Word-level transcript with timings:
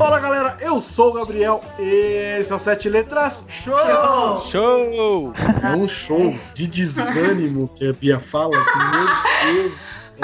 Fala 0.00 0.18
galera, 0.18 0.56
eu 0.62 0.80
sou 0.80 1.10
o 1.10 1.12
Gabriel, 1.12 1.62
esse 1.78 2.50
é 2.50 2.54
o 2.54 2.58
Sete 2.58 2.88
Letras 2.88 3.44
Show! 3.50 4.40
Show! 4.50 5.34
É 5.62 5.76
um 5.76 5.86
show 5.86 6.34
de 6.54 6.66
desânimo 6.66 7.68
que 7.68 7.86
a 7.86 7.92
Bia 7.92 8.18
fala, 8.18 8.56
que 8.64 8.78
meu 8.78 9.06
Deus 9.52 9.72
do 9.72 9.78
céu. 9.78 10.16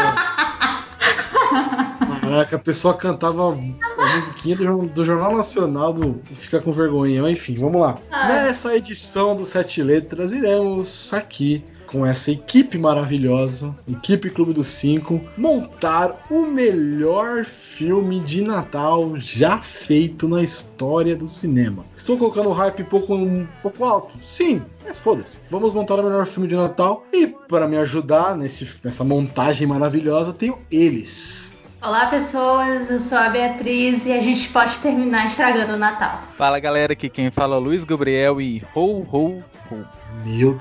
Caraca, 2.23 2.57
a 2.57 2.59
pessoa 2.59 2.95
cantava 2.95 3.53
a 3.53 4.15
musiquinha 4.15 4.57
do, 4.57 4.87
do 4.87 5.05
Jornal 5.05 5.37
Nacional 5.37 5.93
do 5.93 6.23
Fica 6.33 6.59
com 6.59 6.73
Vergonha. 6.73 7.21
Mas, 7.21 7.33
Enfim, 7.33 7.57
vamos 7.57 7.79
lá. 7.79 7.99
Nessa 8.11 8.75
edição 8.75 9.37
do 9.37 9.45
Sete 9.45 9.83
Letras, 9.83 10.33
iremos 10.33 11.13
aqui 11.13 11.63
com 11.87 12.05
essa 12.05 12.31
equipe 12.31 12.77
maravilhosa, 12.77 13.75
equipe 13.89 14.31
Clube 14.31 14.53
dos 14.53 14.67
Cinco, 14.67 15.21
montar 15.37 16.27
o 16.31 16.43
melhor 16.43 17.45
filme 17.45 18.21
de 18.21 18.43
Natal 18.43 19.13
já 19.19 19.59
feito 19.59 20.29
na 20.29 20.43
história 20.43 21.17
do 21.17 21.29
cinema. 21.29 21.85
Estou 21.95 22.17
colocando 22.17 22.49
o 22.49 22.53
hype 22.53 22.83
um 22.83 22.87
pouco, 22.87 23.15
um 23.15 23.47
pouco 23.63 23.85
alto? 23.85 24.17
Sim, 24.21 24.63
mas 24.85 24.99
foda-se. 24.99 25.39
Vamos 25.51 25.73
montar 25.73 25.99
o 25.99 26.03
melhor 26.03 26.27
filme 26.27 26.49
de 26.49 26.57
Natal 26.57 27.05
e 27.13 27.29
para 27.49 27.69
me 27.69 27.77
ajudar 27.79 28.37
nesse, 28.37 28.69
nessa 28.83 29.05
montagem 29.05 29.67
maravilhosa, 29.67 30.33
tenho 30.33 30.59
eles. 30.71 31.57
Olá 31.83 32.07
pessoas, 32.07 32.91
eu 32.91 32.99
sou 32.99 33.17
a 33.17 33.29
Beatriz 33.29 34.07
e 34.07 34.13
a 34.13 34.21
gente 34.21 34.49
pode 34.49 34.79
terminar 34.79 35.27
estragando 35.27 35.75
o 35.75 35.77
Natal. 35.77 36.23
Fala 36.37 36.59
galera, 36.59 36.95
aqui 36.95 37.09
quem 37.09 37.31
fala 37.31 37.55
é 37.55 37.59
o 37.59 37.63
Luiz 37.63 37.85
Gabriel 37.85 38.41
e 38.41 38.63
ho, 38.75 39.07
ho, 39.13 39.43
ho. 39.71 39.85
Meu 40.25 40.61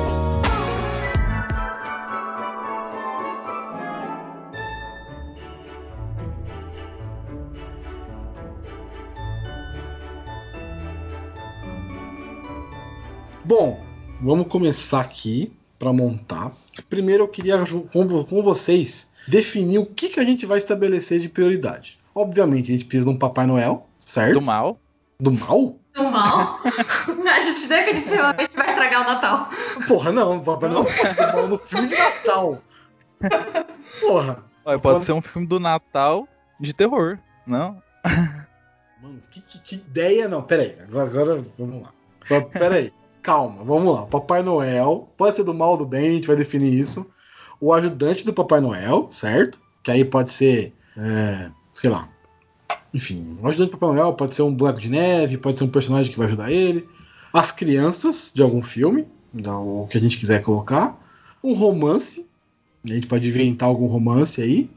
Bom, 13.51 13.83
vamos 14.21 14.47
começar 14.47 15.01
aqui 15.01 15.51
para 15.77 15.91
montar. 15.91 16.53
Primeiro 16.89 17.25
eu 17.25 17.27
queria 17.27 17.57
com, 17.91 18.07
vo- 18.07 18.23
com 18.23 18.41
vocês 18.41 19.11
definir 19.27 19.77
o 19.77 19.85
que, 19.85 20.07
que 20.07 20.21
a 20.21 20.23
gente 20.23 20.45
vai 20.45 20.57
estabelecer 20.57 21.19
de 21.19 21.27
prioridade. 21.27 21.99
Obviamente, 22.15 22.69
a 22.71 22.73
gente 22.73 22.85
precisa 22.85 23.09
de 23.09 23.11
um 23.13 23.19
Papai 23.19 23.45
Noel, 23.45 23.89
certo? 23.99 24.35
Do 24.39 24.41
mal. 24.45 24.79
Do 25.19 25.33
mal? 25.33 25.75
Do 25.93 26.03
mal? 26.05 26.61
a 26.63 27.41
gente 27.41 27.67
definitivamente 27.67 28.55
vai 28.55 28.67
estragar 28.67 29.01
o 29.01 29.03
Natal. 29.03 29.49
Porra, 29.85 30.13
não, 30.13 30.39
Papai 30.39 30.69
Noel 30.69 30.85
do 30.85 31.33
mal 31.35 31.47
no 31.49 31.57
filme 31.59 31.87
de 31.89 31.97
Natal. 31.97 32.57
Porra. 33.99 34.45
Olha, 34.63 34.79
pode 34.79 35.03
ser 35.03 35.11
um 35.11 35.21
filme 35.21 35.45
do 35.45 35.59
Natal 35.59 36.25
de 36.57 36.73
terror, 36.73 37.19
não? 37.45 37.83
Mano, 39.03 39.19
que, 39.29 39.41
que- 39.41 39.59
que 39.59 39.75
ideia 39.75 40.29
não. 40.29 40.41
Pera 40.41 40.63
aí, 40.63 40.77
agora, 40.87 41.09
agora 41.09 41.45
vamos 41.59 41.81
lá. 41.81 41.89
Só, 42.23 42.39
pera 42.45 42.75
aí, 42.75 42.93
calma, 43.21 43.63
vamos 43.63 43.93
lá. 43.93 44.05
Papai 44.05 44.41
Noel, 44.43 45.09
pode 45.15 45.35
ser 45.35 45.43
do 45.43 45.53
mal 45.53 45.71
ou 45.71 45.77
do 45.77 45.85
bem, 45.85 46.09
a 46.09 46.13
gente 46.13 46.27
vai 46.27 46.35
definir 46.35 46.73
isso. 46.73 47.09
O 47.59 47.73
ajudante 47.73 48.25
do 48.25 48.33
Papai 48.33 48.59
Noel, 48.59 49.07
certo? 49.11 49.59
Que 49.83 49.91
aí 49.91 50.03
pode 50.03 50.31
ser, 50.31 50.73
é, 50.97 51.51
sei 51.73 51.89
lá. 51.89 52.09
Enfim, 52.93 53.37
o 53.41 53.47
ajudante 53.47 53.71
do 53.71 53.77
Papai 53.77 53.95
Noel 53.95 54.13
pode 54.13 54.35
ser 54.35 54.41
um 54.41 54.53
boneco 54.53 54.79
de 54.79 54.89
neve, 54.89 55.37
pode 55.37 55.57
ser 55.57 55.63
um 55.63 55.69
personagem 55.69 56.11
que 56.11 56.17
vai 56.17 56.27
ajudar 56.27 56.51
ele. 56.51 56.87
As 57.31 57.51
crianças 57.51 58.31
de 58.35 58.41
algum 58.41 58.61
filme, 58.61 59.07
o 59.33 59.87
que 59.87 59.97
a 59.97 60.01
gente 60.01 60.17
quiser 60.17 60.41
colocar. 60.41 60.99
Um 61.43 61.53
romance, 61.53 62.27
a 62.83 62.93
gente 62.93 63.07
pode 63.07 63.27
inventar 63.27 63.69
algum 63.69 63.85
romance 63.85 64.41
aí. 64.41 64.69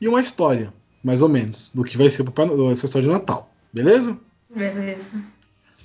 E 0.00 0.06
uma 0.06 0.20
história, 0.20 0.72
mais 1.02 1.22
ou 1.22 1.28
menos, 1.28 1.70
do 1.74 1.82
que 1.82 1.96
vai 1.96 2.08
ser 2.10 2.22
o 2.22 2.26
Papai 2.26 2.46
Noel, 2.46 2.70
essa 2.70 2.86
história 2.86 3.08
de 3.08 3.12
Natal. 3.12 3.50
Beleza? 3.72 4.18
Beleza. 4.54 5.14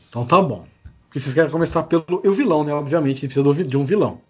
Então 0.09 0.25
tá 0.25 0.41
bom. 0.41 0.67
Porque 1.11 1.19
vocês 1.19 1.33
querem 1.33 1.51
começar 1.51 1.83
pelo 1.83 2.05
o 2.09 2.31
vilão, 2.31 2.63
né? 2.63 2.73
Obviamente, 2.73 3.17
a 3.17 3.19
gente 3.27 3.33
precisa 3.33 3.65
de 3.65 3.77
um 3.77 3.83
vilão. 3.83 4.21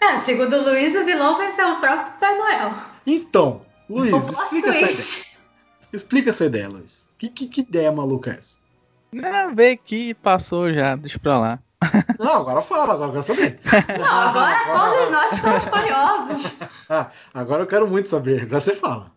É, 0.00 0.18
segundo 0.20 0.56
o 0.56 0.64
Luiz, 0.64 0.94
o 0.94 1.04
vilão 1.04 1.36
vai 1.36 1.52
ser 1.52 1.66
o 1.66 1.78
próprio 1.80 2.12
Papai 2.12 2.38
Noel. 2.38 2.72
Então, 3.06 3.60
Luiz, 3.90 4.14
explica 4.26 4.70
essa 4.70 4.86
ideia. 4.86 5.38
Explica 5.92 6.30
essa 6.30 6.44
ideia, 6.46 6.68
Luiz. 6.70 7.08
Que, 7.18 7.28
que, 7.28 7.46
que 7.46 7.60
ideia 7.60 7.92
maluca 7.92 8.30
é 8.30 8.38
essa? 8.38 8.58
Não, 9.12 9.54
veio 9.54 9.74
aqui 9.74 10.08
e 10.08 10.14
passou 10.14 10.72
já, 10.72 10.96
deixa 10.96 11.18
pra 11.18 11.38
lá. 11.38 11.58
Não, 12.18 12.40
agora 12.40 12.62
fala, 12.62 12.94
agora 12.94 13.08
eu 13.08 13.12
quero 13.12 13.22
saber. 13.22 13.60
Não, 13.98 14.06
agora 14.06 14.56
todos 14.64 15.10
nós 15.12 15.32
estamos 15.32 15.64
curiosos. 15.64 16.56
Ah, 16.90 17.10
agora 17.34 17.64
eu 17.64 17.66
quero 17.66 17.86
muito 17.86 18.08
saber. 18.08 18.44
Agora 18.44 18.62
você 18.62 18.74
fala. 18.74 19.12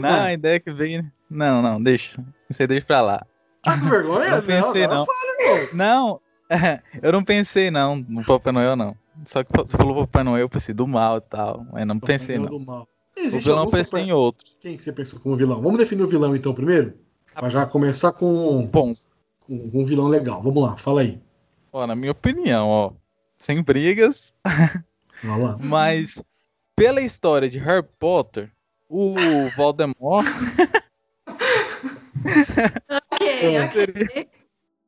Não, 0.00 0.22
a 0.24 0.32
ideia 0.32 0.58
que 0.58 0.72
veio. 0.72 1.04
Não, 1.28 1.60
não, 1.60 1.78
deixa. 1.78 2.18
Aí 2.58 2.66
deixa 2.66 2.86
pra 2.86 3.02
lá. 3.02 3.26
Tá 3.62 3.78
com 3.78 3.90
vergonha? 3.90 4.36
Não 4.36 4.42
pensei, 4.42 4.84
agora 4.84 5.00
não. 5.00 5.06
fala, 5.06 5.66
pô. 5.68 5.76
Não, 5.76 6.20
eu 7.02 7.12
não 7.12 7.22
pensei 7.24 7.70
não 7.70 7.96
no 7.96 8.24
Papai 8.24 8.52
Noel, 8.52 8.76
não. 8.76 8.96
Só 9.24 9.44
que 9.44 9.50
você 9.56 9.76
falou 9.76 10.06
Papai 10.06 10.24
Noel, 10.24 10.42
eu 10.42 10.48
pensei 10.48 10.74
do 10.74 10.86
mal 10.86 11.18
e 11.18 11.20
tal. 11.20 11.66
Mas 11.72 11.86
não 11.86 11.98
pensei 11.98 12.36
Papai 12.36 12.50
não. 12.50 12.58
Noel 12.58 12.58
do 12.58 12.66
mal. 12.66 12.88
O 13.18 13.38
vilão 13.38 13.58
algum 13.60 13.70
pensei 13.70 14.02
em 14.02 14.12
outro. 14.12 14.48
Quem 14.60 14.76
que 14.76 14.82
você 14.82 14.92
pensou 14.92 15.20
como 15.20 15.36
vilão? 15.36 15.60
Vamos 15.60 15.78
definir 15.78 16.02
o 16.02 16.06
vilão 16.06 16.34
então 16.34 16.54
primeiro? 16.54 16.94
Pra 17.34 17.50
já 17.50 17.66
começar 17.66 18.12
com, 18.12 18.66
Bom, 18.66 18.92
com, 19.40 19.70
um 19.74 19.84
vilão 19.84 20.08
legal. 20.08 20.42
Vamos 20.42 20.62
lá, 20.62 20.76
fala 20.76 21.02
aí. 21.02 21.20
ó, 21.72 21.86
na 21.86 21.94
minha 21.94 22.12
opinião, 22.12 22.68
ó. 22.68 22.92
Sem 23.38 23.62
brigas, 23.62 24.32
Vamos 25.24 25.44
lá. 25.44 25.56
mas 25.60 26.20
pela 26.76 27.00
história 27.00 27.48
de 27.48 27.58
Harry 27.58 27.86
Potter, 27.98 28.50
o 28.88 29.14
Voldemort 29.56 30.26
Ok, 32.88 33.58
ok. 33.64 34.28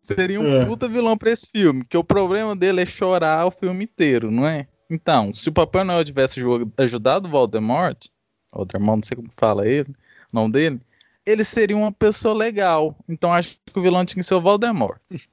Seria 0.02 0.40
um 0.40 0.46
É. 0.62 0.66
puta 0.66 0.88
vilão 0.88 1.16
pra 1.16 1.30
esse 1.30 1.48
filme, 1.50 1.84
que 1.88 1.96
o 1.96 2.04
problema 2.04 2.54
dele 2.56 2.82
é 2.82 2.86
chorar 2.86 3.46
o 3.46 3.50
filme 3.50 3.84
inteiro, 3.84 4.30
não 4.30 4.46
é? 4.46 4.66
Então, 4.90 5.32
se 5.32 5.48
o 5.48 5.52
Papai 5.52 5.84
Noel 5.84 6.04
tivesse 6.04 6.40
ju- 6.40 6.70
ajudado 6.76 7.26
o 7.26 7.30
Voldemort, 7.30 7.96
Voldemort, 8.52 8.96
não 8.96 9.02
sei 9.02 9.16
como 9.16 9.28
fala 9.36 9.66
ele, 9.66 9.90
o 9.90 10.36
nome 10.36 10.52
dele, 10.52 10.80
ele 11.24 11.44
seria 11.44 11.76
uma 11.76 11.92
pessoa 11.92 12.34
legal. 12.34 12.94
Então 13.08 13.32
acho 13.32 13.56
que 13.72 13.78
o 13.78 13.82
vilão 13.82 14.04
tinha 14.04 14.20
que 14.22 14.28
ser 14.28 14.34
o 14.34 14.40
Voldemort. 14.40 14.98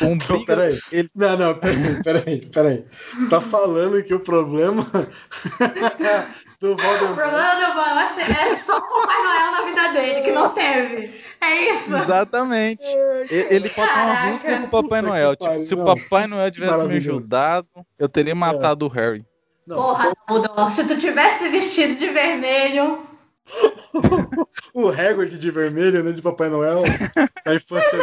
Um 0.00 0.12
Então, 0.12 0.44
peraí. 0.44 0.78
ele- 0.92 1.10
Não, 1.14 1.36
não, 1.36 1.54
peraí, 1.58 2.02
peraí, 2.04 2.46
peraí. 2.46 2.84
Tá 3.28 3.40
falando 3.40 4.00
que 4.04 4.14
o 4.14 4.20
problema 4.20 4.86
do 6.60 6.72
O 6.72 6.76
Voldemort. 6.76 7.14
problema 7.14 7.54
do 7.54 7.74
Bosch 7.74 8.18
é 8.18 8.56
só 8.56 8.78
o 8.78 8.80
Papai 8.80 9.22
Noel 9.22 9.52
na 9.52 9.62
vida 9.62 9.92
dele, 9.92 10.20
que 10.22 10.32
não 10.32 10.48
teve. 10.50 11.24
É 11.40 11.72
isso. 11.72 11.96
Exatamente. 11.96 12.86
Ele 13.30 13.68
bota 13.68 13.80
uma 13.82 13.86
Caraca. 13.94 14.26
música 14.26 14.58
com 14.58 14.64
o 14.64 14.68
Papai 14.68 15.00
Puta 15.00 15.02
Noel. 15.02 15.36
Tipo, 15.36 15.54
se 15.54 15.74
o. 15.74 15.84
Papai 15.84 16.26
Noel 16.26 16.50
tivesse 16.50 16.88
me 16.88 16.96
ajudado, 16.96 17.68
eu 17.98 18.08
teria 18.08 18.34
matado 18.34 18.86
o 18.86 18.88
Harry. 18.88 19.24
Não, 19.66 19.76
Porra, 19.76 20.12
Dumbledore, 20.28 20.72
se 20.72 20.86
tu 20.88 20.96
tivesse 20.98 21.48
vestido 21.50 21.94
de 21.96 22.08
vermelho. 22.08 23.06
o 24.74 24.88
Hagrid 24.88 25.38
de 25.38 25.50
vermelho, 25.50 26.02
né? 26.02 26.12
De 26.12 26.22
Papai 26.22 26.48
Noel. 26.48 26.82
A 27.46 27.54
infância 27.54 27.90
dele. 27.98 28.02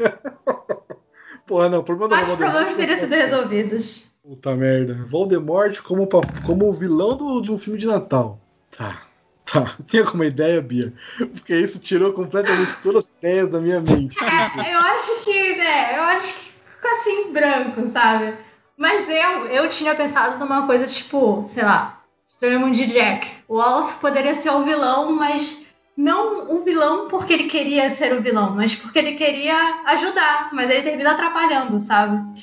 É, 0.00 0.08
Porra, 1.46 1.68
não, 1.68 1.78
o 1.80 1.82
problema 1.82 2.08
do 2.08 2.14
vários 2.14 2.28
Voldemort. 2.38 2.52
problemas 2.52 2.76
teriam 2.76 2.98
sido 2.98 3.14
resolvidos. 3.14 4.09
Puta 4.30 4.54
merda. 4.54 4.94
Voldemort 5.08 5.80
como, 5.82 6.06
como 6.46 6.68
o 6.68 6.72
vilão 6.72 7.16
do- 7.16 7.40
de 7.40 7.50
um 7.50 7.58
filme 7.58 7.76
de 7.80 7.88
Natal. 7.88 8.38
Tá. 8.70 8.96
Tá. 9.44 9.74
Tem 9.90 9.98
alguma 10.02 10.24
ideia, 10.24 10.62
Bia? 10.62 10.92
Porque 11.18 11.56
isso 11.56 11.80
tirou 11.80 12.12
completamente 12.12 12.76
todas 12.80 13.06
as 13.06 13.12
ideias 13.18 13.48
da 13.50 13.58
minha 13.60 13.80
mente. 13.80 14.16
É, 14.22 14.72
eu 14.72 14.78
acho 14.78 15.24
que, 15.24 15.56
né, 15.56 15.98
eu 15.98 16.02
acho 16.04 16.32
que 16.32 16.40
ficou 16.76 16.90
assim 16.92 17.32
branco, 17.32 17.88
sabe? 17.88 18.34
Mas 18.76 19.08
eu, 19.08 19.46
eu 19.48 19.68
tinha 19.68 19.96
pensado 19.96 20.38
numa 20.38 20.64
coisa 20.64 20.86
tipo, 20.86 21.44
sei 21.48 21.64
lá, 21.64 22.00
Estranho 22.28 22.70
de 22.70 22.86
Jack. 22.86 23.26
O 23.48 23.56
Olaf 23.56 23.98
poderia 23.98 24.32
ser 24.34 24.50
o 24.50 24.62
vilão, 24.62 25.10
mas 25.10 25.66
não 25.96 26.54
o 26.56 26.62
vilão 26.62 27.08
porque 27.08 27.32
ele 27.32 27.48
queria 27.48 27.90
ser 27.90 28.12
o 28.16 28.22
vilão, 28.22 28.54
mas 28.54 28.76
porque 28.76 29.00
ele 29.00 29.14
queria 29.16 29.82
ajudar. 29.86 30.50
Mas 30.52 30.70
ele 30.70 30.82
termina 30.82 31.14
atrapalhando, 31.14 31.80
sabe? 31.80 32.40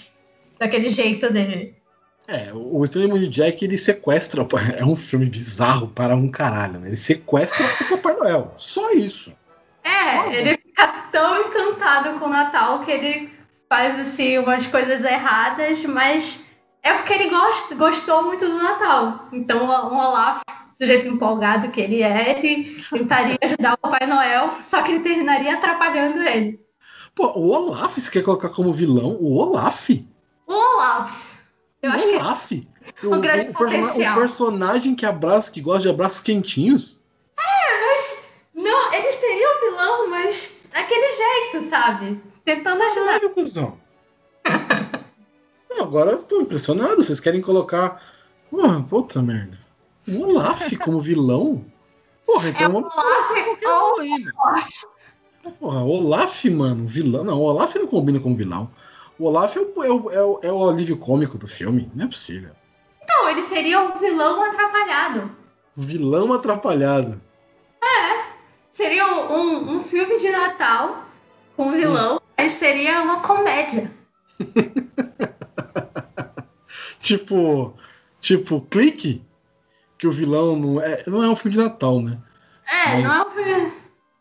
Daquele 0.59 0.89
jeito 0.89 1.31
dele. 1.31 1.76
É, 2.27 2.51
o 2.53 2.83
Estranho 2.83 3.07
Mundo 3.07 3.21
de 3.21 3.29
Jack 3.29 3.63
ele 3.63 3.77
sequestra. 3.77 4.45
É 4.77 4.83
um 4.83 4.95
filme 4.95 5.25
bizarro 5.25 5.87
para 5.87 6.15
um 6.15 6.29
caralho, 6.29 6.79
né? 6.79 6.87
Ele 6.87 6.97
sequestra 6.97 7.65
o 7.81 7.97
Papai 7.97 8.15
Noel. 8.15 8.53
Só 8.57 8.91
isso. 8.91 9.31
É, 9.83 9.97
É, 10.27 10.35
ele 10.35 10.57
fica 10.57 10.87
tão 11.11 11.47
encantado 11.47 12.19
com 12.19 12.25
o 12.25 12.29
Natal 12.29 12.81
que 12.81 12.91
ele 12.91 13.29
faz 13.69 13.99
assim 13.99 14.37
umas 14.37 14.67
coisas 14.67 15.03
erradas, 15.03 15.83
mas 15.85 16.45
é 16.83 16.93
porque 16.93 17.13
ele 17.13 17.29
gosta, 17.29 17.75
gostou 17.75 18.23
muito 18.23 18.45
do 18.45 18.61
Natal. 18.61 19.27
Então 19.31 19.65
o 19.65 19.95
Olaf, 19.95 20.41
do 20.79 20.85
jeito 20.85 21.07
empolgado 21.07 21.69
que 21.69 21.81
ele 21.81 22.03
é, 22.03 22.37
ele 22.37 22.83
tentaria 22.91 23.37
ajudar 23.41 23.73
o 23.73 23.77
Papai 23.77 24.07
Noel, 24.07 24.51
só 24.61 24.81
que 24.81 24.91
ele 24.91 25.03
terminaria 25.03 25.53
atrapalhando 25.53 26.21
ele. 26.21 26.59
Pô, 27.15 27.31
o 27.35 27.49
Olaf, 27.49 27.97
você 27.97 28.11
quer 28.11 28.23
colocar 28.23 28.49
como 28.49 28.71
vilão? 28.73 29.17
O 29.19 29.37
Olaf? 29.37 29.89
O 30.45 30.53
Olaf. 30.53 31.26
Eu 31.81 31.91
o 31.91 31.93
acho 31.93 32.07
que 32.07 32.15
Olaf? 32.15 32.51
O, 33.03 33.15
um 33.15 33.21
grande 33.21 33.49
o 33.49 33.53
persona- 33.53 33.79
potencial. 33.87 34.15
o 34.15 34.19
personagem 34.19 34.95
que 34.95 35.05
abraça, 35.05 35.51
que 35.51 35.61
gosta 35.61 35.81
de 35.83 35.89
abraços 35.89 36.21
quentinhos? 36.21 36.99
Não, 38.53 38.93
ele 38.93 39.11
seria 39.13 39.47
o 39.55 39.59
vilão, 39.69 40.09
mas 40.09 40.55
daquele 40.73 41.11
jeito, 41.11 41.69
sabe? 41.69 42.21
Tentando 42.43 42.81
ajudar. 42.81 43.05
Caralho, 43.05 43.29
cuzão. 43.31 43.77
Não, 45.69 45.83
agora 45.83 46.11
eu 46.11 46.23
tô 46.23 46.41
impressionado. 46.41 47.03
Vocês 47.03 47.19
querem 47.19 47.41
colocar. 47.41 48.01
Porra, 48.49 48.81
puta 48.81 49.21
merda. 49.21 49.57
O 50.07 50.23
Olaf 50.23 50.71
como 50.83 50.99
vilão? 50.99 51.65
Porra, 52.25 52.47
É 52.47 52.51
então 52.51 52.69
o 52.69 52.73
vamos 52.73 52.93
Olaf 52.95 53.31
ou 53.65 54.01
um 54.03 54.15
o 55.47 55.51
Porra, 55.59 55.83
Olaf, 55.83 56.45
mano, 56.45 56.87
vilão. 56.87 57.23
Não, 57.23 57.37
o 57.39 57.43
Olaf 57.43 57.75
não 57.75 57.87
combina 57.87 58.19
como 58.19 58.35
vilão. 58.35 58.71
O 59.19 59.25
Olaf 59.25 59.55
é 59.55 59.61
o, 59.61 59.83
é 59.83 59.91
o, 59.91 60.11
é 60.11 60.23
o, 60.23 60.39
é 60.43 60.51
o 60.51 60.69
alívio 60.69 60.97
cômico 60.97 61.37
do 61.37 61.47
filme. 61.47 61.89
Não 61.95 62.05
é 62.05 62.07
possível. 62.07 62.51
Não, 63.07 63.29
ele 63.29 63.43
seria 63.43 63.81
um 63.81 63.97
vilão 63.97 64.43
atrapalhado. 64.43 65.31
Vilão 65.75 66.33
atrapalhado. 66.33 67.21
Seria 68.77 69.07
um, 69.07 69.77
um 69.77 69.83
filme 69.83 70.19
de 70.19 70.29
Natal 70.29 71.03
com 71.55 71.69
um 71.69 71.71
vilão, 71.71 72.21
mas 72.37 72.51
seria 72.51 73.01
uma 73.01 73.21
comédia. 73.21 73.91
Tipo. 77.01 77.73
Tipo, 78.19 78.61
clique. 78.69 79.25
Que 79.97 80.05
o 80.05 80.11
vilão 80.11 80.55
não 80.55 80.79
é, 80.79 81.03
não 81.07 81.23
é 81.23 81.27
um 81.27 81.35
filme 81.35 81.57
de 81.57 81.63
Natal, 81.63 82.03
né? 82.03 82.19
É, 82.71 83.01
Mas- 83.01 83.03
não 83.03 83.15
é 83.15 83.25
um 83.25 83.31
filme. 83.31 83.73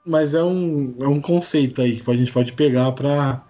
Mas 0.07 0.33
é 0.33 0.43
um, 0.43 0.97
é 1.01 1.07
um 1.07 1.21
conceito 1.21 1.83
aí 1.83 2.01
que 2.01 2.11
a 2.11 2.15
gente 2.15 2.33
pode 2.33 2.55
pegar 2.55 2.93
pra, 2.93 3.45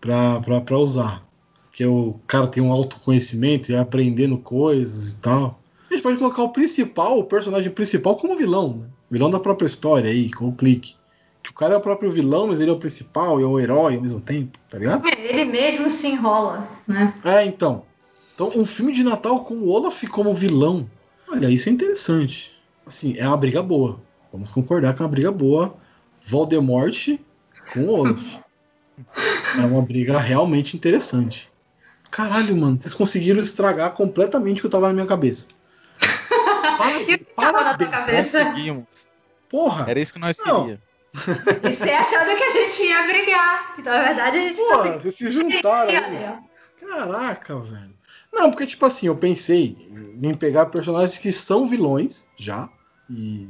pra 0.00 0.78
usar. 0.78 1.24
Que 1.72 1.84
o 1.84 2.18
cara 2.26 2.48
tem 2.48 2.62
um 2.62 2.72
autoconhecimento 2.72 3.70
e 3.70 3.76
aprendendo 3.76 4.38
coisas 4.38 5.12
e 5.12 5.20
tal. 5.20 5.60
A 5.88 5.94
gente 5.94 6.02
pode 6.02 6.18
colocar 6.18 6.42
o 6.42 6.50
principal, 6.50 7.18
o 7.18 7.24
personagem 7.24 7.70
principal, 7.70 8.16
como 8.16 8.36
vilão, 8.36 8.76
né? 8.76 8.86
Vilão 9.10 9.30
da 9.30 9.40
própria 9.40 9.66
história 9.66 10.10
aí, 10.10 10.30
com 10.30 10.48
o 10.48 10.54
clique. 10.54 10.94
Que 11.42 11.50
o 11.50 11.54
cara 11.54 11.74
é 11.74 11.76
o 11.76 11.80
próprio 11.80 12.10
vilão, 12.10 12.46
mas 12.46 12.60
ele 12.60 12.70
é 12.70 12.72
o 12.72 12.78
principal 12.78 13.40
e 13.40 13.42
é 13.42 13.46
o 13.46 13.58
herói 13.58 13.96
ao 13.96 14.02
mesmo 14.02 14.20
tempo, 14.20 14.58
tá 14.68 14.78
ligado? 14.78 15.08
Ele 15.18 15.44
mesmo 15.46 15.88
se 15.88 16.06
enrola, 16.06 16.68
né? 16.86 17.14
É, 17.24 17.44
então. 17.44 17.84
Então, 18.34 18.52
um 18.54 18.64
filme 18.64 18.92
de 18.92 19.02
Natal 19.02 19.42
com 19.44 19.54
o 19.54 19.68
Olaf 19.68 20.02
como 20.04 20.32
vilão. 20.32 20.88
Olha, 21.28 21.48
isso 21.48 21.68
é 21.68 21.72
interessante. 21.72 22.52
Assim, 22.86 23.14
é 23.16 23.26
uma 23.26 23.36
briga 23.36 23.62
boa. 23.62 24.00
Vamos 24.32 24.50
concordar 24.50 24.94
que 24.94 25.02
é 25.02 25.04
uma 25.04 25.10
briga 25.10 25.32
boa. 25.32 25.74
Voldemort 26.20 27.18
com 27.72 27.80
o 27.80 27.90
Olaf. 27.90 28.38
É 29.58 29.60
uma 29.66 29.82
briga 29.82 30.18
realmente 30.18 30.76
interessante. 30.76 31.50
Caralho, 32.10 32.56
mano, 32.56 32.78
vocês 32.80 32.94
conseguiram 32.94 33.40
estragar 33.42 33.92
completamente 33.92 34.58
o 34.58 34.60
que 34.62 34.66
eu 34.66 34.70
tava 34.70 34.88
na 34.88 34.94
minha 34.94 35.06
cabeça. 35.06 35.48
E 36.80 37.02
o 37.02 37.06
que 37.06 37.18
tava 37.18 37.62
na 37.62 37.76
tua 37.76 37.86
cabeça? 37.88 38.44
Conseguimos. 38.44 39.08
Porra! 39.50 39.84
Era 39.90 40.00
isso 40.00 40.12
que 40.14 40.18
nós 40.18 40.36
Não. 40.38 40.60
queríamos. 40.62 40.84
E 41.70 41.74
você 41.76 41.90
achando 41.90 42.36
que 42.36 42.42
a 42.42 42.50
gente 42.50 42.82
ia 42.82 43.02
brigar. 43.06 43.74
Então, 43.78 43.92
na 43.92 44.02
verdade, 44.02 44.38
a 44.38 44.40
gente 44.40 44.56
Porra, 44.56 44.98
vocês 44.98 45.14
se 45.16 45.30
juntaram 45.30 45.90
aí. 45.90 45.98
conseguia. 46.00 46.38
Caraca, 46.80 47.58
velho. 47.58 47.94
Não, 48.32 48.50
porque, 48.50 48.66
tipo 48.66 48.86
assim, 48.86 49.06
eu 49.08 49.16
pensei 49.16 49.76
em 50.22 50.34
pegar 50.34 50.66
personagens 50.66 51.18
que 51.18 51.30
são 51.32 51.66
vilões 51.66 52.28
já 52.36 52.68
e 53.10 53.48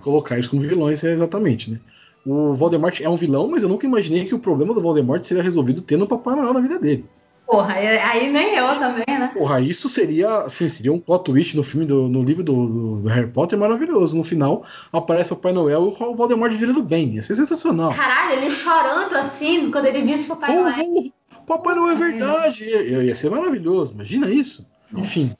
colocar 0.00 0.34
eles 0.36 0.46
como 0.46 0.62
vilões 0.62 1.02
é 1.04 1.10
exatamente, 1.10 1.70
né? 1.72 1.80
O 2.26 2.54
Voldemort 2.54 3.00
é 3.00 3.08
um 3.08 3.16
vilão, 3.16 3.48
mas 3.48 3.62
eu 3.62 3.68
nunca 3.68 3.86
imaginei 3.86 4.24
que 4.26 4.34
o 4.34 4.38
problema 4.38 4.74
do 4.74 4.80
Voldemort 4.80 5.22
seria 5.24 5.42
resolvido 5.42 5.80
tendo 5.80 6.04
o 6.04 6.08
Papai 6.08 6.36
Noel 6.36 6.52
na 6.52 6.60
vida 6.60 6.78
dele. 6.78 7.04
Porra, 7.46 7.74
aí- 7.74 8.30
nem 8.30 8.54
eu 8.54 8.66
também, 8.78 9.04
né? 9.08 9.30
Porra, 9.34 9.60
isso 9.60 9.88
seria, 9.88 10.42
assim, 10.42 10.68
seria 10.68 10.92
um 10.92 11.00
plot 11.00 11.24
twist 11.24 11.56
no 11.56 11.64
filme, 11.64 11.84
do, 11.84 12.08
no 12.08 12.22
livro 12.22 12.44
do, 12.44 12.52
do- 12.66 12.96
do 13.02 13.08
Harry 13.08 13.26
Potter 13.28 13.58
maravilhoso. 13.58 14.16
No 14.16 14.22
final, 14.22 14.64
aparece 14.92 15.32
o 15.32 15.36
Papai 15.36 15.52
Noel 15.52 15.82
e 15.98 16.02
o 16.04 16.14
Voldemort 16.14 16.52
vira 16.52 16.72
do 16.72 16.82
bem. 16.82 17.14
Ia 17.14 17.22
ser 17.22 17.34
sensacional. 17.34 17.92
Caralho, 17.92 18.38
ele 18.38 18.50
chorando 18.50 19.16
assim 19.16 19.68
quando 19.70 19.86
ele 19.86 20.02
disse 20.02 20.28
pro 20.28 20.36
Papai 20.36 20.54
Noel. 20.56 21.12
Oh, 21.36 21.40
Papai 21.44 21.74
Noel 21.74 21.92
é 21.92 21.96
verdade. 21.96 22.64
Ia, 22.66 23.02
ia 23.02 23.14
ser 23.16 23.30
maravilhoso. 23.30 23.94
Imagina 23.94 24.30
isso. 24.30 24.64
Enfim. 24.94 25.32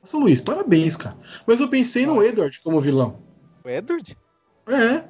Nossa, 0.00 0.16
Luiz, 0.16 0.40
parabéns, 0.40 0.96
cara. 0.96 1.16
Mas 1.46 1.60
eu 1.60 1.68
pensei 1.68 2.06
no 2.06 2.22
Edward 2.22 2.58
como 2.62 2.80
vilão. 2.80 3.18
O 3.62 3.68
Edward? 3.68 4.16
É, 4.66 5.04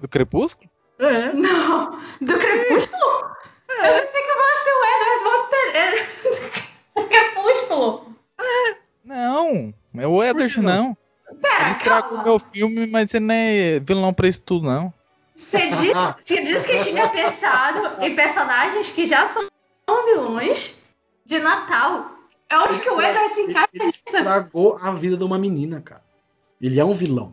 Do 0.00 0.08
Crepúsculo? 0.08 0.67
É. 0.98 1.32
Não, 1.32 1.98
do 2.20 2.38
Crepúsculo? 2.38 3.28
Eu 3.68 3.92
pensei 3.94 4.22
que 4.22 4.32
fosse 4.34 4.70
o 4.70 4.84
Edward 4.94 5.24
Monte... 5.24 6.68
do 6.96 7.02
Crepúsculo. 7.08 8.16
Não, 9.04 9.74
é 9.96 10.06
o 10.06 10.22
Edward, 10.22 10.60
não? 10.60 10.64
não. 10.72 10.96
Ele 11.30 11.40
Pera, 11.40 11.70
estragou 11.70 12.08
calma. 12.10 12.24
meu 12.24 12.38
filme, 12.38 12.86
mas 12.86 13.12
ele 13.14 13.24
não 13.26 13.34
é 13.34 13.80
vilão 13.80 14.12
pra 14.14 14.28
isso 14.28 14.42
tudo, 14.42 14.66
não. 14.66 14.92
Você 15.34 15.68
disse, 15.68 15.92
você 16.24 16.42
disse 16.42 16.66
que 16.66 16.84
tinha 16.84 17.08
pensado 17.08 18.02
em 18.04 18.14
personagens 18.16 18.90
que 18.90 19.06
já 19.06 19.28
são 19.28 19.46
vilões 20.06 20.82
de 21.24 21.38
Natal. 21.38 22.10
É 22.50 22.58
onde 22.58 22.78
que 22.80 22.90
o 22.90 23.00
Edward 23.00 23.34
se 23.34 23.42
encaixa 23.42 23.68
Ele 23.74 23.84
nisso? 23.84 24.02
estragou 24.06 24.78
a 24.82 24.90
vida 24.92 25.16
de 25.16 25.24
uma 25.24 25.38
menina, 25.38 25.80
cara. 25.80 26.02
Ele 26.60 26.80
é 26.80 26.84
um 26.84 26.92
vilão. 26.94 27.32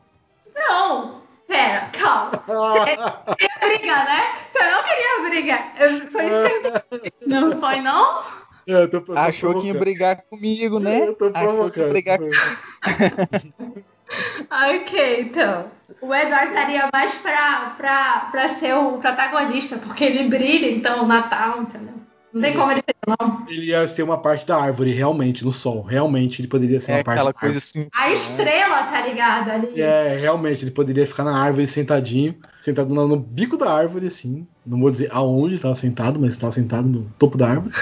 Não. 0.54 1.22
Pera, 1.56 1.90
calma. 1.94 2.32
Você 2.46 2.98
queria 3.38 3.60
brigar, 3.78 4.06
né? 4.06 4.22
Você 4.50 4.60
não 4.64 4.84
queria 4.84 5.30
brigar. 5.30 5.74
Foi 6.12 6.26
isso 6.26 6.42
que 6.42 6.48
eu 6.48 6.60
entendi. 6.60 7.14
Não 7.28 7.60
foi, 7.60 7.82
não? 7.82 8.22
É, 8.68 8.88
tô- 8.88 9.00
tô 9.02 9.16
Achou 9.18 9.62
que 9.62 9.68
ia 9.68 9.74
provocando. 9.74 9.80
brigar 9.80 10.22
comigo, 10.30 10.80
né? 10.80 11.08
Eu 11.08 11.14
tô 11.16 11.32
Achou 11.34 11.72
que 11.72 11.80
ia 11.80 11.86
provocando. 11.86 11.92
brigar 11.92 12.20
Ok, 14.76 15.22
então. 15.22 15.72
O 16.02 16.14
Edward 16.14 16.48
estaria 16.50 16.90
mais 16.94 17.16
pra, 17.16 17.74
pra, 17.78 18.28
pra 18.32 18.50
ser 18.50 18.74
o 18.76 18.98
protagonista, 18.98 19.78
porque 19.78 20.04
ele 20.04 20.28
brilha, 20.28 20.70
então, 20.72 21.04
o 21.04 21.08
Natal, 21.08 21.62
entendeu? 21.62 21.96
Não 22.36 22.42
tem 22.42 22.54
como 22.54 22.70
ele 22.72 22.82
ser 22.82 22.96
vilão. 23.08 23.46
Ele 23.48 23.66
ia 23.68 23.88
ser 23.88 24.04
uma 24.04 24.18
parte 24.18 24.46
da 24.46 24.58
árvore, 24.62 24.92
realmente, 24.92 25.46
no 25.46 25.54
sol. 25.54 25.82
Realmente, 25.84 26.42
ele 26.42 26.50
poderia 26.50 26.80
ser 26.82 26.92
É 26.92 26.96
uma 26.98 27.04
parte 27.06 27.18
aquela 27.20 27.32
da 27.32 27.40
coisa 27.40 27.58
árvore. 27.58 27.64
assim. 27.80 27.88
A 27.96 28.12
estrela, 28.12 28.84
tá 28.84 29.02
ligado? 29.02 29.50
Ali. 29.52 29.82
É, 29.82 30.18
realmente, 30.20 30.64
ele 30.66 30.72
poderia 30.72 31.08
ficar 31.08 31.24
na 31.24 31.38
árvore 31.42 31.66
sentadinho, 31.66 32.36
sentado 32.60 32.94
no, 32.94 33.08
no 33.08 33.16
bico 33.16 33.56
da 33.58 33.72
árvore, 33.74 34.08
assim. 34.08 34.46
Não 34.66 34.80
vou 34.82 34.92
dizer 34.92 35.08
aonde 35.14 35.56
estava 35.56 35.76
sentado, 35.76 36.20
mas 36.20 36.32
estava 36.32 36.52
sentado 36.52 36.90
no 36.90 37.06
topo 37.18 37.38
da 37.38 37.48
árvore. 37.52 37.74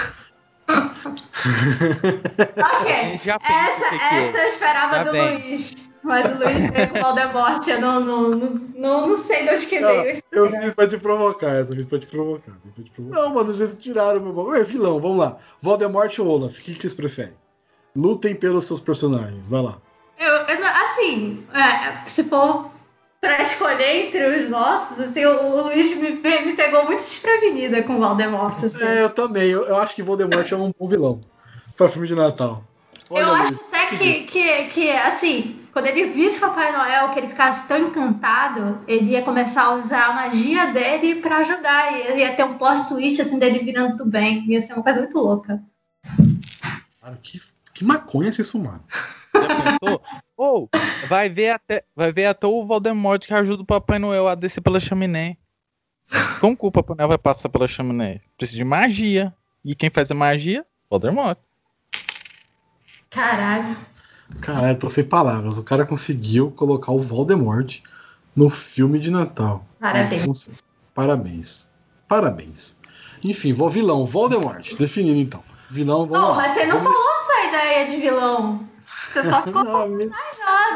Ok. 1.46 2.92
Essa, 3.12 3.28
que 3.90 4.14
é. 4.14 4.28
essa 4.28 4.38
eu 4.38 4.48
esperava 4.48 4.94
Tá 4.96 5.04
do 5.04 5.12
bem. 5.12 5.38
Luiz. 5.48 5.90
Mas 6.04 6.26
o 6.26 6.34
Luiz 6.36 6.70
veio 6.70 6.88
com 6.90 6.98
o 6.98 7.02
Voldemort. 7.02 7.66
Eu 7.66 7.80
não, 7.80 8.00
não, 8.00 8.30
não, 8.30 9.08
não, 9.08 9.16
sei 9.16 9.44
de 9.44 9.54
onde 9.54 9.66
que 9.66 9.80
veio 9.80 10.10
isso. 10.10 10.22
Eu 10.30 10.50
fiz 10.50 10.74
pra 10.74 10.86
te 10.86 10.98
provocar, 10.98 11.48
essa 11.48 11.72
fiz 11.72 11.86
pra 11.86 11.98
te 11.98 12.06
provocar. 12.06 12.52
pra 12.52 12.84
te 12.84 12.90
provocar. 12.90 13.20
Não, 13.20 13.34
mano, 13.34 13.52
vocês 13.52 13.76
tiraram 13.78 14.20
meu 14.20 14.34
bagulho. 14.34 14.60
É 14.60 14.62
vilão, 14.62 15.00
vamos 15.00 15.16
lá. 15.16 15.38
Voldemort 15.62 16.18
ou 16.18 16.26
Olaf, 16.26 16.58
o 16.58 16.62
que, 16.62 16.74
que 16.74 16.80
vocês 16.80 16.92
preferem? 16.92 17.32
Lutem 17.96 18.34
pelos 18.34 18.66
seus 18.66 18.80
personagens, 18.80 19.48
vai 19.48 19.62
lá. 19.62 19.78
Eu, 20.18 20.30
eu 20.30 20.66
assim, 20.66 21.44
é, 21.54 22.06
se 22.06 22.24
for 22.24 22.70
pra 23.18 23.40
escolher 23.40 24.06
entre 24.06 24.36
os 24.36 24.50
nossos, 24.50 25.00
assim, 25.00 25.24
o, 25.24 25.30
o 25.30 25.62
Luiz 25.64 25.96
me, 25.96 26.10
me 26.10 26.54
pegou 26.54 26.84
muito 26.84 27.00
desprevenida 27.00 27.82
com 27.82 27.96
o 27.96 28.00
Voldemort. 28.00 28.62
Assim. 28.62 28.84
É, 28.84 29.04
eu 29.04 29.10
também. 29.10 29.48
Eu, 29.48 29.64
eu 29.64 29.76
acho 29.76 29.94
que 29.94 30.02
Voldemort 30.02 30.52
é 30.52 30.56
um 30.56 30.70
bom 30.78 30.86
vilão 30.86 31.22
pra 31.78 31.88
filme 31.88 32.06
de 32.06 32.14
Natal. 32.14 32.62
Olha, 33.08 33.22
eu 33.22 33.34
acho 33.34 33.64
que, 33.98 34.22
que, 34.24 34.64
que, 34.68 34.90
assim, 34.90 35.60
quando 35.72 35.86
ele 35.86 36.04
visse 36.06 36.38
Papai 36.38 36.70
Noel, 36.70 37.10
que 37.10 37.18
ele 37.18 37.28
ficasse 37.28 37.66
tão 37.66 37.88
encantado, 37.88 38.84
ele 38.86 39.10
ia 39.10 39.22
começar 39.22 39.64
a 39.64 39.74
usar 39.74 40.06
a 40.06 40.12
magia 40.12 40.72
dele 40.72 41.16
pra 41.16 41.38
ajudar. 41.38 41.92
E 41.92 42.18
ia 42.18 42.34
ter 42.34 42.44
um 42.44 42.56
plot 42.56 42.88
twist, 42.88 43.20
assim, 43.20 43.38
dele 43.38 43.58
virando 43.58 43.96
do 43.96 44.06
bem. 44.06 44.44
Ia 44.48 44.60
ser 44.60 44.74
uma 44.74 44.82
coisa 44.82 45.00
muito 45.00 45.18
louca. 45.18 45.60
Cara, 47.00 47.18
que, 47.22 47.40
que 47.74 47.84
maconha 47.84 48.30
vocês 48.30 48.48
fumaram. 48.48 48.84
Já 49.34 49.78
pensou? 49.80 50.02
Ou 50.36 50.70
vai 51.08 51.28
ver 51.28 51.50
até, 51.50 51.84
vai 51.94 52.12
ver 52.12 52.26
até 52.26 52.46
o 52.46 52.64
Voldemort 52.64 53.26
que 53.26 53.34
ajuda 53.34 53.62
o 53.62 53.66
Papai 53.66 53.98
Noel 53.98 54.28
a 54.28 54.34
descer 54.34 54.60
pela 54.60 54.78
chaminé. 54.78 55.36
Como 56.40 56.56
que 56.56 56.66
o 56.66 56.70
Papai 56.70 56.96
Noel 56.96 57.08
vai 57.08 57.18
passar 57.18 57.48
pela 57.48 57.66
chaminé? 57.66 58.20
Precisa 58.36 58.58
de 58.58 58.64
magia. 58.64 59.34
E 59.64 59.74
quem 59.74 59.90
faz 59.90 60.10
a 60.10 60.14
magia? 60.14 60.64
Voldemort. 60.88 61.38
Caralho. 63.14 63.76
Caralho, 64.40 64.78
tô 64.78 64.88
sem 64.88 65.04
palavras. 65.04 65.58
O 65.58 65.62
cara 65.62 65.86
conseguiu 65.86 66.50
colocar 66.50 66.92
o 66.92 66.98
Voldemort 66.98 67.80
no 68.34 68.50
filme 68.50 68.98
de 68.98 69.10
Natal. 69.10 69.64
Parabéns. 69.80 70.24
Cons- 70.24 70.62
Parabéns. 70.94 71.70
Parabéns. 72.08 72.78
Enfim, 73.22 73.52
vou 73.52 73.70
vilão, 73.70 74.04
Voldemort. 74.04 74.74
Definindo 74.76 75.18
então. 75.18 75.42
Vilão, 75.68 76.06
vamos 76.06 76.18
Não, 76.20 76.30
lá. 76.30 76.36
mas 76.36 76.54
você 76.54 76.66
não 76.66 76.78
Vamos- 76.78 76.92
falou 76.92 77.24
sua 77.24 77.44
ideia 77.46 77.86
de 77.86 77.96
vilão. 77.96 78.68
Você 78.86 79.24
só 79.30 79.42
ficou 79.42 79.64
Não, 79.64 79.82
a 79.82 79.86
minha, 79.88 80.10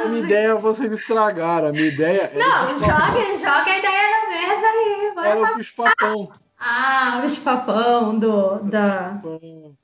a 0.05 0.09
minha 0.09 0.25
ideia 0.25 0.55
vocês 0.57 0.91
estragaram. 0.93 1.69
A 1.69 1.73
minha 1.73 1.87
ideia 1.89 2.31
era 2.35 2.39
Não, 2.39 2.79
joga, 2.79 3.39
joga 3.39 3.71
a 3.71 3.79
ideia 3.79 4.03
na 4.11 4.29
mesa 4.29 4.67
aí. 4.67 5.13
Vai. 5.15 5.31
Era 5.31 5.53
o 5.53 5.57
bicho-papão. 5.57 6.33
Ah, 6.59 7.17
o 7.19 7.23
bicho-papão 7.23 8.19
do, 8.19 8.59
da... 8.65 9.21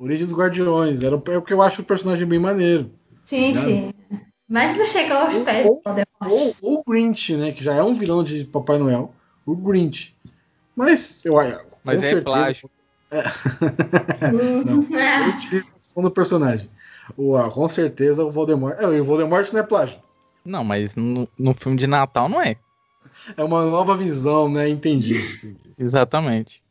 Origem 0.04 0.26
dos 0.26 0.34
Guardiões. 0.34 1.02
Era 1.02 1.16
o 1.16 1.18
é 1.18 1.40
porque 1.40 1.52
eu 1.52 1.62
acho 1.62 1.82
o 1.82 1.84
personagem 1.84 2.26
bem 2.26 2.38
maneiro. 2.38 2.90
Sim, 3.24 3.50
Obrigado. 3.50 3.64
sim. 3.68 3.94
Mas 4.46 4.76
não 4.76 4.84
chega 4.84 5.14
aos 5.14 5.34
Ou- 5.34 5.44
pés 5.44 5.66
ou-. 5.66 5.82
Ou 6.30 6.54
ou 6.62 6.78
o 6.80 6.84
Grinch, 6.86 7.34
né? 7.36 7.52
Que 7.52 7.64
já 7.64 7.74
é 7.74 7.82
um 7.82 7.94
vilão 7.94 8.22
de 8.22 8.44
Papai 8.44 8.78
Noel. 8.78 9.14
O 9.46 9.56
Grinch. 9.56 10.14
Mas 10.76 11.24
eu 11.24 11.34
com 11.34 11.40
Mas 11.82 12.00
é 12.00 12.02
certeza, 12.02 12.22
plágio. 12.22 12.70
Hum, 14.24 14.88
a 14.96 15.00
é. 15.00 15.28
utilização 15.28 16.02
do 16.02 16.10
personagem. 16.10 16.68
O, 17.16 17.36
ah, 17.36 17.50
com 17.50 17.68
certeza 17.68 18.24
o 18.24 18.30
Voldemort. 18.30 18.76
É, 18.80 18.86
o 18.86 19.04
Voldemort 19.04 19.52
não 19.52 19.60
é 19.60 19.62
plágio. 19.62 20.00
Não, 20.44 20.64
mas 20.64 20.96
no, 20.96 21.28
no 21.38 21.54
filme 21.54 21.78
de 21.78 21.86
Natal 21.86 22.28
não 22.28 22.42
é. 22.42 22.56
É 23.36 23.44
uma 23.44 23.64
nova 23.66 23.96
visão, 23.96 24.48
né? 24.48 24.68
Entendi. 24.68 25.56
Exatamente. 25.78 26.63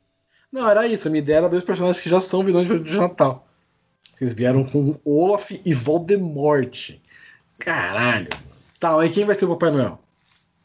Não, 0.54 0.70
era 0.70 0.86
isso. 0.86 1.08
A 1.08 1.12
minha 1.12 1.24
ideia 1.24 1.38
era 1.38 1.50
dois 1.50 1.64
personagens 1.64 2.00
que 2.00 2.08
já 2.08 2.22
são 2.22 2.44
vilões 2.44 2.68
de 2.68 2.96
Natal. 2.96 3.48
Vocês 4.14 4.36
vieram 4.36 4.64
com 4.64 5.00
Olaf 5.04 5.50
e 5.50 5.74
Voldemort. 5.74 6.92
Caralho. 7.58 8.30
Tá, 8.80 9.00
aí 9.00 9.10
quem 9.10 9.26
vai 9.26 9.34
ser 9.34 9.46
o 9.46 9.50
Papai 9.50 9.72
Noel? 9.72 10.00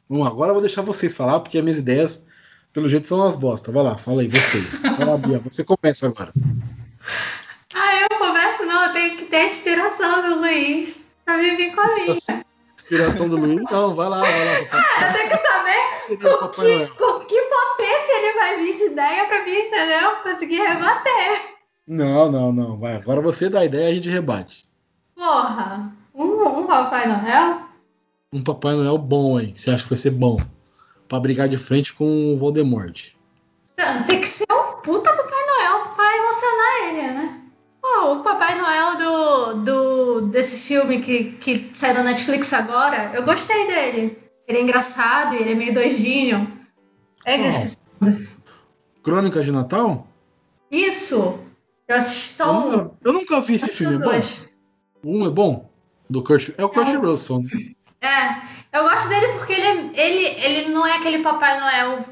Bom, 0.06 0.26
agora 0.26 0.50
eu 0.50 0.54
vou 0.54 0.60
deixar 0.60 0.82
vocês 0.82 1.14
falar, 1.14 1.40
porque 1.40 1.56
as 1.56 1.64
minhas 1.64 1.78
ideias, 1.78 2.26
pelo 2.70 2.86
jeito, 2.86 3.08
são 3.08 3.18
umas 3.18 3.36
bosta. 3.36 3.72
Vai 3.72 3.82
lá, 3.82 3.96
fala 3.96 4.20
aí, 4.20 4.28
vocês. 4.28 4.82
Vai 4.82 5.06
lá, 5.06 5.16
Bia, 5.18 5.38
você 5.38 5.64
começa 5.64 6.06
agora. 6.06 6.32
Ah, 7.74 8.02
eu 8.02 8.18
começo 8.18 8.66
não, 8.66 8.88
eu 8.88 8.92
tenho 8.92 9.16
que 9.16 9.24
ter 9.24 9.36
a 9.36 9.46
inspiração 9.46 10.28
do 10.28 10.40
Luiz 10.40 10.98
pra 11.24 11.38
me 11.38 11.56
vir 11.56 11.74
com 11.74 11.80
a 11.80 11.94
minha. 11.94 12.44
Inspiração 12.90 13.28
do 13.28 13.36
Luiz? 13.36 13.62
Não, 13.70 13.94
vai 13.94 14.08
lá, 14.08 14.20
vai 14.20 14.44
lá. 14.46 14.64
Papai. 14.64 15.08
Eu 15.08 15.12
tenho 15.12 15.28
que 15.28 15.36
saber 15.36 16.38
com 16.40 16.48
que, 16.48 16.86
com 16.96 17.20
que 17.26 17.40
potência 17.42 18.12
ele 18.18 18.32
vai 18.32 18.56
vir 18.56 18.76
de 18.78 18.84
ideia 18.84 19.26
pra 19.26 19.44
mim, 19.44 19.58
entendeu? 19.58 20.10
Conseguir 20.22 20.62
rebater. 20.62 21.54
Não, 21.86 22.32
não, 22.32 22.50
não. 22.50 22.78
Vai, 22.78 22.94
agora 22.94 23.20
você 23.20 23.50
dá 23.50 23.60
a 23.60 23.64
ideia 23.66 23.88
e 23.88 23.90
a 23.90 23.94
gente 23.94 24.08
rebate. 24.08 24.66
Porra, 25.14 25.92
um, 26.14 26.60
um 26.60 26.66
Papai 26.66 27.06
Noel? 27.06 27.60
Um 28.32 28.42
Papai 28.42 28.72
Noel 28.74 28.96
bom 28.96 29.38
que 29.38 29.60
você 29.60 29.70
acha 29.70 29.82
que 29.82 29.90
vai 29.90 29.98
ser 29.98 30.12
bom. 30.12 30.40
Pra 31.06 31.20
brigar 31.20 31.46
de 31.46 31.58
frente 31.58 31.92
com 31.92 32.32
o 32.32 32.38
Voldemort. 32.38 33.10
Não, 33.76 34.02
Tem 34.04 34.18
que 34.22 34.28
ser 34.28 34.46
um 34.50 34.80
puta 34.80 35.12
Papai 35.12 35.46
Noel 35.46 35.88
pra 35.94 36.16
emocionar 36.16 36.88
ele, 36.88 37.02
né? 37.02 37.40
Pô, 37.88 38.12
o 38.12 38.22
Papai 38.22 38.54
Noel 38.60 38.96
do, 38.98 39.54
do, 39.64 40.20
desse 40.28 40.56
filme 40.58 41.00
que, 41.00 41.32
que 41.32 41.70
saiu 41.72 41.94
da 41.94 42.02
Netflix 42.02 42.52
agora, 42.52 43.12
eu 43.14 43.22
gostei 43.22 43.66
dele. 43.66 44.18
Ele 44.46 44.58
é 44.58 44.62
engraçado 44.62 45.34
e 45.34 45.38
ele 45.38 45.52
é 45.52 45.54
meio 45.54 45.72
doidinho. 45.74 46.58
É 47.24 47.36
que 47.38 47.44
eu 47.44 47.50
esqueci. 47.50 47.78
Crônicas 49.02 49.44
de 49.44 49.52
Natal? 49.52 50.06
Isso! 50.70 51.38
Eu 51.86 51.96
assisti 51.96 52.40
Eu 52.40 52.46
só 52.46 52.52
um. 52.52 52.70
nunca, 52.70 52.90
eu 53.04 53.12
nunca 53.12 53.40
vi 53.40 53.54
esse 53.54 53.72
filme. 53.72 53.96
É 53.96 53.98
bom? 53.98 54.20
Um 55.04 55.26
é 55.26 55.30
bom? 55.30 55.70
Do 56.10 56.22
Kurt, 56.22 56.50
é 56.58 56.64
o 56.64 56.68
Kurt 56.68 56.88
É. 56.88 56.96
Russell, 56.96 57.42
né? 57.42 57.50
É, 58.00 58.78
eu 58.78 58.82
gosto 58.84 59.08
dele 59.08 59.28
porque 59.28 59.52
ele, 59.54 59.66
é- 59.66 60.06
ele, 60.06 60.24
ele 60.44 60.68
não 60.70 60.86
é 60.86 60.92
aquele 60.96 61.18
Papai 61.22 61.58
Noel 61.58 62.04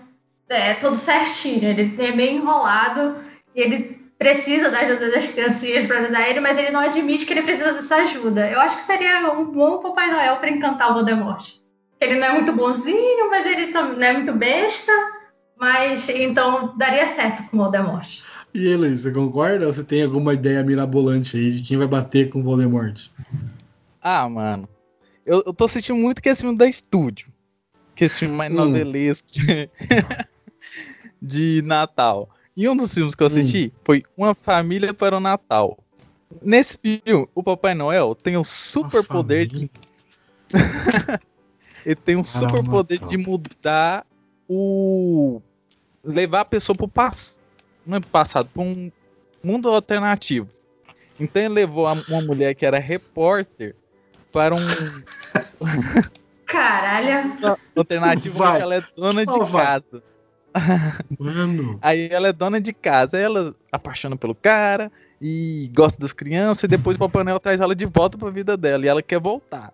é, 0.49 0.75
todo 0.75 0.95
certinho. 0.97 1.65
Ele 1.69 1.95
é 2.03 2.13
meio 2.13 2.39
enrolado 2.39 3.17
e 3.55 3.61
ele 3.61 3.96
precisa 4.19 4.71
da 4.71 4.81
ajuda 4.81 5.11
das 5.11 5.27
criancinhas 5.27 5.87
pra 5.87 5.99
ajudar 5.99 6.29
ele, 6.29 6.41
mas 6.41 6.57
ele 6.59 6.71
não 6.71 6.81
admite 6.81 7.27
que 7.27 7.33
ele 7.33 7.43
precisa 7.43 7.73
dessa 7.75 7.97
ajuda. 7.97 8.51
Eu 8.51 8.61
acho 8.61 8.77
que 8.79 8.83
seria 8.85 9.31
um 9.33 9.45
bom 9.51 9.79
Papai 9.79 10.11
Noel 10.11 10.37
pra 10.37 10.51
encantar 10.51 10.91
o 10.91 10.95
Voldemort. 10.95 11.45
Ele 12.01 12.17
não 12.17 12.27
é 12.27 12.33
muito 12.33 12.53
bonzinho, 12.53 13.31
mas 13.31 13.47
ele 13.47 13.69
também 13.73 13.99
não 13.99 14.07
é 14.07 14.13
muito 14.15 14.33
besta. 14.33 14.93
Mas 15.59 16.09
então 16.11 16.77
daria 16.77 17.07
certo 17.07 17.43
com 17.51 17.57
o 17.57 17.61
Voldemort. 17.63 18.21
E 18.53 18.67
ele, 18.69 18.97
você 18.97 19.11
concorda? 19.11 19.67
Ou 19.67 19.73
você 19.73 19.85
tem 19.85 20.03
alguma 20.03 20.35
ideia 20.35 20.63
mirabolante 20.63 21.37
aí 21.37 21.51
de 21.51 21.63
quem 21.63 21.77
vai 21.79 21.87
bater 21.87 22.29
com 22.29 22.41
o 22.41 22.43
Voldemort? 22.43 23.09
Ah, 24.03 24.29
mano. 24.29 24.69
Eu, 25.25 25.43
eu 25.47 25.53
tô 25.55 25.65
assistindo 25.65 25.97
muito 25.97 26.23
que 26.23 26.29
esse 26.29 26.43
filme 26.43 26.57
da 26.57 26.67
estúdio. 26.67 27.29
Que 27.95 28.05
esse 28.05 28.21
filme 28.21 28.35
mais 28.37 28.53
Hum. 28.53 28.57
novelesco 28.57 29.29
de, 29.33 29.71
de 31.21 31.63
Natal. 31.65 32.29
E 32.57 32.69
um 32.69 32.77
dos 32.77 32.95
filmes 32.95 33.15
que 33.15 33.23
eu 33.23 33.27
assisti 33.27 33.73
Hum. 33.75 33.79
foi 33.85 34.03
Uma 34.17 34.35
Família 34.35 34.95
para 34.95 35.17
o 35.17 35.21
Natal. 35.21 35.79
Nesse 36.43 36.79
filme, 36.79 37.29
o 37.35 37.43
Papai 37.43 37.75
Noel 37.75 38.15
tem 38.15 38.37
o 38.37 38.45
super 38.45 39.05
poder 39.05 39.47
de. 39.47 39.71
Ele 41.85 41.95
tem 41.95 42.17
um 42.17 42.25
super 42.25 42.65
poder 42.65 42.99
de 42.99 43.17
mudar 43.17 44.05
o. 44.49 45.41
levar 46.03 46.41
a 46.41 46.45
pessoa 46.45 46.75
pro 46.75 46.89
passado. 46.89 47.41
Não 47.87 47.99
é 47.99 48.01
pro 48.01 48.09
passado, 48.11 48.49
pra 48.53 48.63
um 48.63 48.91
mundo 49.43 49.69
alternativo. 49.69 50.49
Então 51.21 51.41
ele 51.43 51.55
levou 51.55 51.87
uma 52.09 52.21
mulher 52.21 52.55
que 52.55 52.67
era 52.67 52.79
repórter 52.79 53.77
para 54.33 54.55
um 54.55 54.59
Caralho. 56.45 57.35
alternativo 57.77 58.39
Vai, 58.39 58.61
ela 58.61 58.75
é 58.77 58.83
dona 58.97 59.25
só 59.25 59.45
de 59.45 59.53
vai. 59.53 59.65
casa. 59.65 60.03
Mano, 61.19 61.79
Aí 61.83 62.09
ela 62.11 62.29
é 62.29 62.33
dona 62.33 62.61
de 62.61 62.73
casa, 62.73 63.17
aí 63.17 63.23
ela 63.23 63.55
apaixona 63.71 64.17
pelo 64.17 64.35
cara 64.35 64.91
e 65.21 65.71
gosta 65.75 65.99
das 66.01 66.13
crianças, 66.13 66.65
e 66.65 66.69
depois 66.69 66.97
o 66.97 67.01
Papai 67.01 67.25
Noel 67.25 67.41
traz 67.41 67.61
ela 67.61 67.75
de 67.75 67.87
volta 67.87 68.17
pra 68.19 68.31
vida 68.31 68.57
dela 68.57 68.85
e 68.85 68.89
ela 68.89 69.03
quer 69.03 69.21
voltar. 69.21 69.73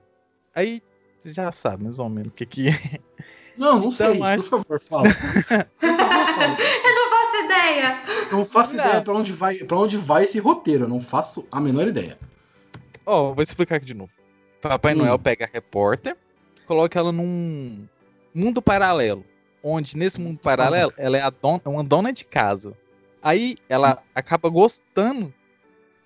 Aí 0.55 0.83
você 1.21 1.33
já 1.33 1.51
sabe 1.53 1.85
mais 1.85 1.99
ou 1.99 2.09
menos 2.09 2.29
o 2.29 2.33
que 2.33 2.45
que 2.47 2.69
é. 2.69 2.73
não, 3.57 3.79
não 3.81 3.89
Então, 3.89 3.93
sei. 4.11 4.19
mas- 4.19 4.43
Por 4.49 4.51
favor, 4.65 4.81
fala. 4.81 5.03
Por 5.05 5.95
favor, 5.95 6.35
fala. 6.35 6.57
Eu 6.85 6.95
não 6.95 7.11
faço 7.11 7.45
ideia. 7.45 8.03
Eu 8.31 8.37
não 8.39 8.45
faço 8.45 8.77
Não. 8.77 8.85
ideia 8.85 9.03
pra 9.03 9.15
onde, 9.15 9.33
vai, 9.33 9.55
pra 9.57 9.77
onde 9.77 9.97
vai 9.97 10.25
esse 10.25 10.39
roteiro. 10.39 10.85
Eu 10.85 10.89
não 10.89 11.01
faço 11.01 11.47
a 11.51 11.61
menor 11.61 11.87
ideia. 11.89 12.19
Ó, 13.07 13.33
vou 13.33 13.43
explicar 13.43 13.77
aqui 13.77 13.87
de 13.87 13.95
novo. 13.95 14.11
Papai 14.61 14.95
Hum. 14.95 14.99
Noel 14.99 15.19
pega 15.19 15.45
a 15.45 15.49
repórter, 15.53 16.17
coloca 16.67 16.99
ela 16.99 17.11
num 17.13 17.85
mundo 18.35 18.63
paralelo. 18.63 19.25
Onde 19.63 19.97
nesse 19.97 20.21
mundo 20.21 20.39
paralelo 20.39 20.93
ela 20.97 21.17
é 21.17 21.23
a 21.23 21.31
dona, 21.31 21.61
uma 21.67 21.85
dona 21.85 22.13
de 22.13 22.25
casa. 22.25 22.75
Aí 23.23 23.57
ela 23.69 24.03
acaba 24.15 24.49
gostando 24.49 25.33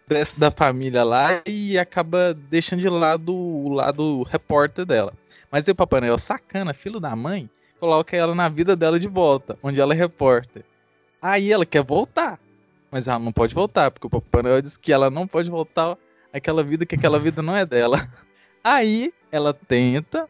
dessa, 0.07 0.39
da 0.39 0.51
família 0.51 1.03
lá 1.03 1.43
e 1.47 1.79
acaba 1.79 2.35
deixando 2.35 2.81
de 2.81 2.89
lado 2.89 3.35
o 3.35 3.71
lado 3.71 4.23
repórter 4.25 4.85
dela. 4.85 5.13
Mas 5.51 5.67
aí 5.67 5.73
o 5.73 5.77
Papai 5.77 6.01
Noel, 6.01 6.19
sacana, 6.19 6.75
filho 6.75 7.01
da 7.01 7.17
mãe, 7.17 7.49
coloca 7.81 8.17
ela 8.17 8.35
na 8.35 8.49
vida 8.49 8.77
dela 8.77 8.99
de 8.99 9.09
volta, 9.09 9.59
onde 9.63 9.81
ela 9.81 9.95
é 9.95 9.97
repórter. 9.97 10.65
Aí 11.21 11.51
ela 11.51 11.65
quer 11.65 11.83
voltar, 11.83 12.39
mas 12.91 13.09
ela 13.09 13.19
não 13.19 13.33
pode 13.33 13.55
voltar, 13.55 13.91
porque 13.91 14.07
o 14.07 14.11
Papai 14.11 14.43
Noel 14.43 14.63
diz 14.63 14.77
que 14.77 14.93
ela 14.93 15.11
não 15.11 15.27
pode 15.27 15.51
voltar 15.51 15.97
aquela 16.33 16.63
vida, 16.63 16.85
que 16.85 16.95
aquela 16.95 17.19
vida 17.19 17.43
não 17.43 17.57
é 17.57 17.65
dela. 17.65 18.09
Aí 18.63 19.13
ela 19.31 19.55
tenta 19.55 20.29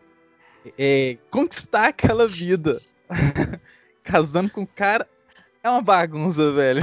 é, 0.78 1.16
conquistar 1.30 1.88
aquela 1.88 2.26
vida. 2.26 2.80
Casando 4.02 4.50
com 4.50 4.62
o 4.62 4.66
cara. 4.66 5.06
É 5.62 5.70
uma 5.70 5.82
bagunça, 5.82 6.52
velho. 6.52 6.82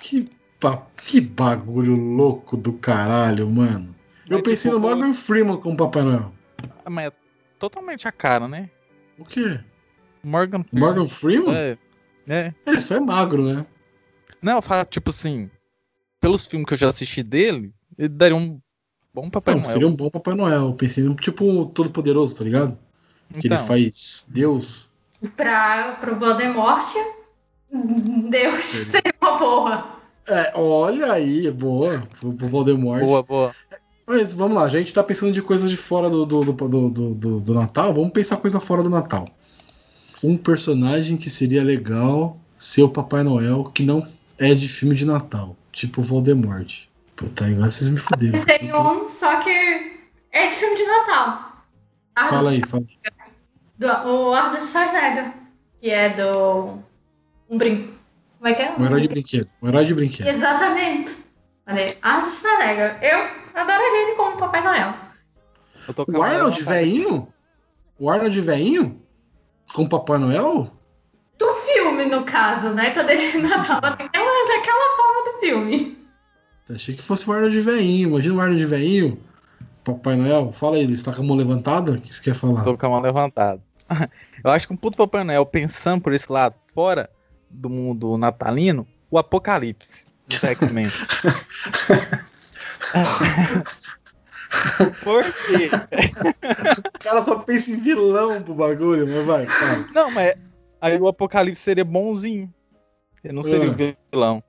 Que, 0.00 0.24
pa- 0.58 0.86
que 0.96 1.20
bagulho 1.20 1.94
louco 1.94 2.56
do 2.56 2.72
caralho, 2.72 3.48
mano. 3.48 3.94
Eu 4.28 4.38
É 4.38 4.42
pensei 4.42 4.70
tipo- 4.70 4.80
no 4.82 4.88
Morgan 4.88 5.12
Freeman 5.14 5.56
como 5.58 5.76
Papai 5.76 6.02
Noel. 6.02 6.32
Mas 6.90 7.06
é 7.06 7.12
totalmente 7.58 8.06
a 8.08 8.12
cara, 8.12 8.48
né? 8.48 8.68
O 9.18 9.24
quê? 9.24 9.60
Morgan 10.22 10.62
Freeman. 10.64 10.88
Morgan 10.88 11.08
Freeman? 11.08 11.54
É. 11.56 11.78
é. 12.28 12.54
Ele 12.66 12.80
só 12.80 12.96
é 12.96 13.00
magro, 13.00 13.42
né? 13.44 13.64
Não, 14.42 14.56
eu 14.56 14.62
falo, 14.62 14.84
tipo 14.84 15.10
assim. 15.10 15.50
Pelos 16.20 16.46
filmes 16.46 16.66
que 16.66 16.74
eu 16.74 16.78
já 16.78 16.88
assisti 16.88 17.22
dele, 17.22 17.72
ele 17.96 18.08
daria 18.08 18.36
um 18.36 18.60
bom 19.14 19.30
Papai 19.30 19.54
não, 19.54 19.60
Noel. 19.62 19.72
seria 19.72 19.86
um 19.88 19.94
bom 19.94 20.10
Papai 20.10 20.34
Noel. 20.34 20.62
Eu 20.62 20.74
pensei 20.74 21.04
no 21.04 21.14
tipo 21.14 21.66
Todo 21.66 21.90
Poderoso, 21.90 22.36
tá 22.36 22.42
ligado? 22.44 22.76
Que 23.38 23.46
Então, 23.46 23.56
ele 23.58 23.66
faz 23.66 24.26
Deus. 24.28 24.90
Pra, 25.36 25.96
pro 26.00 26.16
Voldemort, 26.18 26.84
Deus 27.70 28.64
seria 28.64 29.14
uma 29.20 29.38
boa. 29.38 29.98
É, 30.26 30.52
olha 30.54 31.12
aí, 31.12 31.50
boa. 31.50 32.02
Pro, 32.20 32.30
Voldemort. 32.48 33.00
Boa, 33.00 33.22
boa. 33.22 33.54
Mas 34.06 34.32
vamos 34.32 34.56
lá, 34.56 34.64
a 34.64 34.68
gente 34.68 34.92
tá 34.94 35.02
pensando 35.02 35.32
de 35.32 35.42
coisas 35.42 35.68
de 35.70 35.76
fora 35.76 36.08
do, 36.08 36.24
do, 36.24 36.40
do, 36.40 36.52
do, 36.52 36.88
do- 36.88 37.14
do- 37.14 37.40
do 37.40 37.54
Natal. 37.54 37.92
Vamos 37.92 38.10
pensar 38.12 38.36
coisa 38.38 38.58
fora 38.60 38.82
do 38.82 38.88
Natal. 38.88 39.24
Um 40.24 40.36
personagem 40.36 41.16
que 41.16 41.28
seria 41.28 41.62
legal 41.62 42.36
ser 42.56 42.82
o 42.82 42.88
Papai 42.88 43.22
Noel 43.22 43.64
que 43.74 43.82
não 43.82 44.02
é 44.38 44.54
de 44.54 44.68
filme 44.68 44.94
de 44.94 45.04
Natal. 45.04 45.54
Tipo 45.72 46.00
Voldemort. 46.00 46.86
Puta, 47.14 47.44
agora 47.46 47.70
vocês 47.70 47.90
me 47.90 47.98
fuderam. 48.00 48.42
Tem 48.44 48.72
um, 48.74 49.08
só 49.08 49.40
que 49.42 49.50
é 50.32 50.48
de 50.48 50.54
filme 50.54 50.76
de 50.76 50.84
Natal. 50.84 51.52
Fala 52.16 52.50
aí, 52.50 52.62
fala. 52.66 52.84
Do, 53.78 53.86
o 53.86 54.34
Arnold 54.34 54.64
Schwarzenegger, 54.64 55.32
que 55.80 55.90
é 55.90 56.08
do 56.10 56.78
Um 57.48 57.56
brinco. 57.56 57.94
Como 58.38 58.48
é 58.48 58.54
que 58.54 58.62
é? 58.62 58.74
Um 58.76 58.84
herói 58.84 59.00
de 59.02 59.08
brinquedo. 59.08 59.48
Um 59.62 59.68
herói 59.68 59.84
de 59.84 59.94
brinquedo. 59.94 60.26
Exatamente. 60.26 61.16
Falei, 61.64 61.96
Arnold 62.02 62.34
Schwarzenegger. 62.34 62.98
Eu 63.02 63.18
adoraria 63.54 64.02
ele 64.02 64.16
como 64.16 64.36
Papai 64.36 64.62
Noel. 64.62 64.94
Eu 65.86 65.94
tô 65.94 66.04
com 66.04 66.12
O 66.12 66.22
Arnold 66.22 66.62
veinho? 66.62 67.32
O 67.98 68.10
Arnold 68.10 68.40
veinho? 68.40 69.00
Com 69.72 69.88
Papai 69.88 70.18
Noel? 70.18 70.70
Do 71.38 71.54
filme, 71.54 72.04
no 72.06 72.24
caso, 72.24 72.70
né? 72.70 72.90
Quando 72.90 73.10
ele 73.10 73.22
ainda 73.30 73.62
tava 73.62 73.90
naquela, 73.90 74.48
naquela 74.48 74.96
forma 74.96 75.32
do 75.32 75.40
filme. 75.40 75.98
Achei 76.68 76.94
que 76.94 77.02
fosse 77.02 77.28
o 77.30 77.32
Arnold 77.32 77.58
veinho. 77.60 78.08
Imagina 78.08 78.34
o 78.34 78.40
Arnold 78.40 78.64
veinho. 78.64 79.22
Papai 79.84 80.16
Noel. 80.16 80.52
Fala 80.52 80.76
aí, 80.76 80.86
Luiz. 80.86 81.02
Tá 81.02 81.12
com 81.12 81.22
a 81.22 81.24
mão 81.24 81.36
levantada? 81.36 81.92
O 81.92 82.00
que 82.00 82.12
você 82.12 82.22
quer 82.22 82.34
falar? 82.34 82.62
Tô 82.64 82.76
com 82.76 82.86
a 82.86 82.90
mão 82.90 83.00
levantada. 83.00 83.62
Eu 84.44 84.50
acho 84.52 84.66
que 84.66 84.72
um 84.72 84.76
puto 84.76 84.96
Papai 84.98 85.24
Noel, 85.24 85.46
pensando 85.46 86.02
por 86.02 86.12
esse 86.12 86.30
lado, 86.30 86.56
fora 86.74 87.08
do 87.50 87.70
mundo 87.70 88.16
natalino, 88.18 88.86
o 89.10 89.18
Apocalipse 89.18 90.06
do 90.26 90.36
X-Men. 90.46 90.88
por 95.02 95.24
quê? 95.46 95.70
O 96.94 96.98
cara 97.00 97.24
só 97.24 97.38
pensa 97.40 97.70
em 97.72 97.80
vilão 97.80 98.42
pro 98.42 98.54
bagulho, 98.54 99.06
mas 99.06 99.26
vai, 99.26 99.46
cara. 99.46 99.86
Não, 99.92 100.10
mas 100.10 100.34
aí 100.80 100.98
o 100.98 101.08
Apocalipse 101.08 101.62
seria 101.62 101.84
bonzinho. 101.84 102.52
Ele 103.24 103.34
não 103.34 103.42
seria 103.42 103.70
o 103.70 103.74
vilão. 104.12 104.42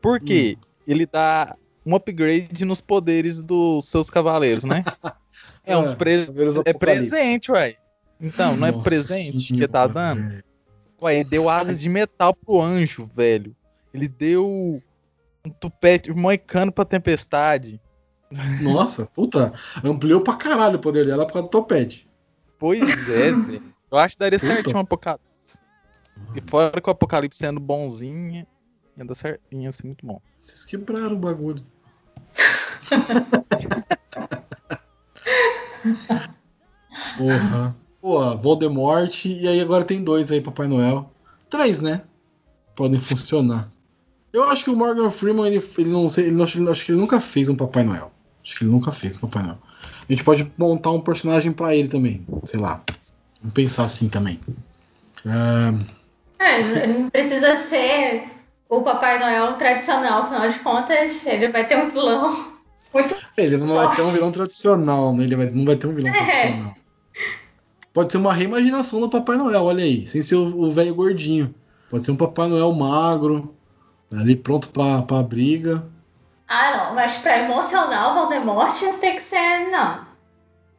Por 0.00 0.20
quê? 0.20 0.56
Ele 0.86 1.06
dá 1.06 1.54
um 1.84 1.94
upgrade 1.94 2.64
nos 2.64 2.80
poderes 2.80 3.42
dos 3.42 3.84
seus 3.86 4.10
cavaleiros, 4.10 4.64
né? 4.64 4.84
É, 5.64 5.76
uns 5.76 5.90
Ah, 5.90 5.96
pre- 5.96 6.28
é 6.64 6.72
presente, 6.72 7.52
ué. 7.52 7.76
Então, 8.20 8.56
não 8.56 8.66
é 8.66 8.70
Nossa 8.70 8.84
presente 8.84 9.32
que 9.32 9.40
senhora, 9.40 9.68
tá 9.68 9.86
dando? 9.86 10.28
velho. 10.28 10.44
Ué, 11.00 11.14
ele 11.16 11.24
deu 11.24 11.48
asas 11.48 11.80
de 11.80 11.88
metal 11.88 12.34
pro 12.34 12.60
anjo, 12.60 13.06
velho. 13.14 13.54
Ele 13.94 14.08
deu 14.08 14.82
um 15.44 15.50
tupete 15.50 16.12
moicano 16.12 16.72
pra 16.72 16.84
tempestade. 16.84 17.80
Nossa, 18.60 19.06
puta. 19.06 19.52
Ampliou 19.82 20.20
pra 20.20 20.36
caralho 20.36 20.76
o 20.76 20.80
poder 20.80 21.06
dela 21.06 21.26
por 21.26 21.32
causa 21.34 21.48
do 21.48 21.50
topete. 21.50 22.08
Pois 22.58 22.82
é, 23.08 23.32
velho. 23.32 23.62
Eu 23.90 23.98
acho 23.98 24.16
que 24.16 24.20
daria 24.20 24.38
Puta. 24.38 24.52
certinho 24.52 24.76
um 24.76 24.80
apocalipse. 24.80 25.60
E 26.34 26.42
fora 26.50 26.80
que 26.80 26.88
o 26.88 26.92
apocalipse 26.92 27.38
sendo 27.38 27.60
bonzinho, 27.60 28.46
ia 28.96 29.04
dar 29.04 29.14
certo, 29.14 29.40
ia 29.52 29.70
ser 29.72 29.86
muito 29.86 30.04
bom. 30.04 30.20
Vocês 30.36 30.64
quebraram 30.64 31.14
o 31.14 31.18
bagulho. 31.18 31.64
Porra. 37.16 37.76
Pô, 38.00 38.36
Voldemort, 38.36 39.24
e 39.24 39.46
aí 39.48 39.60
agora 39.60 39.84
tem 39.84 40.02
dois 40.02 40.30
aí, 40.30 40.40
Papai 40.40 40.68
Noel. 40.68 41.10
Três, 41.50 41.80
né? 41.80 42.02
Podem 42.76 42.98
funcionar. 42.98 43.68
Eu 44.32 44.44
acho 44.44 44.62
que 44.64 44.70
o 44.70 44.76
Morgan 44.76 45.10
Freeman, 45.10 45.46
ele, 45.46 45.64
ele 45.78 45.90
não 45.90 46.08
sei, 46.08 46.26
ele 46.26 46.36
não, 46.36 46.44
acho, 46.44 46.84
que 46.84 46.92
ele 46.92 47.00
nunca 47.00 47.20
fez 47.20 47.48
um 47.48 47.56
Papai 47.56 47.82
Noel. 47.82 48.12
Acho 48.44 48.56
que 48.56 48.64
ele 48.64 48.70
nunca 48.70 48.92
fez 48.92 49.16
um 49.16 49.20
Papai 49.20 49.42
Noel. 49.42 49.58
A 50.08 50.12
gente 50.12 50.22
pode 50.22 50.50
montar 50.56 50.90
um 50.92 51.00
personagem 51.00 51.50
pra 51.52 51.74
ele 51.74 51.88
também. 51.88 52.24
Sei 52.44 52.58
lá. 52.60 52.82
Vamos 53.40 53.54
pensar 53.54 53.84
assim 53.84 54.08
também. 54.08 54.38
Ah, 55.26 55.72
É, 56.38 56.86
não 56.86 57.10
precisa 57.10 57.56
ser 57.64 58.24
o 58.68 58.82
Papai 58.82 59.18
Noel 59.18 59.54
tradicional, 59.54 60.22
afinal 60.22 60.48
de 60.48 60.58
contas, 60.60 61.26
ele 61.26 61.48
vai 61.48 61.66
ter 61.66 61.76
um 61.76 61.88
vilão 61.88 62.52
muito. 62.94 63.16
Ele 63.36 63.56
não 63.56 63.74
vai 63.74 63.96
ter 63.96 64.02
um 64.02 64.10
vilão 64.12 64.30
tradicional, 64.30 65.14
né? 65.14 65.24
Ele 65.24 65.36
vai- 65.36 65.50
não 65.50 65.64
vai 65.64 65.76
ter 65.76 65.86
um 65.86 65.94
vilão 65.94 66.12
É. 66.12 66.16
tradicional. 66.24 66.76
Pode 67.98 68.12
ser 68.12 68.18
uma 68.18 68.32
reimaginação 68.32 69.00
do 69.00 69.08
Papai 69.10 69.36
Noel, 69.36 69.64
olha 69.64 69.82
aí. 69.82 70.06
Sem 70.06 70.22
ser 70.22 70.36
o 70.36 70.70
velho 70.70 70.94
gordinho. 70.94 71.52
Pode 71.90 72.04
ser 72.04 72.12
um 72.12 72.16
Papai 72.16 72.46
Noel 72.48 72.72
magro, 72.72 73.52
ali 74.12 74.36
pronto 74.36 74.68
pra, 74.68 75.02
pra 75.02 75.20
briga. 75.20 75.84
Ah, 76.46 76.76
não, 76.76 76.94
mas 76.94 77.16
pra 77.16 77.40
emocionar 77.40 78.12
o 78.12 78.14
Voldemort 78.14 78.72
tem 79.00 79.16
que 79.16 79.20
ser. 79.22 79.68
Não. 79.72 80.06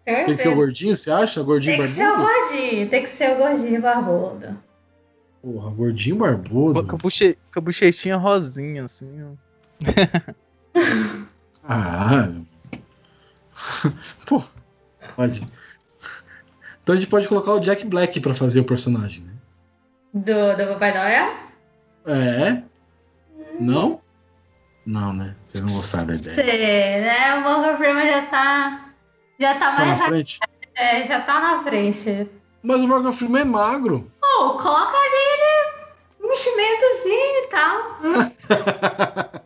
Tem 0.05 0.23
que 0.27 0.37
ser 0.37 0.47
o 0.47 0.55
gordinho, 0.55 0.95
você 0.95 1.11
acha? 1.11 1.43
Gordinho 1.43 1.75
Tem 1.75 1.87
que 1.87 1.91
ser 1.91 2.07
o 2.07 2.15
barbudo? 2.15 2.29
gordinho, 2.31 2.89
tem 2.89 3.03
que 3.03 3.09
ser 3.09 3.31
o 3.31 3.35
gordinho 3.37 3.81
barbudo. 3.81 4.57
Porra, 5.41 5.69
gordinho 5.71 6.17
Com 6.19 6.23
a 6.23 6.27
barbudo. 6.29 6.97
buche- 6.97 7.37
com 7.53 7.59
a 7.59 7.61
bochechinha 7.61 8.15
rosinha, 8.15 8.85
assim. 8.85 9.11
ó. 9.23 9.35
Caralho. 11.67 12.47
Pô, 14.25 14.41
pode. 15.17 15.45
Então 16.89 16.97
a 16.97 16.99
gente 16.99 17.09
pode 17.11 17.27
colocar 17.27 17.53
o 17.53 17.59
Jack 17.59 17.85
Black 17.85 18.19
pra 18.19 18.33
fazer 18.33 18.61
o 18.61 18.63
personagem, 18.63 19.21
né? 19.21 19.33
Do, 20.11 20.57
do 20.57 20.73
Papai 20.73 20.91
Noel? 20.91 21.33
É? 22.07 22.63
Não? 23.59 24.01
Não, 24.87 25.13
né? 25.13 25.35
Vocês 25.45 25.63
não 25.63 25.71
gostaram 25.71 26.07
da 26.07 26.15
ideia. 26.15 26.33
Sei, 26.33 27.01
né? 27.01 27.35
O 27.35 27.41
Morgan 27.41 27.77
Freeman 27.77 28.09
já 28.09 28.25
tá. 28.25 28.89
Já 29.39 29.53
tá 29.53 29.75
Tá 29.75 29.79
na 29.81 29.85
mais. 29.85 30.01
frente? 30.01 30.39
é, 30.75 31.05
já 31.05 31.21
tá 31.21 31.39
na 31.39 31.61
frente. 31.61 32.27
Mas 32.63 32.79
o 32.79 32.87
Morgan 32.87 33.11
Freeman 33.11 33.41
é 33.43 33.45
magro. 33.45 34.11
Pô, 34.19 34.49
coloca 34.55 34.97
ali 34.97 36.23
um 36.23 36.31
enchimentozinho 36.31 37.43
e 37.43 37.47
tal. 37.51 37.99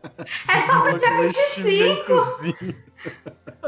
É 0.47 0.61
só 0.65 0.79
pra 0.81 0.97
dia 0.97 1.27
25. 1.27 2.13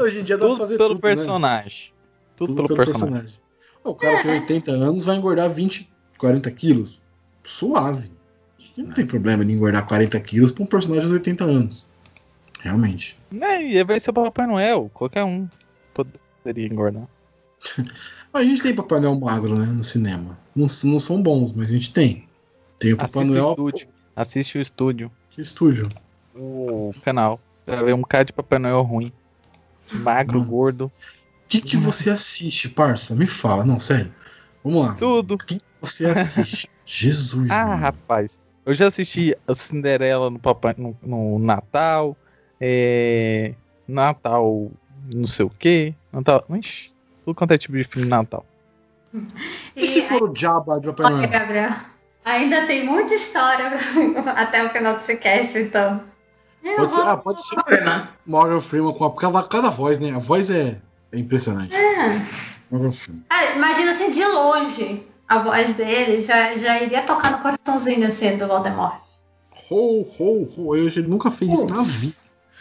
Hoje 0.00 0.20
em 0.20 0.24
dia 0.24 0.38
dá 0.38 0.46
pra 0.46 0.54
Tudo 0.54 0.60
fazer 0.62 0.76
pelo 0.78 0.88
tudo, 0.94 1.02
né? 1.04 1.08
personagem. 1.10 1.92
Tudo, 2.36 2.54
pelo, 2.54 2.74
personagem. 2.74 3.38
Ó, 3.38 3.45
O 3.86 3.94
cara 3.94 4.22
tem 4.22 4.32
80 4.32 4.70
anos, 4.72 5.04
vai 5.04 5.16
engordar 5.16 5.48
20, 5.50 5.88
40 6.18 6.50
quilos. 6.50 7.00
Suave. 7.44 8.10
Acho 8.58 8.72
que 8.72 8.82
não 8.82 8.92
tem 8.92 9.06
problema 9.06 9.44
em 9.44 9.52
engordar 9.52 9.86
40 9.86 10.18
quilos 10.20 10.50
pra 10.52 10.64
um 10.64 10.66
personagem 10.66 11.06
de 11.08 11.14
80 11.14 11.44
anos. 11.44 11.86
Realmente. 12.60 13.16
É, 13.40 13.62
e 13.62 13.84
vai 13.84 14.00
ser 14.00 14.10
o 14.10 14.14
Papai 14.14 14.46
Noel. 14.46 14.90
Qualquer 14.92 15.22
um 15.24 15.48
poderia 15.94 16.66
engordar. 16.66 17.06
A 18.32 18.42
gente 18.42 18.60
tem 18.60 18.74
Papai 18.74 19.00
Noel 19.00 19.18
magro, 19.18 19.58
né? 19.58 19.66
No 19.66 19.82
cinema. 19.82 20.38
Não, 20.54 20.66
não 20.84 21.00
são 21.00 21.22
bons, 21.22 21.52
mas 21.54 21.70
a 21.70 21.72
gente 21.72 21.90
tem. 21.92 22.28
Tem 22.78 22.92
o 22.92 22.96
Papai 22.96 23.22
Assiste 23.22 23.30
o 23.30 23.42
Noel. 23.42 23.50
estúdio. 23.50 23.88
Assiste 24.14 24.58
o 24.58 24.60
estúdio. 24.60 25.12
Que 25.30 25.40
estúdio. 25.40 25.88
O 26.34 26.92
canal. 27.02 27.40
Vai 27.66 27.82
ver 27.84 27.94
um 27.94 28.02
cara 28.02 28.24
de 28.24 28.34
Papai 28.34 28.58
Noel 28.58 28.82
ruim. 28.82 29.10
Magro, 29.92 30.40
Mano. 30.40 30.50
gordo. 30.50 30.92
O 31.46 31.48
que, 31.48 31.60
que 31.60 31.76
você 31.76 32.10
assiste, 32.10 32.68
parça? 32.68 33.14
Me 33.14 33.26
fala. 33.26 33.64
Não, 33.64 33.78
sério. 33.78 34.12
Vamos 34.64 34.84
lá. 34.84 34.94
Tudo. 34.94 35.34
O 35.34 35.38
que 35.38 35.60
você 35.80 36.06
assiste? 36.06 36.68
Jesus, 36.84 37.50
Ah, 37.50 37.66
mano. 37.66 37.80
rapaz. 37.80 38.40
Eu 38.64 38.74
já 38.74 38.88
assisti 38.88 39.32
a 39.46 39.54
Cinderela 39.54 40.28
no, 40.28 40.40
papai, 40.40 40.74
no, 40.76 40.96
no 41.02 41.38
Natal. 41.38 42.16
É, 42.60 43.54
Natal 43.86 44.70
não 45.12 45.24
sei 45.24 45.46
o 45.46 45.50
quê. 45.50 45.94
Natal. 46.12 46.44
Ixi, 46.50 46.92
tudo 47.24 47.34
quanto 47.36 47.52
é 47.52 47.58
tipo 47.58 47.76
de 47.76 47.84
filme 47.84 48.06
de 48.06 48.10
Natal. 48.10 48.44
E 49.76 49.86
se 49.86 50.02
for 50.02 50.30
o 50.30 50.34
Jabba 50.34 50.80
de 50.80 50.88
Papai 50.88 51.06
Olha, 51.06 51.16
Noel? 51.16 51.28
Gabriel, 51.30 51.70
ainda 52.24 52.66
tem 52.66 52.84
muita 52.84 53.14
história 53.14 53.70
até 54.36 54.64
o 54.64 54.70
final 54.70 54.94
desse 54.94 55.16
cast, 55.16 55.58
então. 55.58 56.02
Pode 56.76 56.90
ser, 56.90 57.00
ah, 57.02 57.16
pode 57.16 57.46
ser 57.46 57.56
Morgan 58.26 58.60
Freeman 58.60 58.92
com 58.92 59.04
a, 59.04 59.14
cada, 59.14 59.42
cada 59.44 59.70
voz, 59.70 60.00
né? 60.00 60.10
A 60.10 60.18
voz 60.18 60.50
é, 60.50 60.80
é 61.12 61.18
impressionante. 61.18 61.74
É. 61.74 62.26
É, 63.30 63.56
imagina 63.56 63.92
assim, 63.92 64.10
de 64.10 64.24
longe, 64.24 65.06
a 65.28 65.38
voz 65.38 65.74
dele 65.76 66.20
já, 66.20 66.56
já 66.56 66.82
iria 66.82 67.02
tocar 67.02 67.30
no 67.30 67.38
coraçãozinho 67.38 68.06
assim 68.06 68.36
do 68.36 68.46
Voldemort. 68.46 69.00
Ho, 69.70 70.02
ho, 70.02 70.44
ho. 70.56 70.76
Eu, 70.76 70.88
ele 70.88 71.02
nunca 71.02 71.30
fez 71.30 71.52
isso 71.52 71.66
na 71.66 71.82
vida. 71.82 72.16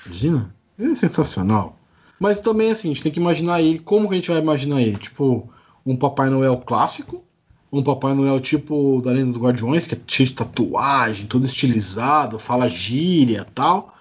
Imagina? 0.06 0.56
Ele 0.78 0.92
é 0.92 0.96
sensacional. 0.96 1.78
Mas 2.20 2.40
também, 2.40 2.72
assim, 2.72 2.90
a 2.90 2.94
gente 2.94 3.04
tem 3.04 3.12
que 3.12 3.20
imaginar 3.20 3.62
ele. 3.62 3.80
Como 3.80 4.08
que 4.08 4.14
a 4.14 4.18
gente 4.18 4.32
vai 4.32 4.40
imaginar 4.40 4.82
ele? 4.82 4.98
Tipo, 4.98 5.50
um 5.86 5.96
Papai 5.96 6.30
Noel 6.30 6.58
clássico? 6.58 7.24
Um 7.72 7.84
Papai 7.84 8.14
Noel 8.14 8.40
tipo 8.40 9.02
da 9.02 9.12
Lenda 9.12 9.28
dos 9.28 9.38
Guardiões, 9.38 9.86
que 9.86 9.96
é 9.96 10.00
cheio 10.08 10.30
de 10.30 10.36
tatuagem, 10.36 11.26
todo 11.26 11.46
estilizado, 11.46 12.40
fala 12.40 12.70
gíria 12.70 13.46
tal? 13.54 13.94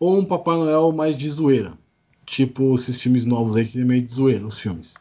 Ou 0.00 0.18
um 0.18 0.24
Papai 0.24 0.56
Noel 0.56 0.92
mais 0.92 1.16
de 1.16 1.28
zoeira? 1.28 1.72
Tipo 2.28 2.74
esses 2.74 3.00
filmes 3.00 3.24
novos 3.24 3.56
aí 3.56 3.64
que 3.64 3.80
é 3.80 3.84
meio 3.84 4.02
de 4.02 4.12
zoeira, 4.12 4.46
os 4.46 4.58
filmes. 4.58 4.94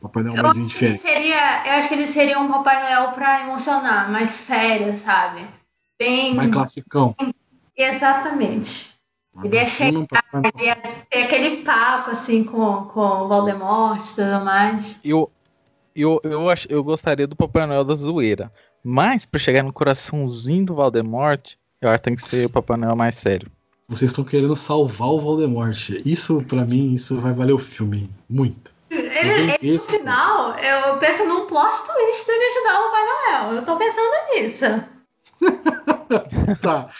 Papai 0.00 0.22
Noel 0.22 0.36
Eu 0.36 0.42
mais 0.44 0.56
acho, 0.56 0.68
diferente. 0.68 1.00
seria, 1.00 1.66
eu 1.66 1.72
acho 1.72 1.88
que 1.88 1.94
ele 1.94 2.06
seria 2.06 2.38
um 2.38 2.48
Papai 2.48 2.80
Noel 2.82 3.12
pra 3.12 3.40
emocionar, 3.40 4.10
mais 4.10 4.30
sério, 4.30 4.94
sabe? 4.94 5.44
Bem. 6.00 6.34
Mais 6.34 6.50
classicão. 6.50 7.16
Exatamente. 7.76 8.96
Ele 9.42 9.56
ia 9.56 10.06
Papai 10.06 10.40
Noel. 10.40 10.52
Ele 10.54 10.66
ia 10.66 10.76
ter 11.10 11.22
aquele 11.24 11.56
papo 11.64 12.12
assim 12.12 12.44
com, 12.44 12.84
com 12.84 13.00
o 13.00 13.28
Voldemort 13.28 14.00
e 14.00 14.14
tudo 14.14 14.44
mais. 14.44 15.00
Eu, 15.02 15.32
eu, 15.96 16.20
eu, 16.22 16.48
ach, 16.48 16.64
eu 16.70 16.82
gostaria 16.84 17.26
do 17.26 17.34
Papai 17.34 17.66
Noel 17.66 17.82
da 17.82 17.96
zoeira. 17.96 18.52
Mas 18.84 19.26
pra 19.26 19.40
chegar 19.40 19.64
no 19.64 19.72
coraçãozinho 19.72 20.66
do 20.66 20.74
Valdemort, 20.76 21.54
eu 21.80 21.88
acho 21.88 21.98
que 21.98 22.04
tem 22.04 22.14
que 22.14 22.22
ser 22.22 22.46
o 22.46 22.50
Papai 22.50 22.76
Noel 22.76 22.94
mais 22.94 23.16
sério. 23.16 23.50
Vocês 23.88 24.10
estão 24.10 24.22
querendo 24.22 24.54
salvar 24.54 25.08
o 25.08 25.18
Voldemort. 25.18 25.88
Isso, 26.04 26.44
pra 26.44 26.66
mim, 26.66 26.92
isso 26.92 27.18
vai 27.18 27.32
valer 27.32 27.54
o 27.54 27.58
filme. 27.58 28.10
Muito. 28.28 28.74
Ele, 28.90 29.56
ele, 29.62 29.72
no 29.74 29.80
final, 29.80 30.58
eu 30.58 30.98
penso 30.98 31.24
num 31.24 31.46
plot 31.46 31.72
twist 31.86 32.26
dele 32.26 32.44
ajudar 32.44 32.80
o 32.80 32.90
Papai 32.90 33.04
Noel. 33.06 33.56
Eu 33.56 33.64
tô 33.64 33.78
pensando 33.78 34.12
nisso. 34.34 34.64
tá. 36.60 36.90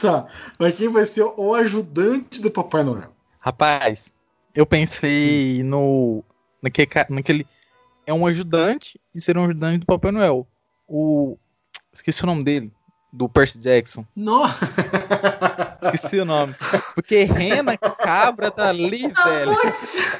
Tá. 0.00 0.26
Mas 0.58 0.76
quem 0.76 0.88
vai 0.90 1.06
ser 1.06 1.22
o 1.22 1.54
ajudante 1.54 2.42
do 2.42 2.50
Papai 2.50 2.82
Noel? 2.82 3.12
Rapaz, 3.40 4.14
eu 4.54 4.66
pensei 4.66 5.62
no. 5.62 6.22
Naquele, 6.62 6.90
naquele. 7.08 7.46
É 8.06 8.12
um 8.12 8.26
ajudante 8.26 9.00
e 9.14 9.20
ser 9.20 9.38
um 9.38 9.44
ajudante 9.44 9.78
do 9.78 9.86
Papai 9.86 10.12
Noel. 10.12 10.46
O. 10.86 11.38
Esqueci 11.90 12.22
o 12.22 12.26
nome 12.26 12.44
dele. 12.44 12.70
Do 13.12 13.28
Percy 13.28 13.58
Jackson. 13.58 14.06
Nossa! 14.14 14.66
Esqueci 15.82 16.18
o 16.20 16.24
nome. 16.24 16.54
Porque 16.94 17.24
rena, 17.24 17.76
cabra 17.76 18.50
tá 18.50 18.68
ali, 18.68 19.10
Ah, 19.14 19.28
velho. 19.28 19.52
putz, 19.56 20.10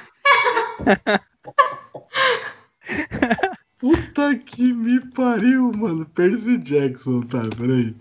Puta 3.78 4.36
que 4.36 4.72
me 4.72 5.00
pariu, 5.10 5.72
mano. 5.74 6.06
Percy 6.06 6.56
Jackson, 6.58 7.22
tá, 7.22 7.40
peraí. 7.58 7.94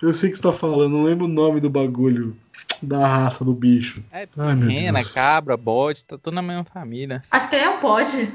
Eu 0.00 0.12
sei 0.14 0.30
que 0.30 0.36
você 0.36 0.42
tá 0.42 0.52
falando, 0.52 0.92
não 0.92 1.02
lembro 1.02 1.24
o 1.24 1.28
nome 1.28 1.60
do 1.60 1.68
bagulho. 1.68 2.36
Da 2.82 3.04
raça 3.06 3.44
do 3.44 3.54
bicho. 3.54 4.02
É, 4.12 4.28
Ai, 4.36 4.54
rena, 4.54 4.98
Deus. 5.00 5.12
cabra, 5.12 5.56
bode, 5.56 6.04
tá 6.04 6.16
tudo 6.18 6.34
na 6.34 6.42
mesma 6.42 6.64
família. 6.64 7.22
acho 7.30 7.48
que 7.48 7.56
ele 7.56 7.64
é 7.64 7.68
um 7.70 7.80
bode, 7.80 8.30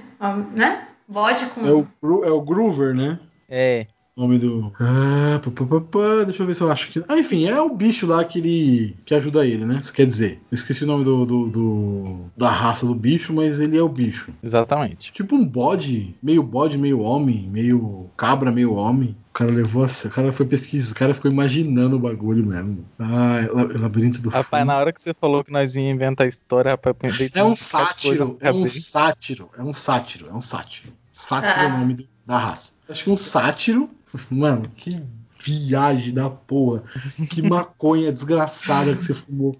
né? 0.56 0.88
Bode 1.08 1.46
com. 1.48 1.66
É 1.66 1.72
o, 1.72 1.88
é 2.26 2.32
o 2.32 2.42
Groover, 2.42 2.94
né? 2.96 3.20
É. 3.48 3.88
Nome 4.20 4.38
do. 4.38 4.70
Ah, 4.82 5.40
pá, 5.42 5.50
pá, 5.50 5.66
pá, 5.66 5.80
pá, 5.82 6.24
deixa 6.26 6.44
eu 6.44 6.48
ver 6.48 6.54
se 6.54 6.62
eu 6.62 6.70
acho 6.70 6.90
que. 6.90 7.02
Ah, 7.08 7.18
enfim, 7.18 7.46
é 7.46 7.62
o 7.62 7.70
bicho 7.70 8.06
lá 8.06 8.22
que 8.26 8.40
ele. 8.40 8.98
que 9.06 9.16
ajuda 9.16 9.46
ele, 9.48 9.64
né? 9.64 9.78
Isso 9.82 9.94
quer 9.94 10.06
dizer. 10.06 10.42
Eu 10.52 10.56
esqueci 10.56 10.84
o 10.84 10.88
nome 10.88 11.06
do, 11.06 11.26
do, 11.26 11.48
do- 11.50 12.20
da 12.36 12.50
raça 12.52 12.86
do 12.86 12.94
bicho, 12.94 13.32
mas 13.32 13.62
ele 13.62 13.78
é 13.78 13.82
o 13.82 13.88
bicho. 13.88 14.34
Exatamente. 14.44 15.14
Tipo 15.14 15.36
um 15.38 15.46
bode, 15.46 16.14
meio 16.22 16.44
bode, 16.44 16.78
meio 16.78 17.00
homem, 17.00 17.48
meio 17.50 18.10
cabra, 18.18 18.52
meio 18.52 18.74
homem. 18.74 19.16
O 19.30 19.34
cara 19.40 19.52
levou 19.52 19.86
a... 19.86 19.88
O 19.88 20.10
cara 20.10 20.34
foi 20.34 20.46
pesquisar, 20.46 20.92
o 20.92 20.96
cara 20.96 21.14
ficou 21.14 21.32
imaginando 21.32 21.96
o 21.96 22.00
bagulho 22.00 22.46
mesmo. 22.46 22.84
Ah, 23.00 23.40
la- 23.54 23.80
labirinto 23.80 24.22
do 24.22 24.30
Rapaz, 24.30 24.64
Fim. 24.64 24.68
na 24.68 24.78
hora 24.78 24.92
que 24.92 25.02
você 25.02 25.14
falou 25.14 25.46
que 25.46 25.52
nós 25.52 25.78
íamos 25.78 25.96
inventar 25.96 26.26
a 26.26 26.28
história, 26.28 26.72
rapaz, 26.72 26.94
eu 26.94 27.10
pensei 27.10 27.32
É 27.34 27.42
um 27.44 27.56
sátiro, 27.56 28.38
é 28.42 28.52
um 28.52 28.68
sátiro, 28.68 29.50
é 29.58 29.64
um 29.64 29.72
sátiro, 29.72 30.28
é 30.30 30.34
um 30.34 30.42
sátiro. 30.42 30.92
Sátiro 31.10 31.54
é 31.62 31.66
Ah. 31.68 31.76
o 31.76 31.78
nome 31.80 31.94
do- 31.94 32.08
da 32.26 32.38
raça. 32.38 32.74
Acho 32.90 33.04
que 33.06 33.10
um 33.10 33.18
sátiro, 33.18 33.90
mano, 34.30 34.64
que 34.76 35.02
viagem 35.44 36.14
da 36.14 36.30
porra. 36.30 36.84
Que 37.30 37.42
maconha 37.42 38.12
desgraçada 38.12 38.94
que 38.96 39.04
você 39.04 39.14
fumou. 39.14 39.56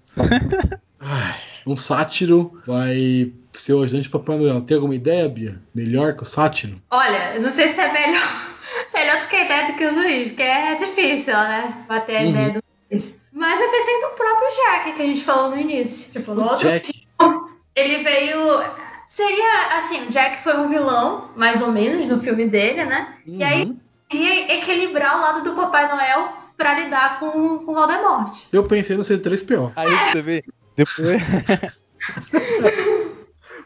Ai, 0.98 1.40
um 1.66 1.76
sátiro 1.76 2.60
vai 2.66 3.32
ser 3.52 3.72
o 3.74 3.82
ajudante 3.82 4.04
de 4.04 4.10
Papai 4.10 4.36
Noel. 4.38 4.60
Tem 4.62 4.76
alguma 4.76 4.94
ideia, 4.94 5.28
Bia? 5.28 5.60
Melhor 5.74 6.14
que 6.14 6.22
o 6.22 6.26
sátiro? 6.26 6.80
Olha, 6.90 7.34
eu 7.34 7.42
não 7.42 7.50
sei 7.50 7.68
se 7.68 7.80
é 7.80 7.92
melhor, 7.92 8.22
melhor 8.94 9.20
do 9.22 9.28
que 9.28 9.36
a 9.36 9.44
ideia 9.44 9.66
do 9.68 9.78
que 9.78 9.86
o 9.86 9.94
Luiz, 9.94 10.28
porque 10.28 10.42
é 10.42 10.74
difícil, 10.74 11.34
né? 11.34 11.84
Bater 11.88 12.16
a 12.18 12.20
Uhum. 12.22 12.28
ideia 12.30 12.50
do 12.50 12.62
Luiz. 12.90 13.14
Mas 13.32 13.60
eu 13.60 13.70
pensei 13.70 14.00
no 14.00 14.08
próprio 14.10 14.48
Jack 14.56 14.92
que 14.92 15.02
a 15.02 15.06
gente 15.06 15.24
falou 15.24 15.50
no 15.50 15.58
início. 15.60 16.12
Tipo, 16.12 16.34
no 16.34 16.42
O 16.42 16.44
outro 16.44 16.68
Jack. 16.68 17.06
ele 17.74 18.02
veio. 18.04 18.36
Seria 19.06 19.78
assim, 19.78 20.06
o 20.06 20.10
Jack 20.10 20.42
foi 20.42 20.56
um 20.58 20.68
vilão, 20.68 21.30
mais 21.36 21.60
ou 21.62 21.72
menos, 21.72 22.06
no 22.06 22.20
filme 22.20 22.46
dele, 22.46 22.84
né? 22.84 23.14
E 23.26 23.42
aí- 23.42 23.64
Uhum. 23.64 23.76
E 24.12 24.52
equilibrar 24.56 25.16
o 25.16 25.20
lado 25.20 25.44
do 25.44 25.54
Papai 25.54 25.88
Noel 25.88 26.32
pra 26.56 26.78
lidar 26.78 27.20
com, 27.20 27.58
com 27.58 27.72
o 27.72 27.74
Voldemort. 27.74 28.30
Eu 28.52 28.64
pensei 28.64 28.96
no 28.96 29.02
C3PO. 29.02 29.72
Aí 29.76 29.88
você 29.88 30.22
vê, 30.22 30.44
depois, 30.76 31.22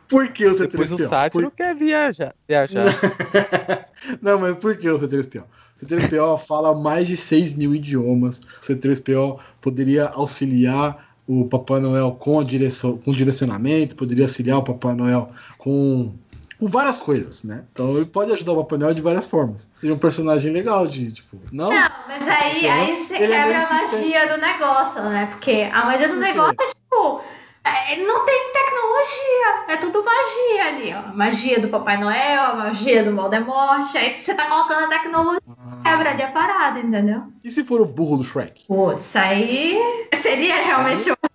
Por 0.08 0.28
que 0.32 0.46
o 0.46 0.54
C3PO? 0.54 0.70
depois 0.70 0.92
o 0.92 1.08
sátiro 1.08 1.50
quer 1.50 1.74
viajar. 1.74 2.34
viajar. 2.46 2.84
Não, 4.20 4.38
mas 4.38 4.56
por 4.56 4.76
que 4.76 4.88
o 4.88 4.98
C3PO? 4.98 5.44
O 5.82 5.86
C3PO 5.86 6.38
fala 6.38 6.74
mais 6.74 7.06
de 7.06 7.16
6 7.16 7.56
mil 7.56 7.74
idiomas. 7.74 8.40
O 8.40 8.60
C3PO 8.60 9.38
poderia 9.60 10.06
auxiliar 10.08 11.14
o 11.26 11.46
Papai 11.46 11.80
Noel 11.80 12.12
com, 12.12 12.38
a 12.38 12.44
direção, 12.44 12.98
com 12.98 13.12
direcionamento, 13.12 13.96
poderia 13.96 14.26
auxiliar 14.26 14.58
o 14.58 14.62
Papai 14.62 14.94
Noel 14.94 15.30
com, 15.56 16.12
com 16.58 16.66
várias 16.66 17.00
coisas, 17.00 17.42
né? 17.44 17.64
Então 17.72 17.96
ele 17.96 18.06
pode 18.06 18.32
ajudar 18.32 18.52
o 18.52 18.56
Papai 18.56 18.78
Noel 18.78 18.94
de 18.94 19.02
várias 19.02 19.26
formas. 19.26 19.70
Seria 19.76 19.94
um 19.94 19.98
personagem 19.98 20.52
legal 20.52 20.86
de, 20.86 21.10
tipo, 21.12 21.38
não? 21.52 21.70
Não, 21.70 21.90
mas 22.08 22.28
aí, 22.28 22.68
aí 22.68 22.96
você 22.96 23.14
é 23.14 23.18
quebra 23.18 23.46
meio 23.46 23.56
a 23.56 23.70
magia 23.70 24.28
do 24.28 24.40
negócio, 24.40 25.02
né? 25.02 25.26
Porque 25.30 25.68
a 25.72 25.84
magia 25.84 26.08
do 26.08 26.16
negócio 26.16 26.56
é 26.60 26.66
tipo. 26.68 27.20
é, 27.64 27.96
não 27.96 28.24
tem 28.24 28.52
tecnologia, 28.52 29.64
é 29.68 29.76
tudo 29.78 30.04
magia 30.04 30.66
ali, 30.68 30.94
ó. 30.94 31.14
Magia 31.14 31.60
do 31.60 31.68
Papai 31.68 31.96
Noel, 31.96 32.42
a 32.42 32.54
magia 32.54 33.02
do 33.02 33.16
Voldemort. 33.16 33.94
Aí 33.96 34.14
você 34.14 34.34
tá 34.34 34.46
colocando 34.46 34.84
a 34.84 34.88
tecnologia, 34.88 35.40
quebra 35.82 36.10
ali 36.10 36.22
a 36.22 36.30
parada, 36.30 36.78
entendeu? 36.78 37.22
E 37.42 37.50
se 37.50 37.64
for 37.64 37.80
o 37.80 37.86
burro 37.86 38.16
do 38.18 38.24
Shrek? 38.24 38.64
Putz, 38.66 39.16
aí 39.16 39.78
seria 40.22 40.56
realmente 40.62 41.02
importante. 41.10 41.33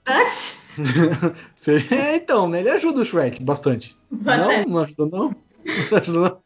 Você- 1.55 1.85
É, 1.91 2.15
então, 2.15 2.47
né? 2.47 2.59
Ele 2.59 2.69
ajuda 2.69 3.01
o 3.01 3.05
Shrek 3.05 3.43
bastante. 3.43 3.97
Bastante. 4.09 4.67
Não, 4.67 4.75
não 4.75 4.83
ajuda 4.83 5.05
não? 5.05 5.35
Não 5.91 5.97
ajuda 5.97 6.19
não? 6.29 6.39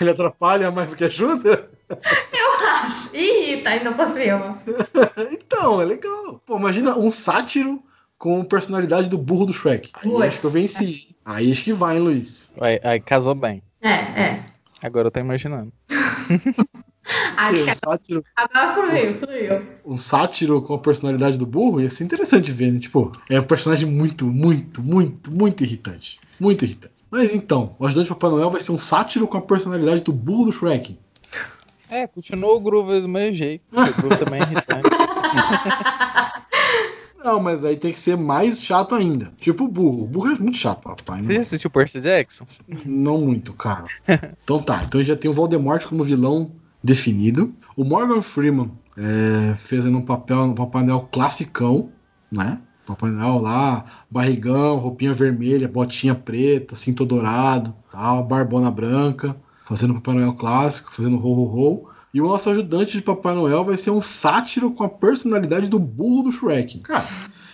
Ele 0.00 0.10
atrapalha 0.10 0.70
mais 0.70 0.90
do 0.90 0.96
que 0.96 1.04
ajuda? 1.04 1.70
Eu 1.88 2.66
acho. 2.68 3.14
Ih, 3.16 3.62
tá 3.62 3.76
indo 3.76 3.92
por 3.94 4.06
cima. 4.06 4.58
Então, 5.32 5.80
é 5.80 5.84
legal. 5.84 6.40
Pô, 6.44 6.56
imagina 6.58 6.96
um 6.98 7.10
sátiro 7.10 7.82
com 8.18 8.44
personalidade 8.44 9.08
do 9.08 9.18
burro 9.18 9.46
do 9.46 9.52
Shrek. 9.52 9.90
Aí 9.94 10.28
acho 10.28 10.40
que 10.40 10.46
eu 10.46 10.50
venci. 10.50 11.14
Aí 11.24 11.50
acho 11.52 11.64
que 11.64 11.72
vai, 11.72 11.96
hein, 11.96 12.02
Luiz. 12.02 12.50
Aí, 12.60 12.80
aí 12.84 13.00
casou 13.00 13.34
bem. 13.34 13.62
É, 13.80 13.88
é. 13.90 14.38
Agora 14.82 15.08
eu 15.08 15.10
tô 15.10 15.20
imaginando. 15.20 15.72
Acho 17.36 17.70
um, 17.70 17.74
sátiro, 17.74 18.24
agora 18.34 18.74
fluiu, 18.74 19.06
fluiu. 19.18 19.66
um 19.84 19.96
sátiro 19.96 20.62
com 20.62 20.74
a 20.74 20.78
personalidade 20.78 21.38
do 21.38 21.44
burro 21.44 21.80
ia 21.80 21.90
ser 21.90 22.04
interessante 22.04 22.50
ver, 22.50 22.72
né? 22.72 22.78
Tipo, 22.78 23.12
é 23.28 23.38
um 23.38 23.44
personagem 23.44 23.88
muito, 23.88 24.26
muito, 24.26 24.82
muito, 24.82 25.30
muito 25.30 25.64
irritante. 25.64 26.18
Muito 26.40 26.64
irritante. 26.64 26.94
Mas 27.10 27.34
então, 27.34 27.76
o 27.78 27.86
ajudante 27.86 28.08
do 28.08 28.16
Papai 28.16 28.30
Noel 28.30 28.50
vai 28.50 28.60
ser 28.60 28.72
um 28.72 28.78
sátiro 28.78 29.28
com 29.28 29.36
a 29.36 29.42
personalidade 29.42 30.02
do 30.02 30.12
burro 30.12 30.46
do 30.46 30.52
Shrek. 30.52 30.98
É, 31.90 32.06
continua 32.06 32.54
o 32.54 32.60
Groove 32.60 33.00
do 33.00 33.08
mesmo 33.08 33.36
jeito. 33.36 33.62
porque 33.70 33.90
O 33.90 33.94
Groove 33.94 34.24
também 34.24 34.40
é 34.40 34.44
irritante. 34.44 34.88
Não, 37.24 37.40
mas 37.40 37.64
aí 37.64 37.76
tem 37.76 37.90
que 37.90 37.98
ser 37.98 38.18
mais 38.18 38.62
chato 38.62 38.94
ainda. 38.94 39.32
Tipo 39.38 39.64
o 39.64 39.68
burro. 39.68 40.02
O 40.02 40.06
burro 40.06 40.32
é 40.32 40.38
muito 40.38 40.58
chato, 40.58 40.82
papai. 40.82 41.22
Você 41.22 41.32
já 41.32 41.40
assistiu 41.40 41.70
Percy 41.70 42.00
Jackson? 42.00 42.44
Não 42.84 43.18
muito, 43.18 43.54
cara. 43.54 43.86
Então 44.44 44.60
tá, 44.60 44.84
então 44.84 45.02
já 45.02 45.16
tem 45.16 45.30
o 45.30 45.34
Voldemort 45.34 45.86
como 45.86 46.04
vilão 46.04 46.52
definido. 46.84 47.54
O 47.74 47.82
Morgan 47.82 48.20
Freeman 48.20 48.70
é, 48.96 49.54
fazendo 49.56 49.98
um 49.98 50.04
papel 50.04 50.46
no 50.46 50.54
Papai 50.54 50.84
Noel 50.84 51.08
classicão, 51.10 51.90
né? 52.30 52.60
Papai 52.86 53.10
Noel 53.10 53.38
lá, 53.38 53.86
barrigão, 54.10 54.76
roupinha 54.76 55.14
vermelha, 55.14 55.66
botinha 55.66 56.14
preta, 56.14 56.76
cinto 56.76 57.06
dourado, 57.06 57.74
tal, 57.90 58.22
barbona 58.22 58.70
branca, 58.70 59.34
fazendo 59.64 59.92
o 59.92 59.94
Papai 59.94 60.16
Noel 60.16 60.34
clássico, 60.34 60.92
fazendo 60.92 61.16
ho 61.16 61.32
ho 61.32 61.58
ho. 61.58 61.88
E 62.12 62.20
o 62.20 62.28
nosso 62.28 62.50
ajudante 62.50 62.92
de 62.92 63.02
Papai 63.02 63.34
Noel 63.34 63.64
vai 63.64 63.76
ser 63.76 63.90
um 63.90 64.02
sátiro 64.02 64.70
com 64.70 64.84
a 64.84 64.88
personalidade 64.88 65.68
do 65.68 65.78
burro 65.78 66.24
do 66.24 66.30
Shrek. 66.30 66.80
Cara, 66.80 67.08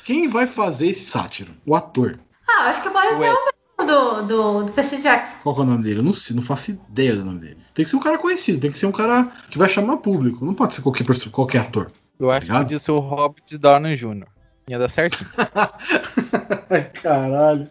quem 0.04 0.28
vai 0.28 0.46
fazer 0.46 0.88
esse 0.88 1.06
sátiro? 1.06 1.52
O 1.64 1.74
ator. 1.74 2.18
Ah, 2.46 2.64
acho 2.64 2.82
que 2.82 2.90
pode 2.90 3.08
ser 3.08 3.20
Ué. 3.20 3.32
o 3.32 3.49
do, 3.84 4.22
do, 4.22 4.62
do 4.64 4.72
Percy 4.72 5.00
Jackson. 5.02 5.36
Qual 5.42 5.54
que 5.54 5.60
é 5.60 5.64
o 5.64 5.66
nome 5.66 5.82
dele? 5.82 6.00
Eu 6.00 6.04
não 6.04 6.12
sei, 6.12 6.34
não 6.36 6.42
faço 6.42 6.70
ideia 6.72 7.14
do 7.16 7.24
nome 7.24 7.40
dele. 7.40 7.56
Tem 7.74 7.84
que 7.84 7.90
ser 7.90 7.96
um 7.96 8.00
cara 8.00 8.18
conhecido, 8.18 8.60
tem 8.60 8.70
que 8.70 8.78
ser 8.78 8.86
um 8.86 8.92
cara 8.92 9.30
que 9.50 9.58
vai 9.58 9.68
chamar 9.68 9.96
público. 9.98 10.44
Não 10.44 10.54
pode 10.54 10.74
ser 10.74 10.82
qualquer, 10.82 11.04
qualquer 11.30 11.58
ator. 11.58 11.90
Eu 12.18 12.30
acho 12.30 12.46
que 12.46 12.52
podia 12.52 12.78
ser 12.78 12.92
o 12.92 12.96
Robert 12.96 13.42
Downey 13.58 13.96
Jr. 13.96 14.26
Ia 14.68 14.78
dar 14.78 14.88
certinho. 14.88 15.28
Ai, 16.70 16.84
caralho. 17.02 17.66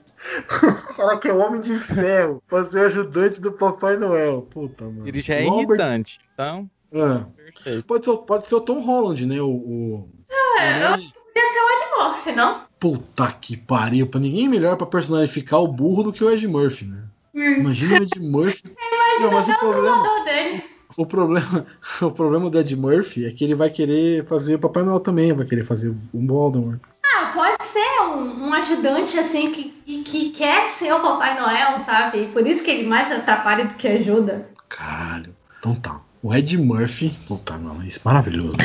Fala 0.98 1.18
que 1.20 1.28
é 1.30 1.34
o 1.34 1.38
Homem 1.40 1.62
de 1.62 1.76
Ferro. 1.78 2.42
Pra 2.48 2.64
ser 2.66 2.88
ajudante 2.88 3.40
do 3.40 3.52
Papai 3.54 3.96
Noel. 3.98 4.42
Puta, 4.44 4.84
mano. 4.86 5.08
Ele 5.08 5.22
já 5.22 5.36
é 5.36 5.46
Robert- 5.48 5.78
irritante. 5.80 6.20
Então, 6.34 6.70
Ah, 6.94 7.26
perfeito. 7.36 7.86
pode, 7.86 8.06
ser, 8.06 8.18
pode 8.18 8.46
ser 8.46 8.56
o 8.56 8.62
Tom 8.62 8.80
Holland, 8.82 9.26
né? 9.26 9.40
O. 9.42 9.50
o... 9.50 10.10
É, 10.60 10.94
eu 10.94 10.98
podia 11.40 11.54
ser 11.54 11.60
o 11.60 11.70
Ed 11.70 11.86
Murphy, 11.98 12.32
não? 12.34 12.62
Puta 12.80 13.32
que 13.32 13.58
pariu. 13.58 14.08
Pra 14.08 14.20
ninguém 14.20 14.48
melhor 14.48 14.76
pra 14.76 14.88
personificar 14.88 15.62
o 15.62 15.68
burro 15.68 16.04
do 16.04 16.14
que 16.14 16.24
o 16.24 16.30
Ed 16.30 16.46
Murphy, 16.48 16.86
né? 16.86 17.04
Imagina 17.34 18.00
o 18.00 18.04
Ed 18.04 18.20
Murphy. 18.20 18.76
Não, 19.20 19.32
mas 19.32 19.50
o 19.50 19.60
problema. 19.60 20.24
Dele. 20.24 20.64
O 20.98 21.06
problema, 21.06 21.66
o 22.02 22.12
problema 22.12 22.50
do 22.50 22.60
Ed 22.60 22.76
Murphy 22.76 23.26
é 23.26 23.32
que 23.32 23.44
ele 23.44 23.54
vai 23.54 23.70
querer 23.70 24.26
fazer 24.26 24.56
o 24.56 24.60
Papai 24.60 24.84
Noel 24.84 25.00
também, 25.02 25.34
vai 25.34 25.46
querer 25.46 25.66
fazer 25.66 25.94
um 26.14 26.26
Voldemort. 26.26 26.80
Ah, 27.06 27.32
pode 27.34 27.62
ser 27.66 28.02
um, 28.02 28.48
um 28.48 28.54
ajudante 28.54 29.20
assim 29.20 29.52
que, 29.52 29.64
que, 29.86 30.04
que 30.04 30.30
quer 30.32 30.70
ser 30.70 30.94
o 30.94 31.02
Papai 31.02 31.40
Noel, 31.40 31.80
sabe? 31.82 32.24
E 32.24 32.28
por 32.30 32.48
isso 32.48 32.64
que 32.64 32.72
ele 32.72 32.88
mais 32.88 33.12
atrapalha 33.12 33.66
do 33.66 33.76
que 33.76 33.88
ajuda. 33.88 34.50
Caralho. 34.70 35.36
Então 35.60 35.76
tá. 35.76 36.02
O 36.22 36.34
Ed 36.36 36.58
Murphy. 36.58 37.16
Puta, 37.28 37.58
mano, 37.58 37.86
isso 37.88 38.00
é 38.00 38.02
maravilhoso. 38.06 38.58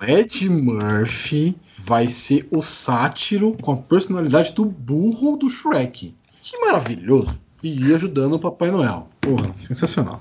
o 0.00 0.04
Ed 0.08 0.48
Murphy 0.48 1.56
vai 1.78 2.06
ser 2.06 2.46
o 2.50 2.62
sátiro 2.62 3.56
com 3.60 3.72
a 3.72 3.76
personalidade 3.76 4.52
do 4.54 4.64
burro 4.64 5.36
do 5.36 5.48
Shrek. 5.50 6.14
Que 6.42 6.58
maravilhoso. 6.60 7.40
E 7.62 7.88
ir 7.90 7.94
ajudando 7.94 8.34
o 8.34 8.38
Papai 8.38 8.70
Noel. 8.70 9.08
Porra, 9.20 9.52
sensacional. 9.66 10.18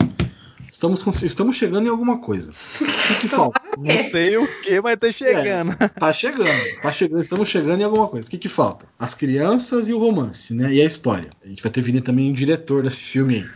Estamos, 0.72 1.04
com- 1.04 1.12
estamos 1.12 1.56
chegando 1.56 1.86
em 1.86 1.90
alguma 1.90 2.18
coisa. 2.18 2.52
O 2.52 2.86
que, 3.08 3.16
que 3.22 3.28
falta? 3.28 3.62
Não 3.78 3.98
sei 4.10 4.36
o 4.38 4.48
que, 4.62 4.82
mas 4.82 4.98
tá 5.00 5.12
chegando. 5.12 5.76
Tá 6.00 6.12
chegando, 6.12 6.82
tá 6.82 6.92
chegando, 6.92 7.22
estamos 7.22 7.48
chegando 7.48 7.82
em 7.82 7.84
alguma 7.84 8.08
coisa. 8.08 8.28
O 8.28 8.32
que, 8.32 8.38
que 8.38 8.50
falta? 8.50 8.86
As 9.00 9.14
crianças 9.14 9.88
e 9.88 9.94
o 9.94 10.00
romance, 10.00 10.54
né? 10.54 10.74
E 10.74 10.82
a 10.82 10.86
história. 10.86 11.30
A 11.44 11.48
gente 11.48 11.62
vai 11.64 11.72
ter 11.72 11.82
vindo 11.82 12.02
também 12.02 12.30
um 12.30 12.34
diretor 12.34 12.84
desse 12.84 13.02
filme 13.02 13.36
aí. 13.36 13.50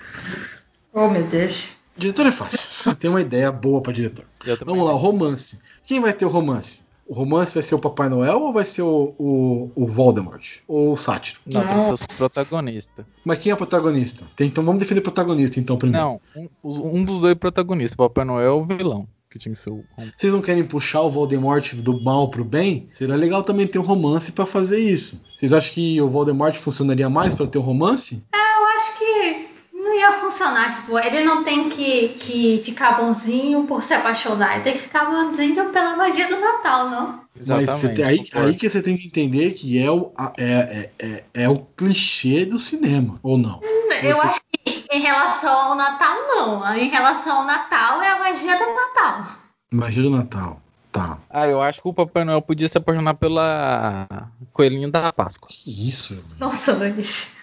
Oh, 0.94 1.10
meu 1.10 1.24
Deus. 1.24 1.70
Diretor 2.00 2.26
é 2.26 2.32
fácil. 2.32 2.96
Tem 3.00 3.10
uma 3.10 3.22
ideia 3.22 3.52
boa 3.52 3.82
pra 3.82 3.92
diretor. 3.94 4.26
Vamos 4.66 4.86
lá, 4.86 4.94
o 4.94 4.98
romance. 4.98 5.60
Quem 5.86 6.00
vai 6.00 6.14
ter 6.14 6.26
o 6.26 6.30
romance? 6.30 6.88
O 7.08 7.14
romance 7.14 7.54
vai 7.56 7.64
ser 7.64 7.74
o 7.74 7.80
Papai 7.80 8.08
Noel 8.08 8.40
ou 8.40 8.54
vai 8.54 8.64
ser 8.64 8.84
o, 8.84 9.16
o, 9.18 9.72
o 9.76 9.88
Voldemort? 9.88 10.58
Ou 10.68 10.92
o 10.92 10.98
Sátiro? 10.98 11.40
Não, 11.46 11.66
tem 11.68 11.80
que 11.80 11.86
ser 11.88 11.94
os 11.94 12.06
protagonistas. 12.18 13.06
Mas 13.26 13.40
quem 13.40 13.50
é 13.52 13.54
o 13.56 13.58
protagonista? 13.58 14.26
Tem- 14.36 14.48
então 14.48 14.64
vamos 14.64 14.80
definir 14.80 15.00
o 15.00 15.04
protagonista 15.04 15.60
então 15.60 15.76
primeiro. 15.76 16.06
Não, 16.06 16.22
um, 16.64 17.00
um 17.00 17.04
dos 17.04 17.20
dois 17.20 17.34
protagonistas, 17.34 17.96
Papai 17.96 18.24
Noel 18.26 18.46
é 18.48 18.52
o 18.52 18.64
vilão, 18.64 19.08
que 19.32 19.40
tinha 19.40 19.52
que 19.54 19.60
ser 19.60 19.72
o. 19.72 19.84
Vocês 20.16 20.34
não 20.36 20.42
querem 20.42 20.64
puxar 20.64 21.02
o 21.02 21.10
Voldemort 21.10 21.74
do 21.74 22.00
mal 22.00 22.30
pro 22.30 22.46
bem? 22.46 22.88
Seria 22.92 23.16
legal 23.16 23.42
também 23.42 23.66
ter 23.66 23.80
um 23.80 23.84
romance 23.84 24.32
pra 24.32 24.46
fazer 24.46 24.80
isso. 24.80 25.20
Vocês 25.36 25.52
acham 25.52 25.74
que 25.74 26.00
o 26.00 26.08
Voldemort 26.08 26.56
funcionaria 26.58 27.10
mais 27.10 27.34
pra 27.34 27.48
ter 27.48 27.58
um 27.58 27.62
romance? 27.64 28.24
Eu 28.32 28.66
acho 28.68 29.00
que 29.00 29.50
não 29.74 29.96
ia 29.98 30.12
funcionar. 30.40 30.76
Tipo, 30.76 30.98
ele 31.00 31.24
não 31.24 31.44
tem 31.44 31.70
que, 31.70 32.10
que 32.10 32.62
ficar 32.64 32.94
bonzinho 32.94 33.66
por 33.66 33.84
se 33.84 33.94
apaixonar. 33.94 34.56
Ele 34.56 34.64
tem 34.64 34.74
que 34.74 34.80
ficar 34.80 35.06
bonzinho 35.06 35.70
pela 35.72 35.96
magia 35.96 36.28
do 36.28 36.40
Natal, 36.40 36.90
não? 36.90 37.20
Mas 37.48 37.70
você 37.70 37.94
tem- 37.94 38.06
aí, 38.06 38.26
aí 38.34 38.56
que 38.56 38.70
você 38.70 38.82
tem 38.82 38.98
que 38.98 39.08
entender 39.08 39.52
que 39.52 39.82
é 39.84 39.92
o, 39.92 40.12
a- 40.18 40.34
é, 40.38 40.92
é, 41.00 41.06
é, 41.08 41.24
é 41.44 41.50
o 41.50 41.56
clichê 41.56 42.46
do 42.46 42.58
cinema, 42.58 43.20
ou 43.22 43.38
não? 43.38 43.60
Eu 44.02 44.22
acho 44.22 44.40
que 44.66 44.86
em 44.92 45.02
relação 45.02 45.52
ao 45.54 45.76
Natal, 45.76 46.16
não. 46.28 46.76
Em 46.76 46.90
relação 46.90 47.40
ao 47.40 47.46
Natal, 47.46 48.02
é 48.02 48.10
a 48.10 48.20
magia 48.20 48.58
do 48.58 48.74
Natal. 48.74 49.28
Magia 49.72 50.04
do 50.04 50.10
Natal. 50.10 50.62
Tá. 50.92 51.20
Ah, 51.30 51.48
eu 51.48 51.62
acho 51.62 51.84
que 51.84 51.88
o 51.88 51.94
Papai 51.94 52.24
Noel 52.24 52.42
podia 52.42 52.68
se 52.68 52.76
apaixonar 52.76 53.14
pela 53.14 54.08
Coelhinha 54.52 54.90
da 54.90 55.14
Páscoa. 55.14 55.48
Que 55.52 55.88
isso, 55.88 56.16
meu? 56.16 56.24
Nossa, 56.40 56.74
Luiz. 56.74 57.36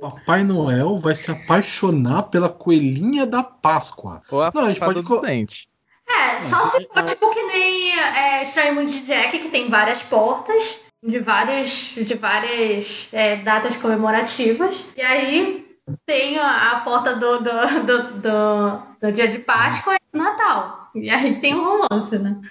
Papai 0.00 0.44
Noel 0.44 0.96
vai 0.96 1.14
se 1.14 1.30
apaixonar 1.30 2.24
pela 2.24 2.48
coelhinha 2.48 3.26
da 3.26 3.42
Páscoa. 3.42 4.22
Ou 4.30 4.42
a 4.42 4.50
Não, 4.54 4.64
a 4.64 4.68
gente 4.68 4.80
pode 4.80 5.02
do 5.02 5.20
dente. 5.20 5.68
É, 6.06 6.42
só 6.42 6.66
se 6.68 6.86
for 6.86 7.02
tipo 7.04 7.30
que 7.30 7.42
nem 7.44 7.98
é, 7.98 8.42
Estranho 8.42 8.74
Mundo 8.74 8.90
de 8.90 9.06
Jack, 9.06 9.38
que 9.38 9.48
tem 9.48 9.70
várias 9.70 10.02
portas 10.02 10.80
de 11.02 11.18
várias, 11.18 11.94
de 11.96 12.14
várias 12.14 13.08
é, 13.12 13.36
datas 13.36 13.76
comemorativas. 13.76 14.86
E 14.96 15.02
aí 15.02 15.66
tem 16.06 16.38
a, 16.38 16.80
porta 16.84 17.14
do, 17.14 17.38
do, 17.38 17.84
do, 17.84 18.20
do, 18.20 18.82
do 19.00 19.12
dia 19.12 19.28
de 19.28 19.38
Páscoa 19.38 19.94
e 19.94 20.16
do 20.16 20.22
Natal. 20.22 20.90
E 20.94 21.10
aí 21.10 21.40
tem 21.40 21.54
um 21.54 21.64
romance, 21.64 22.18
né? 22.18 22.36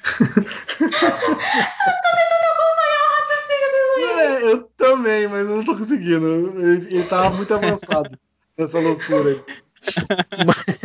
É, 4.23 4.51
eu 4.51 4.63
também, 4.77 5.27
mas 5.27 5.41
eu 5.41 5.57
não 5.57 5.63
tô 5.63 5.77
conseguindo. 5.77 6.25
Ele, 6.25 6.95
ele 6.95 7.03
tava 7.03 7.31
muito 7.31 7.53
avançado 7.53 8.17
nessa 8.57 8.79
loucura 8.79 9.29
aí. 9.29 9.43
Mas, 10.45 10.81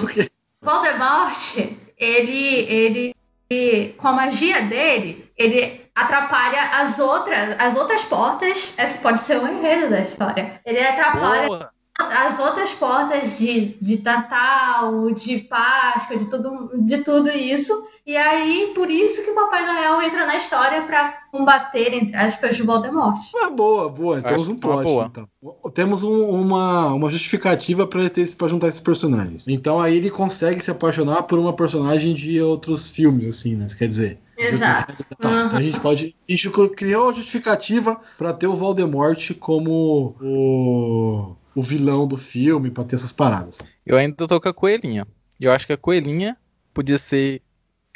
porque, 0.00 0.28
Voldemort, 0.60 1.56
ele, 1.96 3.14
ele, 3.48 3.92
com 3.96 4.08
a 4.08 4.12
magia 4.12 4.62
dele, 4.62 5.30
ele 5.36 5.86
atrapalha 5.94 6.62
as 6.80 6.98
outras, 6.98 7.54
as 7.58 7.76
outras 7.76 8.04
portas. 8.04 8.74
Esse 8.76 8.98
pode 8.98 9.20
ser 9.20 9.38
o 9.38 9.46
enredo 9.46 9.90
da 9.90 10.00
história. 10.00 10.60
Ele 10.64 10.80
atrapalha 10.80 11.46
Boa! 11.46 11.72
As 11.98 12.38
outras 12.38 12.72
portas 12.72 13.36
de, 13.38 13.76
de 13.80 14.02
Natal, 14.02 15.10
de 15.12 15.38
Páscoa, 15.40 16.16
de 16.16 16.24
tudo, 16.26 16.70
de 16.78 16.98
tudo 17.04 17.30
isso. 17.30 17.72
E 18.04 18.16
aí, 18.16 18.72
por 18.74 18.90
isso 18.90 19.22
que 19.22 19.30
o 19.30 19.34
Papai 19.34 19.64
Noel 19.64 20.02
entra 20.02 20.26
na 20.26 20.36
história 20.36 20.82
para 20.82 21.20
combater, 21.30 21.94
entre 21.94 22.16
aspas, 22.16 22.58
o 22.58 22.64
Voldemort. 22.66 23.16
ah, 23.44 23.50
boa, 23.50 23.88
boa. 23.88 24.20
Temos 24.20 24.42
Acho 24.42 24.50
um 24.50 24.54
uma 24.54 24.60
plot. 24.60 24.82
boa. 24.82 25.06
Então. 25.06 25.28
Temos 25.72 26.02
um- 26.02 26.28
uma, 26.30 26.88
uma 26.94 27.10
justificativa 27.10 27.86
pra 27.86 28.48
juntar 28.48 28.68
esses 28.68 28.80
personagens. 28.80 29.46
Então 29.46 29.80
aí 29.80 29.96
ele 29.96 30.10
consegue 30.10 30.60
se 30.60 30.70
apaixonar 30.70 31.22
por 31.24 31.38
uma 31.38 31.52
personagem 31.52 32.14
de 32.14 32.40
outros 32.40 32.88
filmes, 32.88 33.26
assim, 33.26 33.54
né? 33.54 33.66
Quer 33.78 33.86
dizer. 33.86 34.18
Exato. 34.36 35.04
Tá, 35.20 35.44
então 35.46 35.58
a 35.58 35.62
gente 35.62 35.78
pode. 35.78 36.16
A 36.28 36.32
gente 36.32 36.50
criou 36.74 37.10
a 37.10 37.12
justificativa 37.12 38.00
pra 38.18 38.32
ter 38.32 38.48
o 38.48 38.54
Voldemort 38.54 39.32
como 39.38 40.16
o, 40.20 41.36
o 41.54 41.62
vilão 41.62 42.06
do 42.06 42.16
filme, 42.16 42.70
pra 42.70 42.84
ter 42.84 42.96
essas 42.96 43.12
paradas. 43.12 43.60
Eu 43.84 43.96
ainda 43.96 44.26
tô 44.26 44.40
com 44.40 44.48
a 44.48 44.54
Coelhinha. 44.54 45.06
E 45.38 45.44
eu 45.44 45.52
acho 45.52 45.66
que 45.66 45.72
a 45.72 45.76
Coelhinha 45.76 46.36
podia 46.72 46.98
ser 46.98 47.42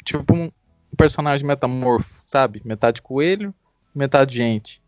tipo 0.03 0.35
um 0.35 0.51
personagem 0.95 1.45
metamorfo, 1.45 2.21
sabe? 2.25 2.61
Metade 2.65 3.01
coelho, 3.01 3.53
metade 3.93 4.35
gente. 4.35 4.81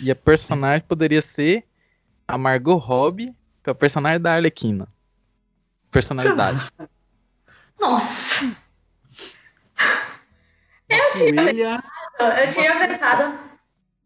E 0.00 0.10
a 0.10 0.16
personagem 0.16 0.84
poderia 0.86 1.22
ser 1.22 1.64
a 2.26 2.36
Margot 2.36 2.76
Robbie, 2.76 3.34
que 3.62 3.70
é 3.70 3.72
a 3.72 3.74
personagem 3.74 4.20
da 4.20 4.34
Arlequina. 4.34 4.88
Personalidade. 5.90 6.68
Nossa, 7.80 8.56
Coelha. 10.88 11.82
eu 12.20 12.52
tinha 12.52 12.88
pensado. 12.88 13.53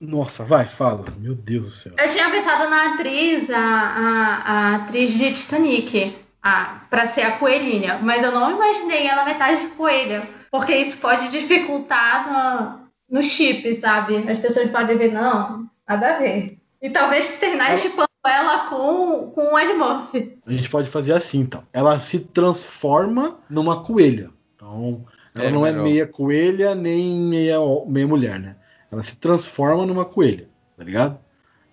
Nossa, 0.00 0.44
vai, 0.44 0.66
fala. 0.66 1.04
Meu 1.18 1.34
Deus 1.34 1.66
do 1.66 1.72
céu. 1.72 1.92
Eu 1.98 2.08
tinha 2.08 2.30
pensado 2.30 2.70
na 2.70 2.94
atriz, 2.94 3.50
a, 3.50 3.58
a, 3.58 4.34
a 4.36 4.74
atriz 4.76 5.12
de 5.12 5.32
Titanic, 5.32 6.16
a, 6.42 6.82
pra 6.88 7.06
ser 7.06 7.22
a 7.22 7.32
coelhinha, 7.38 7.98
mas 8.02 8.22
eu 8.22 8.30
não 8.32 8.50
imaginei 8.52 9.06
ela 9.06 9.24
metade 9.24 9.66
coelha, 9.76 10.28
porque 10.52 10.74
isso 10.76 10.98
pode 10.98 11.28
dificultar 11.30 12.80
no, 13.10 13.16
no 13.18 13.22
chip, 13.22 13.74
sabe? 13.80 14.18
As 14.30 14.38
pessoas 14.38 14.70
podem 14.70 14.96
ver, 14.96 15.12
não, 15.12 15.68
nada 15.88 16.14
a 16.14 16.18
ver. 16.18 16.56
E 16.80 16.88
talvez 16.90 17.38
terminar 17.40 17.76
chipando 17.76 18.06
ela 18.24 18.68
com, 18.68 19.32
com 19.34 19.52
o 19.54 19.58
Ed 19.58 19.72
Murphy. 19.74 20.38
A 20.46 20.52
gente 20.52 20.70
pode 20.70 20.88
fazer 20.88 21.12
assim, 21.12 21.40
então. 21.40 21.64
Ela 21.72 21.98
se 21.98 22.20
transforma 22.20 23.38
numa 23.50 23.82
coelha. 23.82 24.30
Então, 24.54 25.04
ela 25.34 25.46
É, 25.46 25.50
não 25.50 25.66
é 25.66 25.70
melhor. 25.72 25.84
meia 25.84 26.06
coelha 26.06 26.74
nem 26.74 27.16
meia, 27.16 27.56
meia 27.86 28.06
mulher, 28.06 28.38
né? 28.38 28.56
Ela 28.90 29.02
se 29.02 29.16
transforma 29.16 29.84
numa 29.84 30.04
coelha, 30.04 30.48
tá 30.76 30.84
ligado? 30.84 31.18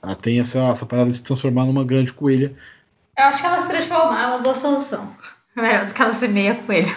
Ela 0.01 0.15
tem 0.15 0.39
essa, 0.39 0.59
essa 0.67 0.85
parada 0.85 1.09
de 1.09 1.15
se 1.15 1.23
transformar 1.23 1.65
numa 1.65 1.83
grande 1.83 2.13
coelha. 2.13 2.55
Eu 3.17 3.25
acho 3.25 3.41
que 3.41 3.47
ela 3.47 3.61
se 3.61 3.67
transformar 3.67 4.23
é 4.23 4.27
uma 4.27 4.39
boa 4.39 4.55
solução. 4.55 5.15
Melhor 5.55 5.85
do 5.85 5.93
que 5.93 6.01
ela 6.01 6.13
ser 6.13 6.27
meia 6.27 6.55
coelha. 6.55 6.95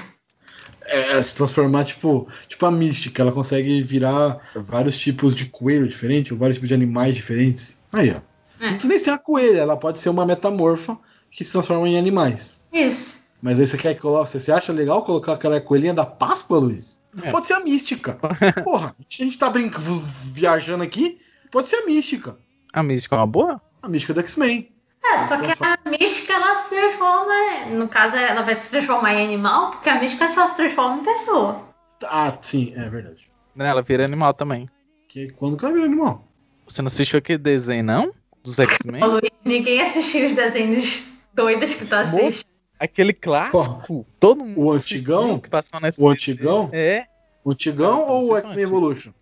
É, 0.83 1.22
se 1.22 1.37
transformar, 1.37 1.85
tipo, 1.85 2.28
tipo 2.48 2.64
a 2.66 2.70
mística. 2.70 3.22
Ela 3.22 3.31
consegue 3.31 3.83
virar 3.83 4.40
vários 4.54 4.96
tipos 4.96 5.35
de 5.35 5.46
coelho 5.46 5.87
diferentes, 5.87 6.33
ou 6.33 6.38
vários 6.38 6.57
tipos 6.57 6.68
de 6.68 6.74
animais 6.74 7.14
diferentes. 7.14 7.78
Aí, 7.92 8.11
ó. 8.11 8.20
É. 8.61 8.70
Não 8.70 8.72
precisa 8.72 8.88
nem 8.88 8.98
ser 8.98 9.11
uma 9.11 9.18
coelha, 9.18 9.61
ela 9.61 9.76
pode 9.76 10.00
ser 10.00 10.09
uma 10.09 10.26
metamorfa 10.26 10.98
que 11.31 11.44
se 11.44 11.52
transforma 11.52 11.88
em 11.88 11.96
animais. 11.96 12.61
Isso. 12.72 13.18
Mas 13.40 13.61
aí 13.61 13.66
você 13.66 13.78
quer 13.78 13.94
que 13.94 14.00
coloque. 14.00 14.31
Você 14.31 14.50
acha 14.50 14.72
legal 14.72 15.04
colocar 15.04 15.35
aquela 15.35 15.61
coelhinha 15.61 15.94
da 15.94 16.04
Páscoa, 16.04 16.59
Luiz? 16.59 16.97
É. 17.23 17.31
Pode 17.31 17.47
ser 17.47 17.55
a 17.55 17.61
mística. 17.61 18.18
Porra, 18.64 18.94
a 18.99 19.05
gente 19.09 19.38
tá 19.38 19.49
brincando, 19.49 20.01
viajando 20.25 20.85
aqui. 20.85 21.21
Pode 21.51 21.66
ser 21.66 21.77
a 21.77 21.87
mística. 21.87 22.37
A 22.73 22.83
mística 22.83 23.16
é 23.16 23.18
uma 23.18 23.27
boa? 23.27 23.61
A 23.83 23.88
mística 23.88 24.14
do 24.14 24.21
X-Men. 24.21 24.71
É, 25.03 25.27
só 25.27 25.38
que 25.38 25.53
a 25.62 25.90
mística 25.90 26.35
ela 26.35 26.62
se 26.62 26.71
transforma. 26.71 27.35
No 27.71 27.88
caso, 27.88 28.16
ela 28.16 28.42
vai 28.42 28.55
se 28.55 28.68
transformar 28.71 29.14
em 29.14 29.25
animal, 29.25 29.71
porque 29.71 29.88
a 29.88 29.99
mística 29.99 30.29
só 30.29 30.49
se 30.49 30.57
transforma 30.57 31.01
em 31.01 31.05
pessoa. 31.05 31.68
Ah, 32.05 32.37
sim, 32.40 32.73
é 32.77 32.88
verdade. 32.88 33.31
Né, 33.55 33.68
Ela 33.68 33.83
vira 33.83 34.05
animal 34.05 34.35
também. 34.35 34.68
Que 35.09 35.31
quando 35.31 35.57
que 35.57 35.64
ela 35.64 35.75
vira 35.75 35.87
animal? 35.87 36.29
Você 36.66 36.83
não 36.83 36.88
assistiu 36.88 37.18
aquele 37.18 37.38
desenho, 37.38 37.83
não? 37.83 38.12
Dos 38.44 38.59
X-Men? 38.59 39.03
Ô, 39.03 39.07
Luiz, 39.07 39.31
ninguém 39.44 39.81
assistiu 39.81 40.27
os 40.27 40.35
desenhos 40.35 41.05
doidos 41.33 41.75
que 41.75 41.85
tu 41.87 41.94
assiste. 41.94 42.44
Aquele 42.79 43.12
clássico. 43.12 44.07
Todo 44.21 44.45
mundo 44.45 44.61
O 44.61 44.73
antigão? 44.73 45.38
que 45.38 45.49
passou 45.51 45.81
na 45.81 45.91
O 45.99 46.09
antigão? 46.09 46.71
É, 46.73 47.05
O 47.45 47.51
Antigão 47.53 48.01
Não, 48.01 48.09
ou 48.09 48.29
o 48.31 48.37
é 48.37 48.41
X-Men. 48.41 48.61
Evolution? 48.62 49.12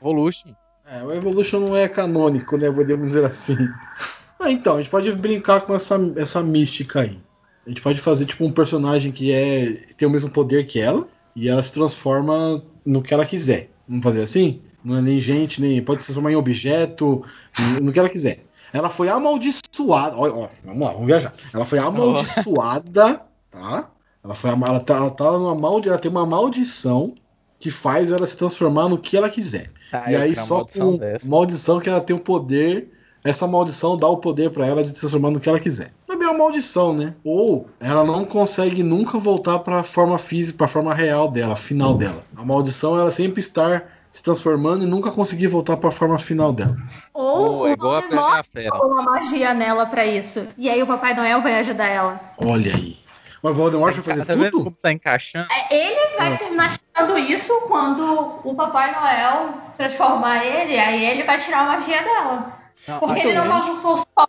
Evolution. 0.00 0.54
É, 0.86 1.02
o 1.02 1.12
Evolution 1.12 1.60
não 1.60 1.76
é 1.76 1.88
canônico, 1.88 2.56
né? 2.56 2.70
Podemos 2.70 3.06
dizer 3.08 3.24
assim. 3.24 3.56
Ah, 4.40 4.50
então, 4.50 4.74
a 4.74 4.78
gente 4.78 4.90
pode 4.90 5.10
brincar 5.12 5.60
com 5.62 5.74
essa, 5.74 5.98
essa 6.16 6.42
mística 6.42 7.00
aí. 7.00 7.18
A 7.64 7.68
gente 7.68 7.80
pode 7.80 8.00
fazer, 8.00 8.26
tipo, 8.26 8.44
um 8.44 8.50
personagem 8.50 9.12
que 9.12 9.32
é 9.32 9.72
tem 9.96 10.06
o 10.08 10.10
mesmo 10.10 10.28
poder 10.30 10.66
que 10.66 10.80
ela, 10.80 11.06
e 11.34 11.48
ela 11.48 11.62
se 11.62 11.72
transforma 11.72 12.62
no 12.84 13.00
que 13.02 13.14
ela 13.14 13.24
quiser. 13.24 13.70
Vamos 13.88 14.02
fazer 14.02 14.22
assim? 14.22 14.60
Não 14.84 14.98
é 14.98 15.00
nem 15.00 15.20
gente, 15.20 15.60
nem. 15.60 15.80
Pode 15.80 16.02
se 16.02 16.08
transformar 16.08 16.32
em 16.32 16.36
objeto, 16.36 17.24
no 17.80 17.92
que 17.92 17.98
ela 18.00 18.08
quiser. 18.08 18.44
Ela 18.72 18.88
foi 18.88 19.08
amaldiçoada. 19.08 20.16
Olha, 20.16 20.34
olha, 20.34 20.50
vamos 20.64 20.80
lá, 20.80 20.92
vamos 20.92 21.06
viajar. 21.06 21.32
Ela 21.52 21.64
foi 21.64 21.78
amaldiçoada, 21.78 23.20
tá? 23.50 23.90
Ela, 24.24 24.34
foi, 24.34 24.50
ela, 24.50 24.80
tá, 24.80 24.96
ela, 24.96 25.10
tá 25.10 25.32
numa 25.32 25.54
maldi, 25.54 25.88
ela 25.88 25.98
tem 25.98 26.10
uma 26.10 26.24
maldição 26.24 27.14
que 27.58 27.70
faz 27.70 28.10
ela 28.10 28.26
se 28.26 28.36
transformar 28.36 28.88
no 28.88 28.98
que 28.98 29.16
ela 29.16 29.28
quiser. 29.28 29.70
Ah, 29.92 30.10
e 30.10 30.16
aí, 30.16 30.34
só 30.34 30.56
maldição 30.56 30.92
com 30.92 30.96
dessa. 30.96 31.28
maldição 31.28 31.80
que 31.80 31.88
ela 31.88 32.00
tem 32.00 32.16
o 32.16 32.20
poder. 32.20 32.90
Essa 33.24 33.46
maldição 33.46 33.96
dá 33.96 34.08
o 34.08 34.16
poder 34.16 34.50
pra 34.50 34.66
ela 34.66 34.82
de 34.82 34.90
se 34.90 34.98
transformar 34.98 35.30
no 35.30 35.38
que 35.38 35.48
ela 35.48 35.60
quiser. 35.60 35.92
Também 36.08 36.26
é 36.26 36.30
uma 36.30 36.38
maldição, 36.38 36.92
né? 36.92 37.14
Ou 37.22 37.68
ela 37.78 38.04
não 38.04 38.24
consegue 38.24 38.82
nunca 38.82 39.16
voltar 39.16 39.60
pra 39.60 39.84
forma 39.84 40.18
física, 40.18 40.58
pra 40.58 40.66
forma 40.66 40.92
real 40.92 41.30
dela, 41.30 41.54
final 41.54 41.94
dela. 41.94 42.24
A 42.36 42.44
maldição 42.44 42.96
é 42.96 43.00
ela 43.00 43.12
sempre 43.12 43.38
estar 43.38 43.91
se 44.12 44.22
transformando 44.22 44.84
e 44.84 44.86
nunca 44.86 45.10
conseguir 45.10 45.46
voltar 45.46 45.76
pra 45.78 45.90
forma 45.90 46.18
final 46.18 46.52
dela. 46.52 46.76
Ou 47.14 47.58
Pô, 47.58 47.66
é 47.66 47.70
o 47.70 47.72
igual 47.72 47.94
a 47.96 48.42
Fera. 48.44 48.76
uma 48.84 49.02
magia 49.02 49.54
nela 49.54 49.86
pra 49.86 50.04
isso. 50.04 50.46
E 50.58 50.68
aí 50.68 50.82
o 50.82 50.86
Papai 50.86 51.14
Noel 51.14 51.40
vai 51.40 51.58
ajudar 51.60 51.86
ela. 51.86 52.20
Olha 52.38 52.74
aí. 52.74 52.98
Mas 53.42 53.56
Voldemort 53.56 53.92
vai 53.94 54.04
fazer 54.04 54.24
Tá 54.24 54.34
vendo 54.34 54.50
tudo? 54.52 54.64
como 54.64 54.76
tá 54.76 54.92
encaixando? 54.92 55.48
É, 55.50 55.74
Ele 55.74 56.16
vai 56.16 56.36
terminar 56.36 56.70
tirando 56.78 57.18
isso 57.18 57.52
quando 57.62 58.40
o 58.44 58.54
Papai 58.54 58.92
Noel 58.92 59.54
transformar 59.76 60.44
ele, 60.44 60.78
aí 60.78 61.04
ele 61.06 61.24
vai 61.24 61.38
tirar 61.38 61.60
a 61.62 61.64
magia 61.64 62.02
dela. 62.02 62.52
Porque 63.00 63.20
ele 63.20 63.34
não 63.38 63.48
bagunçou 63.48 63.96
só 63.96 64.26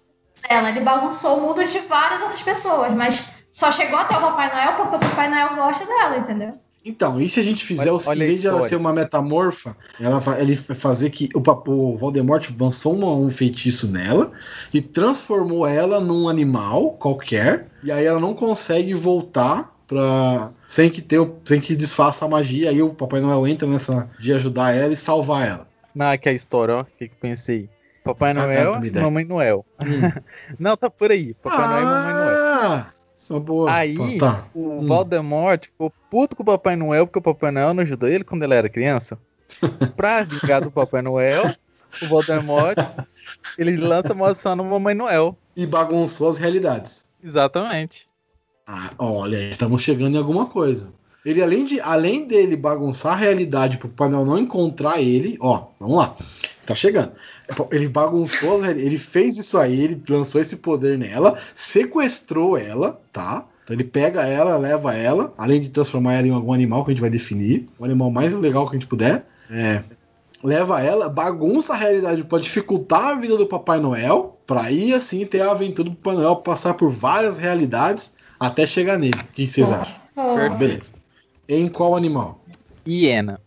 dela, 0.50 0.70
ele 0.70 0.80
bagunçou 0.82 1.38
o 1.38 1.42
mundo 1.42 1.64
de 1.64 1.80
várias 1.82 2.22
outras 2.22 2.42
pessoas, 2.42 2.92
mas 2.94 3.28
só 3.52 3.72
chegou 3.72 4.00
até 4.00 4.18
o 4.18 4.22
Papai 4.22 4.52
Noel 4.52 4.74
porque 4.78 4.96
o 4.96 5.00
Papai 5.00 5.28
Noel 5.30 5.56
gosta 5.56 5.86
dela, 5.86 6.18
entendeu? 6.18 6.58
Então, 6.86 7.22
e 7.22 7.30
se 7.30 7.40
a 7.40 7.44
gente 7.44 7.64
fizer, 7.66 7.90
Olha- 7.90 7.94
o- 8.10 8.14
em 8.14 8.18
vez 8.18 8.42
de 8.42 8.48
ela 8.48 8.58
ser 8.68 8.76
uma 8.76 8.92
metamorfa, 8.92 9.76
ela 10.00 10.20
vai, 10.20 10.42
ele 10.42 10.54
fazer 10.56 11.10
que 11.12 11.30
o, 11.34 11.40
o 11.72 11.96
Voldemort 11.98 12.50
lançou 12.60 12.94
uma- 12.96 13.16
um 13.16 13.30
feitiço 13.30 13.90
nela 13.90 14.32
e 14.74 14.82
transformou 14.82 15.66
ela 15.66 16.02
num 16.02 16.28
animal 16.28 16.92
qualquer, 16.92 17.68
e 17.84 17.92
aí 17.92 18.06
ela 18.06 18.20
não 18.20 18.34
consegue 18.34 18.94
voltar 18.94 19.74
pra, 19.88 20.52
sem 20.68 20.90
que 20.90 21.02
ter, 21.02 21.26
sem 21.46 21.62
que 21.62 21.76
desfaça 21.76 22.26
a 22.26 22.28
magia, 22.28 22.70
aí 22.70 22.82
o 22.82 22.94
Papai 22.94 23.22
Noel 23.22 23.48
entra 23.48 23.68
nessa 23.68 24.10
de 24.20 24.34
ajudar 24.34 24.76
ela 24.76 24.92
e 24.94 24.98
salvar 24.98 25.48
ela. 25.48 25.68
Não, 25.96 26.08
aqui 26.08 26.28
é 26.28 26.32
a 26.32 26.36
história, 26.36 26.76
ó. 26.76 26.82
O 26.82 26.86
que 26.86 27.08
que 27.08 27.14
eu 27.14 27.20
pensei? 27.22 27.70
Papai 28.04 28.34
Cagada 28.34 28.54
Noel 28.62 28.74
uma 28.74 28.88
e. 28.88 28.92
Mamãe 28.92 29.24
Noel. 29.26 29.66
Não, 30.60 30.76
tá 30.76 30.90
por 30.90 31.12
aí. 31.12 31.34
Papai 31.36 31.66
Noel 31.68 31.82
e 31.82 31.86
Mamãe 31.86 32.14
Noel. 32.14 32.86
Isso 33.24 33.34
é 33.38 33.40
boa. 33.40 33.72
Aí, 33.74 34.18
Tá. 34.18 34.46
o 34.54 34.80
Hum. 34.80 34.86
Voldemort 34.86 35.64
ficou 35.66 35.90
puto 36.10 36.36
com 36.36 36.44
o 36.44 36.46
Papai 36.46 36.76
Noel, 36.76 37.08
porque 37.08 37.20
o 37.20 37.22
Papai 37.22 37.52
Noel 37.52 37.74
não 37.74 37.82
ajudou 37.82 38.10
ele 38.10 38.26
quando 38.26 38.44
ele 38.44 38.54
era 38.54 38.68
criança. 38.68 39.18
Pra 39.96 40.24
vingar 40.24 40.62
do 40.62 40.70
Papai 40.70 41.02
Noel, 41.02 41.44
o 42.02 42.08
Voldemort, 42.08 42.78
ele 43.58 43.78
lança 43.78 44.14
maldição 44.14 44.58
no 44.58 44.66
Mamãe 44.66 44.94
Noel. 44.94 45.38
E 45.56 45.66
bagunçou 45.66 46.30
as 46.30 46.38
realidades. 46.38 47.06
Exatamente. 47.24 48.10
Ah, 48.68 48.92
olha, 48.98 49.38
estamos 49.50 49.82
chegando 49.82 50.16
em 50.16 50.18
alguma 50.18 50.48
coisa. 50.48 50.92
Ele, 51.26 51.42
além, 51.42 51.64
de, 51.64 51.80
além 51.80 52.28
dele 52.28 52.58
bagunçar 52.58 53.14
a 53.14 53.16
realidade 53.16 53.78
pro 53.78 53.88
Papai 53.88 54.10
Noel 54.10 54.26
não 54.26 54.38
encontrar 54.38 55.00
ele, 55.02 55.38
ó, 55.40 55.68
vamos 55.80 55.96
lá. 55.98 56.14
Tá 56.66 56.76
chegando. 56.76 57.14
Ele 57.72 57.90
bagunçou, 57.90 58.66
ele 58.66 58.98
fez 58.98 59.38
isso 59.38 59.58
aí, 59.58 59.82
ele 59.82 60.02
lançou 60.08 60.40
esse 60.40 60.58
poder 60.58 60.98
nela, 60.98 61.38
sequestrou 61.54 62.58
ela, 62.58 63.02
tá? 63.12 63.46
Então 63.64 63.76
ele 63.76 63.84
pega 63.84 64.26
ela, 64.26 64.58
leva 64.58 64.94
ela, 64.94 65.34
além 65.38 65.62
de 65.62 65.70
transformar 65.70 66.14
ela 66.14 66.28
em 66.28 66.32
algum 66.32 66.54
animal 66.54 66.84
que 66.84 66.92
a 66.92 66.94
gente 66.94 67.02
vai 67.02 67.10
definir, 67.10 67.68
o 67.80 67.86
animal 67.86 68.12
mais 68.12 68.34
legal 68.34 68.66
que 68.66 68.76
a 68.76 68.80
gente 68.80 68.88
puder. 68.88 69.26
É, 69.50 69.84
leva 70.44 70.82
ela, 70.82 71.10
bagunça 71.10 71.74
a 71.74 71.78
realidade 71.78 72.24
pra 72.24 72.40
dificultar 72.40 73.06
a 73.06 73.16
vida 73.16 73.38
do 73.38 73.48
Papai 73.48 73.80
Noel, 73.80 74.38
pra 74.46 74.64
aí 74.64 74.94
assim 74.94 75.26
ter 75.26 75.42
a 75.42 75.52
aventura 75.52 75.90
do 75.90 75.96
Papai 75.96 76.16
Noel 76.16 76.36
passar 76.38 76.74
por 76.74 76.90
várias 76.90 77.38
realidades 77.38 78.16
até 78.40 78.68
chegar 78.68 79.00
nele. 79.00 79.20
O 79.20 79.34
que 79.34 79.48
vocês 79.48 79.72
acham? 79.72 79.96
Oh. 80.16 80.58
Beleza. 80.58 80.92
Em 81.48 81.68
qual 81.68 81.96
animal? 81.96 82.42
Hiena. 82.86 83.40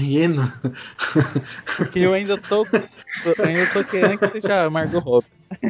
Hiena. 0.00 0.60
Porque 1.76 2.00
eu 2.00 2.12
ainda 2.14 2.36
tô. 2.36 2.66
Eu 3.24 3.44
ainda 3.44 3.66
tô 3.72 3.84
querendo 3.84 4.18
que 4.18 4.26
seja 4.40 4.68
Margot 4.70 4.98
Robbie. 4.98 5.26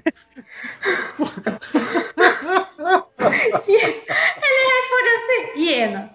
Ele 3.66 4.60
responde 4.72 5.08
assim, 5.16 5.60
hiena. 5.62 6.10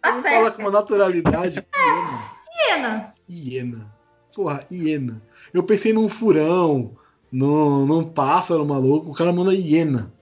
Tá 0.00 0.14
Ele 0.14 0.22
fala 0.22 0.50
com 0.50 0.62
uma 0.62 0.70
naturalidade. 0.70 1.66
Hiena. 1.76 2.24
Hiena. 2.68 3.14
Hiena. 3.28 3.94
Porra, 4.34 4.64
hiena. 4.70 5.22
Eu 5.52 5.62
pensei 5.62 5.92
num 5.92 6.08
furão, 6.08 6.96
num, 7.30 7.86
num 7.86 8.04
pássaro 8.04 8.64
maluco, 8.64 9.10
o 9.10 9.14
cara 9.14 9.32
manda 9.32 9.54
hiena. 9.54 10.12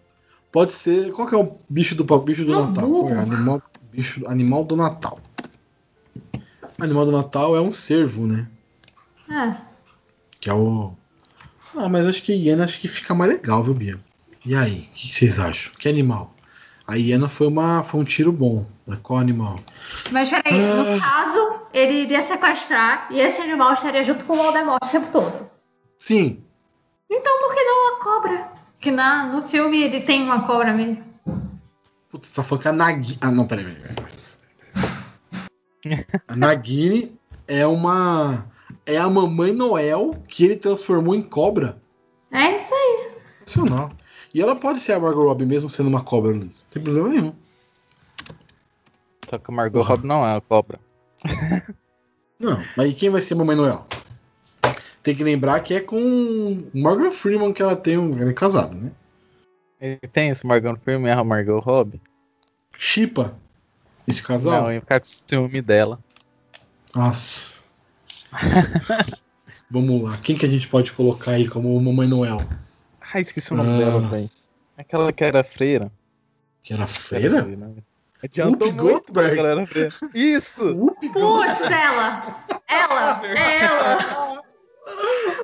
Pode 0.51 0.73
ser. 0.73 1.13
Qual 1.13 1.29
que 1.29 1.35
é 1.35 1.39
o 1.39 1.59
bicho 1.69 1.95
do 1.95 2.05
bicho 2.21 2.45
do 2.45 2.53
Não, 2.53 2.67
Natal? 2.69 2.89
burro. 2.89 3.11
É 3.13 3.19
animal, 3.19 3.63
bicho, 3.93 4.27
animal 4.27 4.65
do 4.65 4.77
Natal. 4.77 5.19
Animal 6.79 7.07
do 7.07 7.13
Natal 7.13 7.57
é 7.57 7.61
um 7.61 7.73
cervo, 7.73 8.27
né? 8.27 8.47
É. 9.31 9.57
Que 10.41 10.51
é 10.51 10.55
o. 10.55 10.93
Ah, 11.75 11.89
mas 11.89 12.07
acho 12.07 12.23
que 12.23 12.33
hiena 12.33 12.65
acho 12.65 12.81
que 12.81 12.89
fica 12.89 13.15
mais 13.15 13.31
legal, 13.31 13.63
viu, 13.63 13.75
Bia? 13.75 14.01
E 14.45 14.55
aí, 14.55 14.89
o 14.91 14.95
que 14.95 15.09
vocês 15.13 15.39
acham? 15.39 15.73
Que 15.79 15.89
animal? 15.89 16.35
A 16.87 16.95
hiena 16.95 17.29
foi, 17.29 17.49
uma, 17.49 17.83
foi 17.83 18.01
um 18.01 18.05
tiro 18.05 18.31
bom. 18.31 18.65
Mas 18.87 19.01
qual 19.01 19.19
animal? 19.19 19.57
Mas 20.13 20.31
peraí, 20.31 20.55
no 20.55 21.01
caso, 21.01 21.63
ele 21.75 22.03
iria 22.03 22.23
sequestrar 22.23 23.09
e 23.11 23.19
esse 23.19 23.41
animal 23.41 23.73
estaria 23.73 24.05
junto 24.05 24.25
com 24.25 24.35
o 24.35 24.37
Voldemort 24.37 24.79
o 24.83 24.89
tempo 24.89 25.11
todo. 25.11 25.47
Sim, 25.99 26.41
Então 27.11 27.41
por 27.41 27.55
que 27.55 27.63
não 27.65 27.97
a 27.97 28.05
cobra? 28.05 28.53
Que 28.81 28.91
na, 28.93 29.27
no 29.27 29.43
filme 29.43 29.83
ele 29.83 30.01
tem 30.03 30.23
uma 30.23 30.43
cobra 30.43 30.73
mesmo. 30.73 31.05
Putz, 32.09 32.29
você 32.29 32.37
tá 32.37 32.43
falando 32.45 32.63
que 32.63 32.69
a 32.69 32.73
Nagini. 32.73 33.19
Ah, 33.21 33.31
não, 33.33 33.47
peraí, 33.47 33.65
peraí. 33.65 33.95
peraí. 33.95 34.16
A 36.29 36.37
Nagini 36.37 37.17
é 37.47 37.67
uma. 37.67 38.47
É 38.85 38.99
a 38.99 39.09
mamãe 39.09 39.53
Noel 39.53 40.17
que 40.29 40.45
ele 40.45 40.57
transformou 40.57 41.15
em 41.15 41.23
cobra. 41.23 41.77
É 42.33 42.53
isso 42.53 42.75
aí. 42.75 43.09
Sensacional. 43.41 43.91
E 44.33 44.41
ela 44.41 44.55
pode 44.55 44.81
ser 44.81 44.93
a 44.93 45.01
Margot 45.01 45.25
Robbie 45.25 45.47
mesmo 45.47 45.69
sendo 45.69 45.89
uma 45.89 46.03
cobra, 46.03 46.31
Luiz. 46.31 46.65
Não 46.65 46.71
tem 46.71 46.83
problema 46.83 47.09
nenhum. 47.09 47.33
Só 49.29 49.39
que 49.39 49.51
a 49.51 49.55
Margot 49.55 49.83
Robbie 49.83 50.07
não 50.07 50.27
é 50.27 50.37
a 50.37 50.41
cobra. 50.41 50.79
Não, 52.39 52.63
mas 52.77 52.91
e 52.91 52.95
quem 52.95 53.09
vai 53.09 53.23
ser 53.23 53.33
a 53.33 53.39
mamãe 53.39 53.57
Noel? 53.57 53.87
Tem 55.03 55.15
que 55.15 55.25
lembrar 55.25 55.61
que 55.61 55.73
é 55.73 55.81
com 55.81 55.97
o 55.97 56.71
Morgan 56.75 57.11
Freeman 57.11 57.51
que 57.51 57.63
ela 57.63 57.75
tem 57.75 57.97
um. 57.97 58.21
Ela 58.21 58.31
é 58.31 58.35
casada, 58.35 58.77
né? 58.77 58.93
Ele 59.81 59.99
tem 60.13 60.29
esse 60.29 60.47
Margot 60.47 60.77
Freeman 60.85 61.09
e 61.09 61.11
a 61.17 61.25
Margot 61.25 61.59
Robbie? 61.61 62.01
Chipa 62.79 63.35
esse 64.07 64.23
casal. 64.23 64.63
Não, 64.63 64.69
eu 64.69 64.75
ia 64.75 64.81
ficar 64.81 65.01
com 65.01 65.07
ciúme 65.07 65.61
dela. 65.63 65.99
Nossa. 66.95 67.57
Vamos 69.71 70.03
lá. 70.11 70.17
Quem 70.19 70.37
que 70.37 70.47
a 70.47 70.49
gente 70.49 70.69
pode 70.69 70.93
colocar 70.93 71.33
aí 71.33 71.49
como 71.49 71.79
Mamãe 71.81 72.07
Noel? 72.09 72.41
Ah, 73.13 73.21
esqueci 73.21 73.53
o 73.53 73.57
nome 73.57 73.71
Ah. 73.75 73.79
dela, 73.79 74.09
velho. 74.09 74.31
Aquela 74.77 75.13
que 75.13 75.25
era 75.25 75.43
freira. 75.43 75.91
Que 76.63 76.73
era 76.73 76.87
feira? 76.87 77.43
né? 77.43 77.75
Adiantou 78.23 78.69
Whoopi 78.69 78.83
muito 78.83 79.13
pra 79.13 79.23
Goldberg. 79.23 79.37
galera 79.37 79.67
freira. 79.67 79.91
Isso! 80.15 80.73
Whoopi 80.75 81.09
Putz, 81.13 81.61
ela! 81.61 82.45
Ela! 82.69 83.23
É 83.27 83.59
ela! 83.65 84.43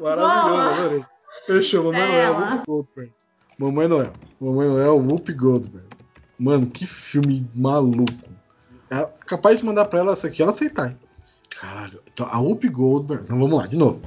Maravilhoso, 0.00 0.70
adorei. 0.80 1.04
Fechou, 1.46 1.84
Mamãe 1.84 2.00
Noel, 2.06 2.22
Ela. 2.22 2.40
Whoopi 2.40 2.64
Goldberg. 2.66 3.12
Mamãe 3.58 3.88
Noel. 3.88 4.12
Mamãe 4.40 4.68
Noel, 4.68 4.96
Whoopi 4.98 5.32
Goldberg. 5.32 5.86
Mano, 6.38 6.66
que 6.66 6.86
filme 6.86 7.48
maluco. 7.54 8.04
É 8.92 9.08
capaz 9.24 9.56
de 9.56 9.64
mandar 9.64 9.86
pra 9.86 10.00
ela 10.00 10.12
essa 10.12 10.26
aqui, 10.26 10.42
ela 10.42 10.50
aceitar. 10.50 10.90
hein? 10.90 10.96
Caralho. 11.48 11.98
Então, 12.12 12.28
a 12.30 12.38
Whoopi 12.38 12.68
Goldberg. 12.68 13.24
Então 13.24 13.38
vamos 13.38 13.58
lá, 13.58 13.66
de 13.66 13.76
novo. 13.76 14.02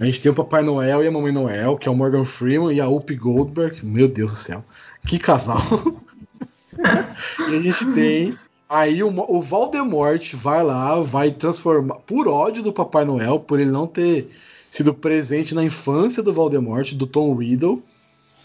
A 0.00 0.06
gente 0.06 0.22
tem 0.22 0.32
o 0.32 0.34
Papai 0.34 0.62
Noel 0.62 1.04
e 1.04 1.06
a 1.06 1.10
Mamãe 1.10 1.30
Noel, 1.30 1.76
que 1.76 1.86
é 1.86 1.92
o 1.92 1.94
Morgan 1.94 2.24
Freeman 2.24 2.74
e 2.74 2.80
a 2.80 2.88
Whoopi 2.88 3.16
Goldberg. 3.16 3.84
Meu 3.84 4.08
Deus 4.08 4.32
do 4.32 4.38
céu. 4.38 4.64
Que 5.06 5.18
casal. 5.18 5.60
e 7.50 7.56
a 7.56 7.60
gente 7.60 7.84
tem. 7.92 8.34
Aí 8.66 9.02
o, 9.02 9.08
o 9.08 9.42
Voldemort 9.42 10.34
vai 10.34 10.62
lá, 10.62 10.98
vai 11.02 11.30
transformar. 11.30 11.96
Por 11.96 12.26
ódio 12.26 12.62
do 12.62 12.72
Papai 12.72 13.04
Noel, 13.04 13.38
por 13.40 13.60
ele 13.60 13.70
não 13.70 13.86
ter 13.86 14.30
sido 14.70 14.94
presente 14.94 15.54
na 15.54 15.62
infância 15.62 16.22
do 16.22 16.32
Voldemort, 16.32 16.94
do 16.94 17.06
Tom 17.06 17.34
Riddle, 17.34 17.82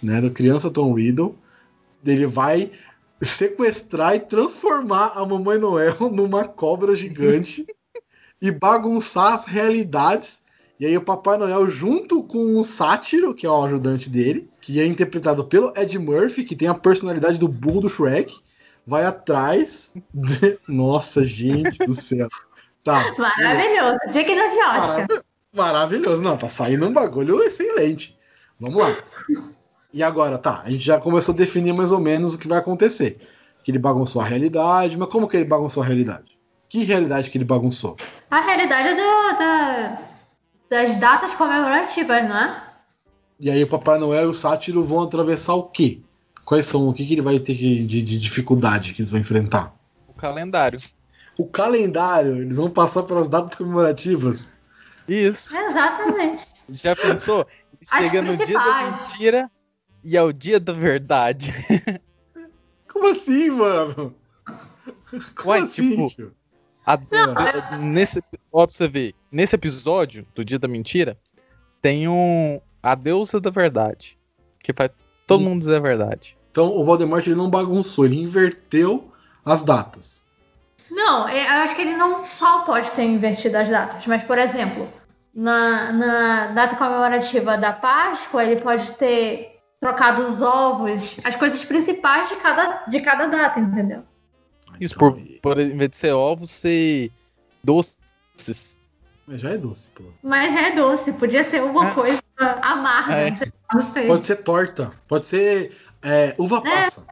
né? 0.03 0.19
Da 0.19 0.29
criança 0.29 0.69
Tom 0.69 0.93
Riddle. 0.93 1.33
Ele 2.05 2.25
vai 2.27 2.69
sequestrar 3.21 4.15
e 4.15 4.19
transformar 4.19 5.13
a 5.15 5.25
Mamãe 5.25 5.57
Noel 5.57 5.95
numa 6.11 6.45
cobra 6.45 6.95
gigante 6.95 7.65
e 8.41 8.51
bagunçar 8.51 9.33
as 9.33 9.45
realidades. 9.45 10.43
E 10.79 10.85
aí 10.85 10.95
o 10.97 11.01
Papai 11.03 11.37
Noel, 11.37 11.67
junto 11.69 12.23
com 12.23 12.57
o 12.57 12.63
Sátiro, 12.63 13.33
que 13.35 13.45
é 13.45 13.49
o 13.49 13.65
ajudante 13.65 14.09
dele, 14.09 14.49
que 14.61 14.79
é 14.79 14.85
interpretado 14.85 15.43
pelo 15.43 15.73
Ed 15.75 15.99
Murphy, 15.99 16.45
que 16.45 16.55
tem 16.55 16.69
a 16.69 16.73
personalidade 16.73 17.37
do 17.37 17.49
burro 17.49 17.81
do 17.81 17.89
Shrek, 17.89 18.33
vai 18.87 19.03
atrás. 19.05 19.93
de- 20.13 20.57
Nossa, 20.69 21.21
gente 21.23 21.77
do 21.85 21.93
céu. 21.93 22.29
Tá. 22.85 23.03
Maravilhoso. 23.17 23.97
Digno 24.13 24.35
de 24.35 24.57
Oscar. 24.57 25.07
Marav- 25.07 25.23
Maravilhoso. 25.53 26.21
Não, 26.21 26.37
tá 26.37 26.47
saindo 26.47 26.87
um 26.87 26.93
bagulho 26.93 27.41
excelente. 27.43 28.17
Vamos 28.57 28.79
lá. 28.79 28.95
E 29.93 30.03
agora, 30.03 30.37
tá, 30.37 30.61
a 30.63 30.69
gente 30.69 30.83
já 30.83 30.99
começou 30.99 31.33
a 31.33 31.37
definir 31.37 31.73
mais 31.73 31.91
ou 31.91 31.99
menos 31.99 32.33
o 32.33 32.37
que 32.37 32.47
vai 32.47 32.59
acontecer. 32.59 33.19
Que 33.63 33.71
ele 33.71 33.79
bagunçou 33.79 34.21
a 34.21 34.25
realidade, 34.25 34.97
mas 34.97 35.09
como 35.09 35.27
que 35.27 35.35
ele 35.37 35.45
bagunçou 35.45 35.81
a 35.81 35.85
realidade? 35.85 36.37
Que 36.69 36.83
realidade 36.83 37.29
que 37.29 37.37
ele 37.37 37.45
bagunçou? 37.45 37.97
A 38.29 38.39
realidade 38.39 38.89
do, 38.89 39.39
da- 39.39 39.97
das 40.69 40.97
datas 40.97 41.33
comemorativas, 41.33 42.23
não 42.29 42.37
é? 42.37 42.63
E 43.39 43.49
aí 43.49 43.63
o 43.63 43.67
Papai 43.67 43.97
Noel 43.97 44.25
e 44.25 44.27
o 44.27 44.33
Sátiro 44.33 44.83
vão 44.83 45.01
atravessar 45.03 45.55
o 45.55 45.63
quê? 45.63 46.01
Quais 46.45 46.65
são, 46.65 46.87
o 46.87 46.93
que, 46.93 47.05
que 47.05 47.13
ele 47.13 47.21
vai 47.21 47.39
ter 47.39 47.55
que, 47.55 47.83
de, 47.85 48.01
de 48.01 48.17
dificuldade 48.19 48.93
que 48.93 49.01
eles 49.01 49.09
vão 49.11 49.19
enfrentar? 49.19 49.73
O 50.07 50.13
calendário. 50.13 50.79
O 51.37 51.47
calendário, 51.47 52.41
eles 52.41 52.57
vão 52.57 52.69
passar 52.69 53.03
pelas 53.03 53.29
datas 53.29 53.55
comemorativas. 53.57 54.53
Isso. 55.07 55.55
Exatamente. 55.55 56.45
Já 56.69 56.95
pensou? 56.95 57.47
Chega 57.81 58.21
no 58.21 58.35
dia 58.37 58.57
da 58.59 58.91
mentira 58.91 59.51
e 60.03 60.15
é 60.17 60.21
o 60.23 60.31
dia 60.33 60.59
da 60.59 60.73
verdade. 60.73 61.53
Como 62.91 63.07
assim, 63.11 63.49
mano? 63.49 64.15
Como 65.35 65.49
Uai, 65.49 65.61
assim, 65.61 65.89
tipo, 65.89 66.05
tio? 66.07 66.33
A- 66.85 66.97
nesse, 67.79 68.19
ó, 68.51 68.65
pra 68.65 68.73
você 68.75 68.87
ver, 68.87 69.15
nesse 69.31 69.55
episódio 69.55 70.25
do 70.33 70.43
Dia 70.43 70.57
da 70.57 70.67
Mentira, 70.67 71.17
tem 71.81 72.07
um. 72.07 72.59
A 72.81 72.95
deusa 72.95 73.39
da 73.39 73.49
verdade. 73.49 74.17
Que 74.63 74.73
faz 74.73 74.89
todo 75.27 75.41
Hum. 75.41 75.49
mundo 75.49 75.59
dizer 75.59 75.75
a 75.75 75.79
verdade. 75.81 76.37
Então 76.49 76.75
o 76.75 76.83
Voldemort 76.83 77.25
ele 77.27 77.35
não 77.35 77.49
bagunçou, 77.49 78.05
ele 78.05 78.19
inverteu 78.19 79.11
as 79.45 79.63
datas. 79.63 80.23
Não, 80.89 81.27
é, 81.27 81.45
eu 81.45 81.63
acho 81.63 81.75
que 81.75 81.81
ele 81.81 81.95
não 81.95 82.25
só 82.25 82.63
pode 82.65 82.89
ter 82.91 83.03
invertido 83.03 83.57
as 83.57 83.69
datas, 83.69 84.07
mas, 84.07 84.23
por 84.23 84.37
exemplo, 84.39 84.89
na, 85.35 85.91
na 85.91 86.47
data 86.47 86.75
comemorativa 86.75 87.57
da 87.57 87.71
Páscoa, 87.73 88.43
ele 88.43 88.59
pode 88.61 88.91
ter 88.93 89.49
trocado 89.79 90.23
os 90.23 90.41
ovos, 90.41 91.17
as 91.23 91.35
coisas 91.35 91.63
principais 91.63 92.29
de 92.29 92.35
cada, 92.37 92.83
de 92.85 92.99
cada 93.01 93.27
data, 93.27 93.59
entendeu? 93.59 94.03
Isso, 94.79 94.93
Então, 94.95 95.11
por, 95.13 95.21
por 95.41 95.59
em 95.59 95.77
vez 95.77 95.89
de 95.91 95.97
ser 95.97 96.11
ovos, 96.13 96.49
ser 96.51 97.11
doces. 97.63 98.79
Mas 99.27 99.41
já 99.41 99.51
é 99.51 99.57
doce, 99.57 99.89
pô. 99.89 100.03
Mas 100.23 100.53
já 100.53 100.61
é 100.67 100.75
doce, 100.75 101.13
podia 101.13 101.43
ser 101.43 101.61
uma 101.63 101.89
É. 101.89 101.93
coisa 101.93 102.21
amarga, 102.61 103.13
É. 103.13 103.31
não. 103.31 104.07
Pode 104.07 104.25
ser 104.25 104.37
torta, 104.37 104.91
pode 105.07 105.25
ser 105.25 105.77
é, 106.01 106.33
uva 106.37 106.61
passa. 106.61 107.05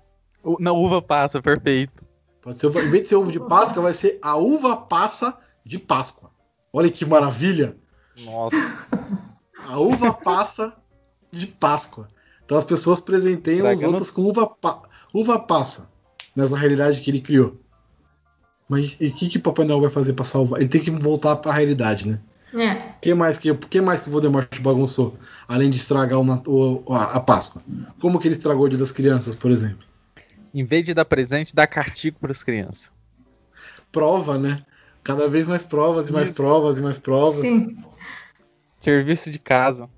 U- 0.44 0.58
Na 0.60 0.72
uva 0.72 1.02
passa, 1.02 1.42
perfeito. 1.42 2.06
Pode 2.42 2.58
ser, 2.60 2.68
em 2.68 2.90
vez 2.90 3.04
de 3.04 3.10
ser 3.10 3.16
ovo 3.16 3.32
de 3.32 3.40
Páscoa, 3.40 3.84
vai 3.84 3.94
ser 3.94 4.18
a 4.22 4.36
uva 4.38 4.78
passa 4.78 5.38
de 5.66 5.78
Páscoa. 5.78 6.32
Olha 6.72 6.90
que 6.90 7.06
maravilha! 7.06 7.76
Nossa. 8.22 8.88
A 9.68 9.78
uva 9.80 10.14
passa 10.14 10.74
de 11.32 11.46
Páscoa. 11.48 12.08
Então 12.48 12.58
as 12.58 12.64
pessoas 12.64 13.02
presenteiam 13.02 13.68
as 13.68 13.80
Dragão 13.80 13.90
outras 13.94 14.10
com 14.10 14.22
uva, 14.22 14.48
pa- 14.48 14.82
uva 15.14 15.38
passa. 15.38 15.90
Nessa 16.34 16.56
realidade 16.58 17.02
que 17.02 17.12
ele 17.12 17.20
criou. 17.20 17.60
Mas 18.70 18.96
e 19.02 19.08
o 19.08 19.14
que, 19.14 19.28
que 19.28 19.38
o 19.38 19.42
Papai 19.42 19.66
Noel 19.66 19.82
vai 19.82 19.90
fazer 19.90 20.14
pra 20.14 20.24
salvar? 20.24 20.62
Ele 20.62 20.70
tem 20.70 20.80
que 20.82 20.90
voltar 20.90 21.36
pra 21.36 21.52
realidade, 21.52 22.08
né? 22.08 22.22
É. 22.54 22.72
O 22.72 23.02
que 23.02 23.14
mais 23.14 23.38
que, 23.38 23.54
que, 23.54 23.82
mais 23.82 24.00
que 24.00 24.08
o 24.08 24.12
Voldemort 24.14 24.48
bagunçou? 24.62 25.18
Além 25.46 25.70
de 25.70 25.76
estragar 25.76 26.24
nat- 26.24 26.48
o- 26.48 26.84
a, 26.94 27.16
a 27.16 27.20
Páscoa. 27.20 27.62
Como 28.00 28.18
que 28.18 28.30
ele 28.30 28.36
estragou 28.36 28.66
o 28.66 28.70
Dia 28.70 28.78
das 28.78 28.94
Crianças, 28.94 29.36
por 29.36 29.52
exemplo? 29.52 29.86
Em 30.54 30.64
vez 30.64 30.86
de 30.86 30.94
dar 30.94 31.04
presente, 31.04 31.54
dá 31.54 31.68
castigo 31.68 32.18
pras 32.22 32.44
crianças. 32.44 32.92
Prova, 33.92 34.38
né? 34.38 34.64
Cada 35.04 35.28
vez 35.28 35.46
mais 35.48 35.64
provas 35.64 36.10
e 36.10 36.14
mais 36.14 36.30
Isso. 36.30 36.36
provas 36.38 36.80
e 36.80 36.82
mais 36.82 36.98
provas. 36.98 37.42
Sim. 37.42 37.76
Serviço 38.80 39.32
de 39.32 39.40
casa. 39.40 39.90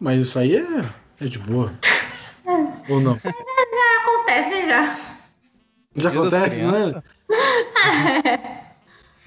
Mas 0.00 0.20
isso 0.20 0.38
aí 0.38 0.56
é, 0.56 0.84
é 1.20 1.24
de 1.26 1.38
boa. 1.38 1.72
Ou 2.88 3.00
não? 3.00 3.12
Acontece 3.14 4.68
já. 4.68 4.98
Já 5.96 6.10
Dia 6.10 6.20
acontece, 6.20 6.62
né? 6.62 7.02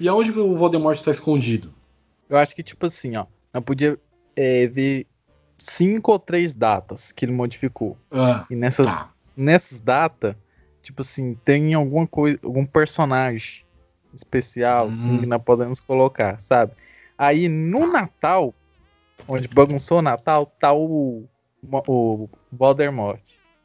E 0.00 0.08
aonde 0.08 0.32
que 0.32 0.38
o 0.38 0.56
Voldemort 0.56 0.96
está 0.98 1.12
escondido? 1.12 1.72
Eu 2.28 2.36
acho 2.36 2.56
que, 2.56 2.62
tipo 2.62 2.86
assim, 2.86 3.14
ó. 3.16 3.26
Eu 3.54 3.62
podia 3.62 3.96
é, 4.34 4.66
ver 4.66 5.06
cinco 5.58 6.10
ou 6.10 6.18
três 6.18 6.52
datas 6.54 7.12
que 7.12 7.24
ele 7.24 7.30
modificou. 7.32 7.96
Ah, 8.10 8.44
E 8.50 8.56
nessas, 8.56 8.86
tá. 8.86 9.12
nessas 9.36 9.80
datas, 9.80 10.34
tipo 10.82 11.02
assim, 11.02 11.34
tem 11.44 11.72
alguma 11.74 12.04
coisa, 12.04 12.36
algum 12.42 12.66
personagem 12.66 13.64
especial, 14.12 14.88
assim, 14.88 15.12
Hum. 15.12 15.18
que 15.18 15.26
nós 15.26 15.42
podemos 15.42 15.78
colocar, 15.78 16.40
sabe? 16.40 16.72
Aí 17.16 17.48
no 17.48 17.86
Natal, 17.92 18.52
onde 19.28 19.46
bagunçou 19.46 19.98
o 19.98 20.02
Natal, 20.02 20.46
tá 20.46 20.72
o, 20.72 21.28
o 21.70 22.28
Voldemort. 22.50 23.20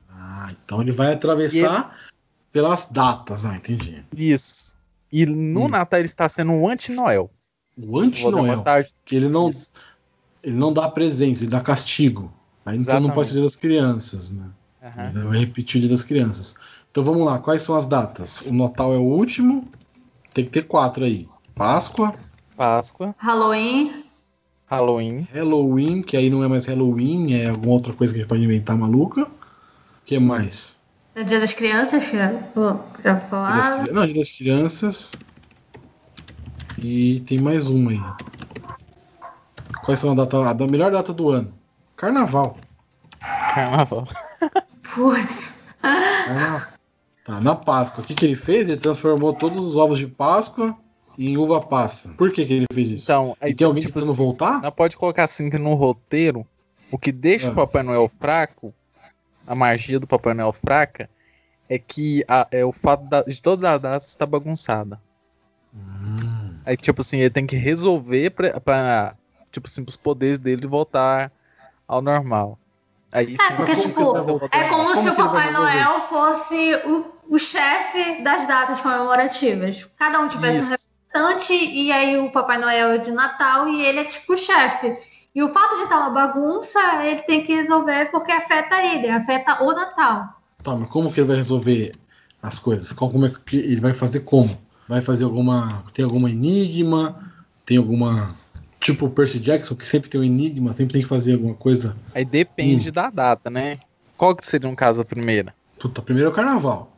Ah, 0.09 0.51
então 0.51 0.81
ele 0.81 0.91
vai 0.91 1.13
atravessar 1.13 1.97
pelas 2.51 2.87
datas. 2.87 3.45
Ah, 3.45 3.55
entendi. 3.55 4.03
Isso. 4.15 4.77
E 5.11 5.25
no 5.25 5.65
Hum. 5.65 5.67
Natal 5.69 5.99
ele 5.99 6.07
está 6.07 6.27
sendo 6.29 6.51
um 6.51 6.67
anti-Noel. 6.69 7.29
O 7.77 7.99
anti-Noel, 7.99 8.53
está- 8.53 8.83
que 9.05 9.15
ele 9.15 9.29
não, 9.29 9.49
Isso. 9.49 9.71
ele 10.43 10.55
não 10.55 10.73
dá 10.73 10.89
presença, 10.89 11.43
ele 11.43 11.51
dá 11.51 11.61
castigo. 11.61 12.33
Aí 12.65 12.77
então 12.77 12.99
não 12.99 13.11
pode 13.11 13.29
ser 13.29 13.35
dia 13.35 13.43
das 13.43 13.55
crianças, 13.55 14.31
né? 14.31 14.49
Ele 15.13 15.23
vai 15.27 15.39
repetir 15.39 15.77
o 15.77 15.81
dia 15.81 15.89
das 15.89 16.03
crianças. 16.03 16.55
Então 16.91 17.03
vamos 17.03 17.25
lá, 17.25 17.39
quais 17.39 17.61
são 17.61 17.75
as 17.75 17.85
datas? 17.85 18.41
O 18.41 18.53
Natal 18.53 18.93
é 18.93 18.97
o 18.97 19.03
último, 19.03 19.69
tem 20.33 20.43
que 20.45 20.51
ter 20.51 20.63
quatro 20.63 21.03
aí. 21.05 21.27
Páscoa, 21.55 22.13
Páscoa, 22.55 23.13
Halloween. 23.19 24.03
Halloween, 24.69 25.27
Halloween, 25.33 26.01
que 26.01 26.17
aí 26.17 26.29
não 26.29 26.43
é 26.43 26.47
mais 26.47 26.65
Halloween, 26.65 27.33
é 27.33 27.49
alguma 27.49 27.73
outra 27.73 27.93
coisa 27.93 28.13
que 28.13 28.19
a 28.19 28.21
gente 28.23 28.29
pode 28.29 28.43
inventar 28.43 28.77
maluca. 28.77 29.23
O 29.23 29.29
que 30.05 30.19
mais? 30.19 30.77
É 31.15 31.23
Dia 31.23 31.39
das 31.39 31.53
Crianças, 31.53 32.03
já, 32.11 32.27
Dia 32.27 32.41
das 33.03 33.79
cri- 33.79 33.91
Não, 33.93 34.05
dia 34.05 34.15
das 34.15 34.31
crianças. 34.31 35.11
E 36.77 37.21
tem 37.21 37.39
mais 37.39 37.69
uma 37.69 37.91
aí. 37.91 38.01
Quais 39.85 39.99
são 39.99 40.11
a 40.11 40.15
data, 40.15 40.49
a 40.49 40.53
da 40.53 40.67
melhor 40.67 40.91
data 40.91 41.13
do 41.13 41.29
ano? 41.29 41.51
Carnaval. 41.95 42.57
Carnaval. 43.55 44.05
Putz. 44.93 45.75
Carnaval. 45.81 46.61
Tá, 47.23 47.41
na 47.41 47.55
Páscoa. 47.55 48.03
O 48.03 48.07
que, 48.07 48.13
que 48.13 48.25
ele 48.25 48.35
fez? 48.35 48.67
Ele 48.67 48.77
transformou 48.79 49.33
todos 49.33 49.63
os 49.63 49.75
ovos 49.75 49.97
de 49.97 50.07
Páscoa 50.07 50.77
em 51.17 51.37
uva 51.37 51.59
passa. 51.61 52.09
Por 52.17 52.31
que, 52.31 52.45
que 52.45 52.53
ele 52.53 52.65
fez 52.71 52.91
isso? 52.91 53.03
Então, 53.03 53.35
aí 53.41 53.51
e 53.51 53.55
tem 53.55 53.65
alguém 53.65 53.81
tipo 53.81 53.93
tentando 53.93 54.11
assim, 54.11 54.17
voltar? 54.17 54.61
Nós 54.61 54.73
pode 54.75 54.95
colocar 54.97 55.23
assim 55.23 55.49
que 55.49 55.57
no 55.57 55.73
roteiro, 55.73 56.45
o 56.91 56.97
que 56.97 57.11
deixa 57.11 57.47
Ah. 57.49 57.51
o 57.51 57.55
Papai 57.55 57.83
Noel 57.83 58.11
fraco, 58.19 58.73
a 59.47 59.55
magia 59.55 59.99
do 59.99 60.07
Papai 60.07 60.33
Noel 60.33 60.53
fraca, 60.53 61.09
é 61.69 61.77
que 61.79 62.23
a- 62.27 62.47
é 62.51 62.63
o 62.63 62.71
fato 62.71 63.09
da- 63.09 63.23
de 63.23 63.41
todas 63.41 63.63
as 63.63 63.79
datas 63.81 64.07
estar 64.09 64.25
bagunçada. 64.25 64.99
Hum, 65.73 66.53
Aí, 66.65 66.75
tipo 66.75 67.01
assim, 67.01 67.19
ele 67.19 67.29
tem 67.29 67.45
que 67.47 67.55
resolver 67.55 68.29
pra, 68.31 68.59
pra 68.59 69.15
tipo 69.51 69.67
assim, 69.67 69.83
os 69.87 69.95
poderes 69.95 70.37
dele 70.37 70.67
voltar 70.67 71.31
ao 71.87 72.01
normal. 72.01 72.57
Aí 73.11 73.35
É, 73.39 73.51
porque, 73.53 73.75
tipo, 73.77 74.01
é 74.01 74.03
como, 74.69 74.83
Como 74.93 75.01
se 75.01 75.09
o 75.09 75.15
Papai? 75.15 75.49
Noel 75.51 76.01
fosse 76.09 76.75
o, 76.85 77.35
o 77.35 77.39
chefe 77.39 78.21
das 78.21 78.45
datas 78.45 78.81
comemorativas. 78.81 79.85
Cada 79.97 80.19
um 80.19 80.27
tivesse 80.27 80.71
um 80.71 80.75
Isso. 80.75 80.86
Representante, 81.17 81.53
e 81.53 81.91
aí 81.91 82.17
o 82.17 82.31
Papai 82.31 82.57
Noel 82.57 82.91
é 82.91 82.97
de 82.99 83.11
Natal 83.11 83.67
e 83.67 83.83
ele 83.83 83.99
é 83.99 84.05
tipo 84.05 84.33
o 84.33 84.37
chefe. 84.37 84.95
E 85.33 85.43
o 85.43 85.49
fato 85.49 85.75
de 85.77 85.83
estar 85.83 85.99
uma 85.99 86.09
bagunça, 86.09 86.79
ele 87.03 87.21
tem 87.21 87.43
que 87.43 87.53
resolver 87.53 88.09
porque 88.11 88.31
afeta 88.31 88.81
ele, 88.81 89.09
afeta 89.09 89.63
o 89.63 89.71
Natal. 89.71 90.29
Tá, 90.63 90.75
mas 90.75 90.89
como 90.89 91.11
que 91.11 91.19
ele 91.19 91.27
vai 91.27 91.37
resolver 91.37 91.93
as 92.41 92.57
coisas? 92.57 92.91
Como, 92.93 93.25
é 93.25 93.31
que 93.45 93.57
ele 93.57 93.81
vai 93.81 93.93
fazer 93.93 94.21
como? 94.21 94.57
Vai 94.87 95.01
fazer 95.01 95.25
alguma. 95.25 95.83
Tem 95.93 96.05
alguma 96.05 96.29
enigma? 96.29 97.31
Tem 97.65 97.77
alguma. 97.77 98.35
Tipo 98.79 99.07
o 99.07 99.09
Percy 99.09 99.39
Jackson, 99.39 99.75
que 99.75 99.87
sempre 99.87 100.09
tem 100.09 100.21
um 100.21 100.23
enigma, 100.23 100.71
sempre 100.73 100.93
tem 100.93 101.01
que 101.01 101.07
fazer 101.07 101.33
alguma 101.33 101.55
coisa. 101.55 101.95
aí 102.13 102.23
Hum. 102.23 102.29
depende 102.29 102.91
da 102.91 103.09
data, 103.09 103.49
né? 103.49 103.77
Qual 104.17 104.35
que 104.35 104.45
seria 104.45 104.69
um 104.69 104.75
caso 104.75 105.01
a 105.01 105.05
primeira? 105.05 105.53
Puta, 105.79 106.01
primeiro 106.01 106.29
é 106.29 106.31
o 106.31 106.35
carnaval. 106.35 106.91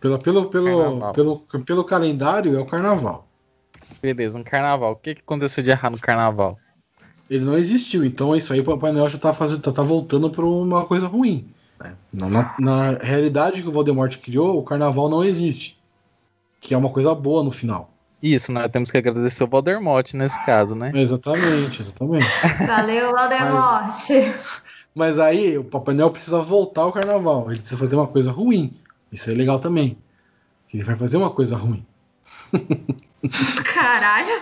Pelo, 0.00 0.18
pelo, 0.18 0.46
pelo, 0.46 0.78
Carnaval. 0.78 1.12
pelo, 1.12 1.38
pelo 1.64 1.84
calendário 1.84 2.56
é 2.56 2.60
o 2.60 2.64
carnaval. 2.64 3.26
Beleza, 4.02 4.38
um 4.38 4.42
carnaval. 4.42 4.92
O 4.92 4.96
que, 4.96 5.14
que 5.14 5.20
aconteceu 5.20 5.62
de 5.62 5.70
errado 5.70 5.92
no 5.92 5.98
carnaval? 5.98 6.56
Ele 7.28 7.44
não 7.44 7.56
existiu, 7.56 8.04
então 8.04 8.34
é 8.34 8.38
isso 8.38 8.52
aí 8.52 8.60
o 8.60 8.64
Papai 8.64 8.90
Noel 8.92 9.08
já 9.08 9.18
tá, 9.18 9.32
fazendo, 9.32 9.60
tá, 9.62 9.70
tá 9.70 9.82
voltando 9.82 10.30
para 10.30 10.44
uma 10.44 10.84
coisa 10.84 11.06
ruim. 11.06 11.46
né? 11.78 11.94
Na, 12.12 12.28
na- 12.28 12.56
na 12.58 12.90
realidade 12.98 13.62
que 13.62 13.68
o 13.68 13.72
Voldemort 13.72 14.16
criou, 14.18 14.58
o 14.58 14.64
carnaval 14.64 15.08
não 15.08 15.22
existe. 15.22 15.78
Que 16.60 16.74
é 16.74 16.76
uma 16.78 16.90
coisa 16.90 17.14
boa 17.14 17.42
no 17.44 17.50
final. 17.52 17.90
Isso, 18.22 18.52
nós 18.52 18.68
temos 18.70 18.90
que 18.90 18.98
agradecer 18.98 19.44
o 19.44 19.46
Voldemort 19.46 20.12
nesse 20.14 20.44
caso, 20.44 20.74
né? 20.74 20.90
Exatamente, 20.94 21.80
exatamente. 21.80 22.26
Valeu, 22.66 23.12
Valdemort. 23.12 23.94
Mas 24.94 25.18
aí 25.18 25.56
o 25.56 25.64
Papai 25.64 25.94
Noel 25.94 26.10
precisa 26.10 26.40
voltar 26.42 26.82
ao 26.82 26.92
carnaval. 26.92 27.50
Ele 27.50 27.60
precisa 27.60 27.78
fazer 27.78 27.94
uma 27.96 28.08
coisa 28.08 28.30
ruim. 28.32 28.72
Isso 29.12 29.30
é 29.30 29.34
legal 29.34 29.58
também. 29.60 29.96
Ele 30.74 30.82
vai 30.82 30.96
fazer 30.96 31.16
uma 31.16 31.30
coisa 31.30 31.56
ruim. 31.56 31.86
Caralho. 33.64 34.40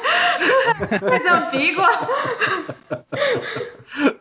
Coisa 1.00 1.32
ambígua. 1.46 1.88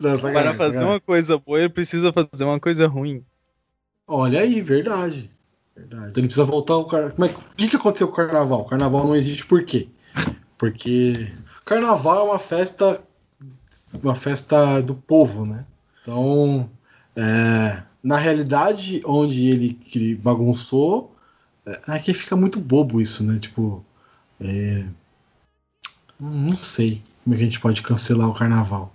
Não, 0.00 0.18
Para 0.18 0.18
fazer 0.18 0.54
sacanagem. 0.54 0.84
uma 0.84 1.00
coisa 1.00 1.38
boa, 1.38 1.58
ele 1.58 1.68
precisa 1.68 2.12
fazer 2.12 2.44
uma 2.44 2.58
coisa 2.58 2.86
ruim. 2.86 3.24
Olha 4.06 4.40
aí, 4.40 4.60
verdade. 4.60 5.30
Verdade. 5.76 6.10
Então 6.10 6.20
ele 6.20 6.26
precisa 6.26 6.44
voltar 6.44 6.74
ao 6.74 6.86
carnaval. 6.86 7.14
Como 7.14 7.24
é 7.24 7.28
que... 7.28 7.34
O 7.36 7.54
que, 7.56 7.68
que 7.68 7.76
aconteceu 7.76 8.08
com 8.08 8.14
o 8.14 8.16
carnaval? 8.16 8.60
O 8.62 8.64
carnaval 8.64 9.06
não 9.06 9.14
existe 9.14 9.46
por 9.46 9.62
quê? 9.64 9.88
Porque 10.56 11.30
carnaval 11.64 12.18
é 12.26 12.30
uma 12.30 12.38
festa. 12.38 13.00
Uma 14.02 14.14
festa 14.14 14.80
do 14.82 14.94
povo, 14.94 15.46
né? 15.46 15.64
Então. 16.02 16.68
É, 17.14 17.82
na 18.02 18.16
realidade, 18.16 19.00
onde 19.04 19.48
ele 19.48 19.74
que 19.74 20.14
bagunçou, 20.14 21.14
é, 21.66 21.80
aqui 21.88 22.14
fica 22.14 22.36
muito 22.36 22.60
bobo 22.60 23.00
isso, 23.00 23.24
né? 23.24 23.38
Tipo, 23.38 23.84
é, 24.40 24.84
não 26.18 26.56
sei 26.56 27.02
como 27.22 27.34
é 27.34 27.38
que 27.38 27.42
a 27.42 27.46
gente 27.46 27.60
pode 27.60 27.82
cancelar 27.82 28.28
o 28.28 28.34
carnaval. 28.34 28.92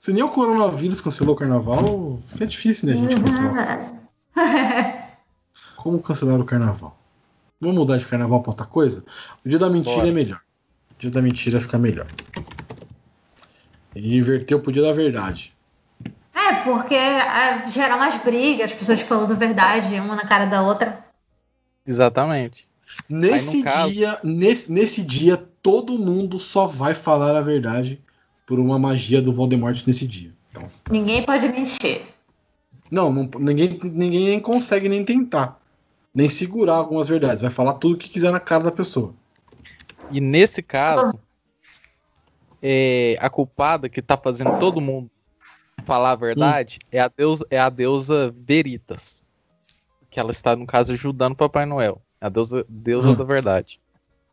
Se 0.00 0.12
nem 0.12 0.22
o 0.22 0.28
coronavírus 0.28 1.00
cancelou 1.00 1.34
o 1.34 1.38
carnaval, 1.38 2.18
fica 2.28 2.46
difícil, 2.46 2.88
né, 2.88 2.94
a 2.94 2.96
gente 2.96 3.20
cancelar. 3.20 3.94
Como 5.76 6.00
cancelar 6.00 6.40
o 6.40 6.44
carnaval? 6.44 6.96
Vamos 7.60 7.76
mudar 7.76 7.96
de 7.96 8.06
carnaval 8.06 8.42
pra 8.42 8.50
outra 8.50 8.66
coisa? 8.66 9.04
O 9.44 9.48
dia 9.48 9.58
da 9.58 9.70
mentira 9.70 9.96
Bora. 9.96 10.08
é 10.08 10.12
melhor. 10.12 10.40
O 10.90 10.98
dia 10.98 11.10
da 11.10 11.22
mentira 11.22 11.60
fica 11.60 11.78
melhor. 11.78 12.06
E 13.94 14.16
inverteu 14.16 14.60
pro 14.60 14.72
dia 14.72 14.82
da 14.82 14.92
verdade. 14.92 15.54
É, 16.34 16.54
porque 16.64 16.94
é, 16.94 17.68
gera 17.70 17.96
mais 17.96 18.20
brigas, 18.22 18.72
as 18.72 18.76
pessoas 18.76 19.00
falando 19.00 19.36
verdade, 19.36 19.94
uma 20.00 20.16
na 20.16 20.26
cara 20.26 20.46
da 20.46 20.62
outra. 20.62 21.02
Exatamente. 21.86 22.68
Nesse 23.08 23.62
caso- 23.62 23.92
dia, 23.92 24.18
nesse, 24.24 24.72
nesse 24.72 25.02
dia, 25.02 25.36
todo 25.62 25.98
mundo 25.98 26.38
só 26.38 26.66
vai 26.66 26.94
falar 26.94 27.36
a 27.36 27.40
verdade 27.40 28.00
por 28.46 28.58
uma 28.58 28.78
magia 28.78 29.20
do 29.22 29.32
Voldemort 29.32 29.82
nesse 29.86 30.06
dia. 30.06 30.32
Então, 30.50 30.70
Ninguém 30.90 31.22
pode 31.22 31.48
mentir. 31.48 32.02
não, 32.90 33.12
não- 33.12 33.28
ninguém, 33.40 33.78
ninguém 33.82 34.28
nem 34.28 34.40
consegue 34.40 34.88
nem 34.88 35.04
tentar. 35.04 35.60
Nem 36.14 36.28
segurar 36.28 36.74
algumas 36.76 37.08
verdades. 37.08 37.42
Vai 37.42 37.50
falar 37.50 37.74
tudo 37.74 37.94
o 37.94 37.98
que 37.98 38.08
quiser 38.08 38.30
na 38.30 38.38
cara 38.38 38.64
da 38.64 38.70
pessoa. 38.72 39.12
E 40.10 40.20
nesse 40.20 40.62
caso, 40.62 41.18
é, 42.62 43.16
a 43.20 43.28
culpada 43.28 43.88
que 43.88 44.00
tá 44.00 44.16
fazendo 44.16 44.58
todo 44.58 44.80
mundo 44.80 45.10
falar 45.84 46.12
a 46.12 46.16
verdade 46.16 46.78
é, 46.92 47.00
a 47.00 47.08
deusa, 47.08 47.44
é 47.50 47.58
a 47.58 47.68
deusa 47.68 48.32
Veritas. 48.36 49.22
Que 50.10 50.20
ela 50.20 50.30
está, 50.30 50.54
no 50.54 50.64
caso, 50.66 50.92
ajudando 50.92 51.32
o 51.32 51.36
Papai 51.36 51.66
Noel. 51.66 52.00
A 52.24 52.30
deusa, 52.30 52.64
deusa 52.70 53.10
Hum. 53.10 53.14
da 53.14 53.24
verdade. 53.24 53.78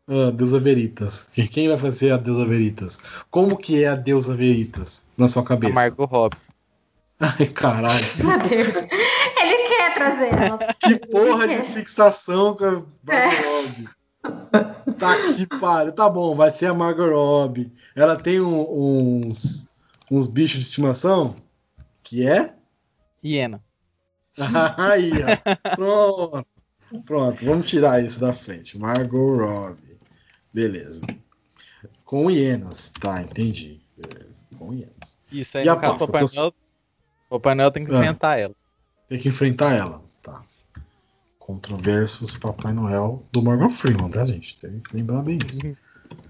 Ah, 0.08 0.30
deusa 0.32 0.58
Veritas. 0.58 1.28
Quem- 1.50 1.68
vai 1.68 1.76
fazer 1.76 2.10
a 2.12 2.16
deusa 2.16 2.46
Veritas? 2.46 2.98
Como 3.30 3.54
que 3.54 3.84
é 3.84 3.88
a 3.88 3.94
deusa 3.96 4.34
Veritas 4.34 5.08
na 5.16 5.28
sua 5.28 5.42
A 5.42 5.44
cabeça? 5.44 5.74
Margot 5.74 6.06
Robbie. 6.06 6.38
Ai, 7.20 7.46
caralho. 7.48 8.04
Meu 8.16 8.38
Deus. 8.38 8.68
Ele 8.76 9.68
quer 9.68 9.94
trazer 9.94 10.32
ela. 10.32 10.58
Que 10.80 10.96
porra 11.06 11.46
de 11.46 11.62
fixação 11.74 12.56
com 12.56 12.64
a 12.64 12.70
Margot 13.04 13.42
Robbie. 13.46 13.88
Tá 14.98 15.16
que 15.34 15.46
pariu. 15.60 15.92
Tá 15.92 16.08
bom, 16.08 16.34
vai 16.34 16.50
ser 16.50 16.66
a 16.66 16.74
Margot 16.74 17.10
Robbie. 17.10 17.70
Ela 17.94 18.16
tem 18.16 18.40
um- 18.40 19.20
uns, 19.26 19.68
uns 20.10 20.26
bichos 20.26 20.60
de 20.60 20.66
estimação 20.66 21.36
que 22.02 22.26
é. 22.26 22.54
Hiena. 23.22 23.60
Aí, 24.78 25.12
ó. 25.12 25.76
Pronto. 25.76 26.46
Pronto, 27.04 27.44
vamos 27.44 27.66
tirar 27.66 28.02
isso 28.04 28.20
da 28.20 28.32
frente. 28.32 28.78
Margot 28.78 29.34
Robbie. 29.36 29.96
Beleza. 30.52 31.00
Com 32.04 32.30
hienas. 32.30 32.90
Tá, 33.00 33.22
entendi. 33.22 33.80
Beleza. 33.96 34.44
Com 34.58 34.74
hienas. 34.74 35.16
Isso 35.30 35.58
aí, 35.58 35.64
E 35.64 35.68
a 35.68 35.74
no 35.74 35.80
caso, 35.80 35.92
Páscoa? 35.98 36.06
Papai 36.08 36.28
Tô- 36.28 36.36
Noel, 36.40 36.54
Papai 37.30 37.54
Noel 37.54 37.70
tem 37.70 37.84
que 37.84 37.94
Ah. 37.94 37.98
enfrentar 37.98 38.38
ela. 38.38 38.54
Tem 39.08 39.18
que 39.18 39.28
enfrentar 39.28 39.72
ela. 39.74 40.02
Tá. 40.22 40.40
Controversos 41.38 42.36
Papai 42.38 42.72
Noel 42.72 43.26
do 43.32 43.42
Morgan 43.42 43.68
Freeman, 43.68 44.10
tá, 44.10 44.24
gente? 44.24 44.56
Tem 44.58 44.78
que 44.80 44.96
lembrar 44.96 45.22
bem 45.22 45.38
isso. 45.44 45.76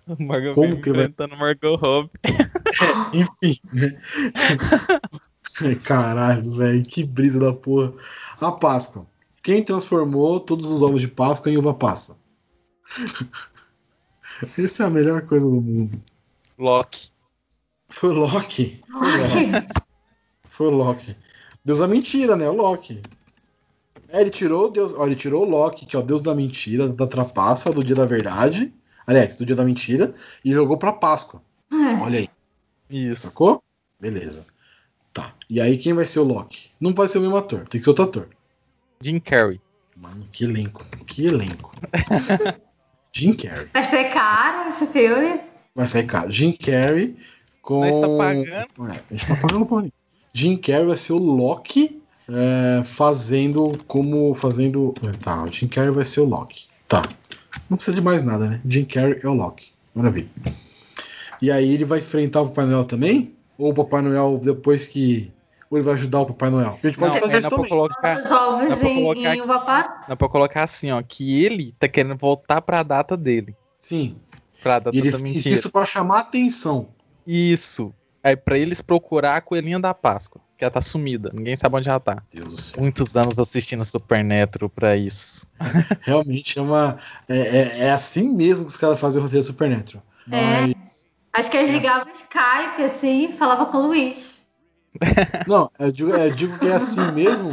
Margot 0.21 0.55
Como 0.55 0.81
que 0.81 0.91
vai- 0.91 1.01
enfrentando 1.01 1.37
Margot 1.37 1.77
Robbie. 1.77 2.11
Enfim? 3.13 3.59
Caralho, 5.85 6.51
velho, 6.57 6.83
que 6.83 7.05
brisa 7.05 7.39
da 7.39 7.53
porra. 7.53 7.93
A 8.41 8.53
Páscoa. 8.53 9.07
Quem 9.43 9.63
transformou 9.63 10.39
todos 10.39 10.71
os 10.71 10.83
ovos 10.83 11.01
de 11.01 11.09
Páscoa 11.09 11.51
em 11.51 11.57
uva 11.57 11.75
passa? 11.75 12.17
Essa 14.59 14.85
é 14.85 14.87
a 14.87 14.91
melhor 14.91 15.23
coisa 15.23 15.47
do 15.47 15.61
mundo. 15.61 16.01
Loki. 16.59 17.11
Foi 17.89 18.11
o 18.11 18.13
Loki. 18.13 18.81
Foi 18.89 19.01
o 19.01 19.17
Loki. 19.17 19.67
Foi 20.45 20.67
o 20.69 20.71
Loki. 20.71 21.17
Deus 21.65 21.81
da 21.81 21.89
mentira, 21.89 22.37
né? 22.37 22.49
O 22.49 22.55
Loki. 22.55 23.01
É, 24.09 24.21
ele 24.21 24.31
tirou 24.31 24.67
o 24.67 24.71
Deus. 24.71 24.95
Olha, 24.95 25.11
ele 25.11 25.17
tirou 25.17 25.45
o 25.45 25.49
Loki, 25.49 25.87
que 25.87 25.97
é 25.97 25.99
o 25.99 26.03
Deus 26.03 26.23
da 26.23 26.35
mentira, 26.35 26.89
da 26.89 27.07
trapaça, 27.07 27.73
do 27.73 27.83
dia 27.83 27.97
da 27.97 28.07
verdade. 28.07 28.73
Aliás, 29.07 29.37
do 29.37 29.45
dia 29.45 29.57
da 29.57 29.65
mentira, 29.65 30.15
e 30.45 30.53
jogou 30.53 30.77
pra 30.77 30.93
Páscoa. 30.93 31.43
Olha 32.01 32.21
aí. 32.21 32.29
Isso. 32.89 33.29
Sacou? 33.29 33.63
Beleza. 33.99 34.47
Tá. 35.13 35.35
E 35.49 35.61
aí 35.61 35.77
quem 35.77 35.93
vai 35.93 36.05
ser 36.05 36.21
o 36.21 36.25
Loki? 36.25 36.71
Não 36.81 36.95
vai 36.95 37.09
ser 37.09 37.19
o 37.19 37.21
mesmo 37.21 37.37
ator, 37.37 37.67
tem 37.69 37.81
que 37.81 37.85
ser 37.85 37.91
outro 37.91 38.05
ator. 38.05 38.29
Jim 39.03 39.19
Carrey. 39.19 39.61
Mano, 39.97 40.27
que 40.31 40.45
elenco. 40.45 40.85
Que 41.07 41.27
elenco. 41.27 41.75
Jim 43.13 43.35
Carrey. 43.35 43.67
Vai 43.73 43.85
ser 43.85 44.05
caro 44.11 44.69
esse 44.69 44.87
filme. 44.87 45.41
Vai 45.75 45.87
sair 45.87 46.07
caro. 46.07 46.31
Jim 46.31 46.53
Carrey 46.53 47.17
com. 47.61 47.81
Nós 47.81 47.99
tá 47.99 48.09
pagando. 48.09 48.47
É, 48.49 48.67
a 48.91 49.15
gente 49.15 49.27
tá 49.27 49.37
pagando 49.37 49.67
porra. 49.67 49.89
Jim 50.33 50.57
Carrey 50.57 50.87
vai 50.87 50.97
ser 50.97 51.13
o 51.13 51.19
Loki 51.19 52.03
é, 52.29 52.83
fazendo 52.85 53.73
como. 53.87 54.35
Fazendo. 54.35 54.95
Tá, 55.23 55.45
o 55.45 55.51
Jim 55.51 55.69
Carrey 55.69 55.91
vai 55.91 56.05
ser 56.05 56.21
o 56.21 56.25
Loki. 56.25 56.67
Tá. 56.89 57.03
Não 57.69 57.77
precisa 57.77 57.95
de 57.95 58.03
mais 58.03 58.23
nada, 58.23 58.49
né? 58.49 58.61
Jim 58.67 58.85
Carrey 58.85 59.19
é 59.23 59.29
o 59.29 59.35
Loki. 59.35 59.73
Maravilha. 59.95 60.29
E 61.41 61.51
aí 61.51 61.73
ele 61.73 61.85
vai 61.85 61.99
enfrentar 61.99 62.43
o 62.43 62.49
Papai 62.49 62.67
Noel 62.67 62.85
também? 62.85 63.35
Ou 63.59 63.71
o 63.71 63.75
Papai 63.75 64.03
Noel 64.03 64.39
depois 64.39 64.87
que. 64.87 65.31
Ou 65.73 65.79
ele 65.79 65.85
vai 65.87 65.95
ajudar 65.95 66.21
o 66.21 66.27
Papai 66.27 66.51
Noel? 66.51 66.79
A 66.83 66.87
gente 66.87 66.99
pode 66.99 67.15
Não, 67.15 67.21
fazer 67.23 67.37
é, 67.37 67.39
isso 67.39 67.49
também. 67.49 67.69
colocar, 67.71 68.15
dá 68.21 68.77
pra 68.77 68.91
em, 68.91 68.95
colocar 69.03 69.37
em 69.37 69.41
uva 69.41 69.59
passa. 69.61 70.01
dá 70.07 70.15
pra 70.17 70.29
colocar 70.29 70.63
assim, 70.65 70.93
ó, 70.93 71.01
que 71.03 71.43
ele 71.43 71.73
tá 71.79 71.89
querendo 71.89 72.15
voltar 72.15 72.61
pra 72.61 72.83
data 72.83 73.17
dele. 73.17 73.57
Sim. 73.81 74.17
Pra 74.63 74.79
data 74.79 74.95
E 74.95 75.01
ele 75.01 75.11
da 75.11 75.19
mentira. 75.19 75.55
isso 75.55 75.71
pra 75.71 75.87
chamar 75.87 76.21
atenção. 76.21 76.89
Isso. 77.27 77.91
Aí 78.23 78.37
pra 78.37 78.59
eles 78.59 78.83
procurar 78.83 79.37
a 79.37 79.41
coelhinha 79.41 79.81
da 79.81 79.95
Páscoa, 79.95 80.43
que 80.59 80.63
ela 80.63 80.71
tá 80.71 80.83
sumida. 80.83 81.31
Ninguém 81.33 81.57
sabe 81.57 81.75
onde 81.77 81.89
ela 81.89 81.99
tá. 81.99 82.23
Deus 82.31 82.51
do 82.51 82.61
céu. 82.61 82.83
Muitos 82.83 83.17
anos 83.17 83.39
assistindo 83.39 83.83
Supernatural 83.83 84.69
pra 84.69 84.95
isso. 84.95 85.47
Realmente 86.03 86.59
é 86.59 86.61
uma. 86.63 86.99
É, 87.27 87.39
é, 87.39 87.79
é 87.87 87.91
assim 87.93 88.29
mesmo 88.29 88.67
que 88.67 88.73
os 88.73 88.77
caras 88.77 89.01
fazem 89.01 89.21
o 89.21 89.25
roteiro 89.25 89.43
Supernatural. 89.43 90.05
É. 90.31 90.67
Mas. 90.67 91.09
Acho 91.33 91.51
que 91.51 91.57
eles 91.57 91.73
ligavam 91.73 92.13
o 92.13 92.15
Skype 92.15 92.83
assim 92.85 93.31
e 93.31 93.33
falavam 93.33 93.65
com 93.65 93.79
o 93.79 93.87
Luiz. 93.87 94.32
Não, 95.47 95.71
eu 95.79 95.91
digo, 95.93 96.11
eu 96.11 96.31
digo 96.35 96.59
que 96.59 96.67
é 96.69 96.73
assim 96.75 97.01
mesmo 97.13 97.51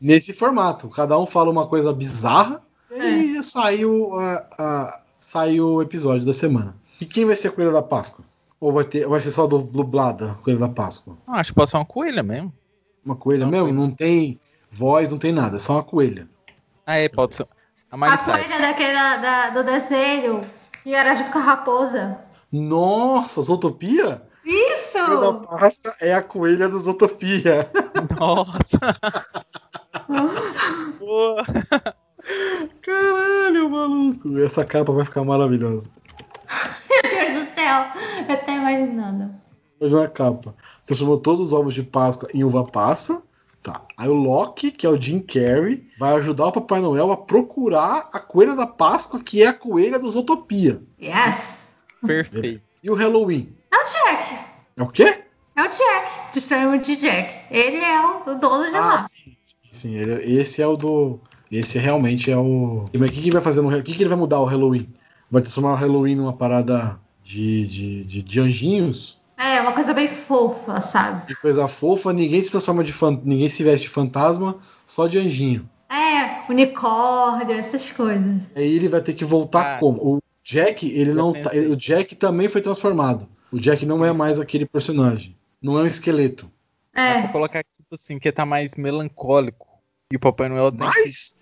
nesse 0.00 0.32
formato. 0.32 0.88
Cada 0.88 1.18
um 1.18 1.26
fala 1.26 1.50
uma 1.50 1.66
coisa 1.66 1.92
bizarra 1.92 2.62
e 2.90 3.00
aí 3.00 3.42
saiu, 3.44 4.14
a, 4.18 4.46
a- 4.58 5.00
saiu 5.18 5.68
o 5.74 5.82
episódio 5.82 6.26
da 6.26 6.32
semana. 6.32 6.74
E 7.00 7.06
quem 7.06 7.24
vai 7.24 7.36
ser 7.36 7.48
a 7.48 7.52
Coelha 7.52 7.70
da 7.72 7.82
Páscoa? 7.82 8.24
Ou 8.60 8.72
vai, 8.72 8.84
ter, 8.84 9.06
vai 9.06 9.20
ser 9.20 9.30
só 9.30 9.46
do- 9.46 9.62
dublada 9.62 10.32
a 10.32 10.34
Coelha 10.36 10.58
da 10.60 10.68
Páscoa? 10.68 11.16
Ah, 11.26 11.40
acho 11.40 11.52
que 11.52 11.56
pode 11.56 11.70
ser 11.70 11.76
uma 11.76 11.84
coelha 11.84 12.22
mesmo. 12.22 12.52
Uma 13.04 13.14
coelha 13.14 13.44
Não, 13.44 13.50
mesmo? 13.52 13.66
coelha. 13.66 13.80
Não 13.80 13.90
tem 13.90 14.40
voz, 14.70 15.10
não 15.10 15.18
tem 15.18 15.32
nada, 15.32 15.56
é 15.56 15.58
só 15.60 15.74
uma 15.74 15.84
coelha. 15.84 16.28
Ah, 16.86 16.96
é, 16.96 17.08
pode 17.08 17.34
ser. 17.36 17.46
A 17.90 17.94
A 17.96 17.98
coelha 17.98 18.16
Cyrus. 18.18 18.58
daquela 18.60 19.16
da, 19.18 19.50
do 19.50 19.62
desenho 19.64 20.42
e 20.84 20.94
era 20.94 21.14
junto 21.14 21.30
com 21.32 21.38
a 21.38 21.42
raposa. 21.42 22.18
Nossa, 22.50 23.40
Zootopia? 23.42 24.22
A 24.44 24.77
Coelha 25.08 25.32
da! 25.32 25.32
Páscoa 25.32 25.94
é 26.00 26.14
a 26.14 26.22
coelha 26.22 26.68
do 26.68 26.78
Zootopia. 26.78 27.70
Nossa. 28.18 28.78
Boa. 30.98 31.44
Caralho, 32.82 33.70
maluco. 33.70 34.38
Essa 34.38 34.64
capa 34.64 34.92
vai 34.92 35.04
ficar 35.04 35.24
maravilhosa. 35.24 35.88
Meu 36.90 37.02
Deus 37.02 37.48
do 37.48 37.54
céu! 37.54 37.84
Eu 38.28 38.36
tô 38.44 38.50
imaginando. 38.50 39.34
Mas 39.80 39.92
na 39.92 40.08
capa. 40.08 40.54
Transformou 40.86 41.18
todos 41.18 41.46
os 41.46 41.52
ovos 41.52 41.74
de 41.74 41.82
Páscoa 41.82 42.28
em 42.34 42.44
uva 42.44 42.64
passa. 42.64 43.22
Tá. 43.62 43.82
Aí 43.96 44.08
o 44.08 44.14
Loki, 44.14 44.70
que 44.70 44.86
é 44.86 44.90
o 44.90 45.00
Jim 45.00 45.20
Carrey, 45.20 45.86
vai 45.98 46.14
ajudar 46.14 46.46
o 46.46 46.52
Papai 46.52 46.80
Noel 46.80 47.10
a 47.10 47.16
procurar 47.16 48.08
a 48.12 48.20
coelha 48.20 48.54
da 48.54 48.66
Páscoa, 48.66 49.22
que 49.22 49.42
é 49.42 49.48
a 49.48 49.54
coelha 49.54 49.98
dos 49.98 50.14
Utopia. 50.14 50.80
Yes! 51.00 51.72
Perfeito. 52.06 52.62
E 52.82 52.90
o 52.90 52.94
Halloween? 52.94 53.54
É 53.72 53.76
o 53.76 53.84
Jack. 53.84 54.57
É 54.78 54.82
o 54.82 54.88
quê? 54.88 55.22
É 55.56 55.62
o 55.62 55.68
Jack. 55.68 56.32
Te 56.32 56.40
chamo 56.40 56.78
de 56.78 56.96
Jack. 56.96 57.34
Ele 57.50 57.78
é 57.78 58.00
o, 58.00 58.30
o 58.30 58.34
dono 58.38 58.70
de 58.70 58.76
Ah, 58.76 58.80
lá. 58.80 59.00
sim, 59.02 59.36
sim, 59.42 59.56
sim. 59.72 59.94
Ele- 59.96 60.40
esse 60.40 60.62
é 60.62 60.66
o 60.66 60.76
do. 60.76 61.20
Esse 61.50 61.78
realmente 61.78 62.30
é 62.30 62.36
o. 62.36 62.84
Mas 62.94 63.10
o 63.10 63.12
que, 63.12 63.22
que 63.22 63.30
vai 63.30 63.42
fazer 63.42 63.60
no. 63.60 63.68
O 63.68 63.82
que, 63.82 63.94
que 63.94 64.02
ele 64.02 64.08
vai 64.08 64.18
mudar 64.18 64.38
o 64.40 64.44
Halloween? 64.44 64.88
Vai 65.30 65.42
transformar 65.42 65.72
o 65.72 65.76
Halloween 65.76 66.14
numa 66.14 66.32
parada 66.32 66.98
de, 67.24 67.66
de, 67.66 68.04
de, 68.04 68.22
de 68.22 68.40
anjinhos? 68.40 69.20
É, 69.36 69.60
uma 69.60 69.72
coisa 69.72 69.92
bem 69.94 70.08
fofa, 70.08 70.80
sabe? 70.80 71.26
De 71.26 71.34
coisa 71.36 71.68
fofa, 71.68 72.12
ninguém 72.12 72.42
se 72.42 72.50
transforma 72.50 72.82
de 72.82 72.92
fan... 72.92 73.20
ninguém 73.24 73.48
se 73.48 73.62
veste 73.62 73.82
de 73.86 73.88
fantasma, 73.92 74.58
só 74.86 75.06
de 75.06 75.18
anjinho. 75.18 75.68
É, 75.90 76.50
unicórnio, 76.50 77.52
essas 77.56 77.90
coisas. 77.90 78.48
Aí 78.56 78.74
ele 78.76 78.88
vai 78.88 79.00
ter 79.00 79.12
que 79.14 79.24
voltar 79.24 79.76
Ah. 79.76 79.78
como? 79.78 79.98
O 80.02 80.18
Jack, 80.42 80.88
ele 80.90 81.12
não 81.12 81.32
tá, 81.32 81.54
ele- 81.54 81.68
o 81.68 81.76
Jack 81.76 82.16
também 82.16 82.48
foi 82.48 82.60
transformado. 82.60 83.28
O 83.52 83.58
Jack 83.58 83.84
não 83.86 84.04
é 84.04 84.12
mais 84.12 84.38
aquele 84.40 84.66
personagem. 84.66 85.36
Não 85.62 85.78
é 85.78 85.82
um 85.82 85.86
esqueleto. 85.86 86.50
Dá 86.94 87.02
pra 87.14 87.20
É, 87.24 87.28
colocar 87.28 87.58
aqui 87.60 87.68
tipo 87.78 87.94
assim, 87.94 88.18
que 88.18 88.30
tá 88.32 88.44
mais 88.44 88.74
melancólico. 88.76 89.66
E 90.12 90.16
o 90.16 90.20
Papai 90.20 90.48
Noel 90.48 90.72
Mais? 90.72 91.34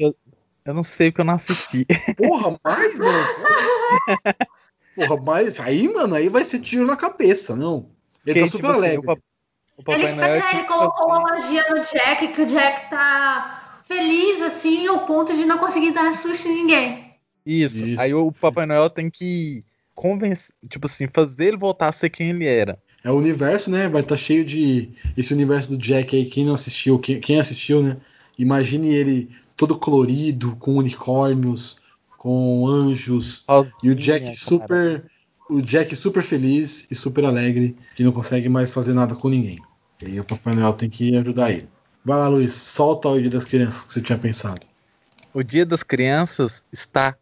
Eu 0.64 0.74
não 0.74 0.82
sei 0.82 1.10
porque 1.10 1.20
eu 1.20 1.24
não 1.24 1.34
assisti. 1.34 1.86
Porra, 2.16 2.58
mais, 2.64 2.98
mano? 2.98 3.26
Porra, 4.94 5.16
mais. 5.22 5.60
Aí, 5.60 5.88
mano, 5.92 6.14
aí 6.14 6.28
vai 6.28 6.44
ser 6.44 6.60
tiro 6.60 6.86
na 6.86 6.96
cabeça, 6.96 7.54
não. 7.54 7.90
Ele 8.24 8.40
tá 8.40 8.46
Porque, 8.46 8.48
super 8.48 8.56
tipo 8.56 8.68
assim, 8.68 8.78
alegre. 8.78 8.98
o, 8.98 9.02
pa- 9.02 9.18
o 9.76 9.82
Papai 9.84 10.02
Ele, 10.04 10.12
Noel. 10.14 10.34
é, 10.34 10.40
tinha 10.40 10.52
ele 10.52 10.62
que 10.62 10.68
colocou 10.68 11.08
fazer- 11.08 11.20
uma 11.20 11.30
magia 11.30 11.64
no 11.70 11.80
Jack, 11.82 12.28
que 12.28 12.42
o 12.42 12.46
Jack 12.46 12.90
tá 12.90 13.82
feliz, 13.86 14.42
assim, 14.42 14.86
ao 14.88 15.06
ponto 15.06 15.32
de 15.34 15.44
não 15.44 15.58
conseguir 15.58 15.92
dar 15.92 16.12
susto 16.14 16.48
em 16.48 16.54
ninguém. 16.54 17.06
Isso. 17.44 17.84
Isso. 17.84 18.00
Aí 18.00 18.12
o 18.14 18.32
Papai 18.32 18.66
Noel 18.66 18.90
tem 18.90 19.08
que 19.10 19.64
convencer, 19.96 20.54
tipo 20.68 20.86
assim, 20.86 21.08
fazer 21.12 21.46
ele 21.46 21.56
voltar 21.56 21.88
a 21.88 21.92
ser 21.92 22.10
quem 22.10 22.30
ele 22.30 22.46
era. 22.46 22.78
É 23.02 23.10
o 23.10 23.16
universo, 23.16 23.70
né? 23.70 23.88
Vai 23.88 24.02
estar 24.02 24.16
cheio 24.16 24.44
de. 24.44 24.90
Esse 25.16 25.32
universo 25.32 25.70
do 25.70 25.78
Jack 25.78 26.14
aí, 26.14 26.26
quem 26.26 26.44
não 26.44 26.54
assistiu, 26.54 26.98
quem, 26.98 27.18
quem 27.18 27.40
assistiu, 27.40 27.82
né? 27.82 27.96
Imagine 28.38 28.94
ele 28.94 29.30
todo 29.56 29.78
colorido, 29.78 30.54
com 30.56 30.76
unicórnios, 30.76 31.78
com 32.18 32.68
anjos. 32.68 33.44
E 33.82 33.90
o 33.90 33.94
Jack 33.94 34.36
Sozinho, 34.36 34.36
super. 34.36 35.10
O 35.48 35.62
Jack 35.62 35.94
super 35.94 36.22
feliz 36.22 36.90
e 36.90 36.94
super 36.94 37.24
alegre, 37.24 37.76
que 37.94 38.02
não 38.02 38.10
consegue 38.10 38.48
mais 38.48 38.72
fazer 38.72 38.92
nada 38.92 39.14
com 39.14 39.28
ninguém. 39.28 39.60
E 40.02 40.06
aí 40.06 40.20
o 40.20 40.24
Papai 40.24 40.54
Noel 40.54 40.72
tem 40.72 40.90
que 40.90 41.16
ajudar 41.16 41.52
ele. 41.52 41.68
Vai 42.04 42.18
lá, 42.18 42.28
Luiz, 42.28 42.52
solta 42.52 43.08
o 43.08 43.20
dia 43.20 43.30
das 43.30 43.44
crianças 43.44 43.84
que 43.84 43.92
você 43.92 44.02
tinha 44.02 44.18
pensado. 44.18 44.66
O 45.32 45.42
Dia 45.42 45.64
das 45.64 45.82
Crianças 45.82 46.64
está 46.72 47.16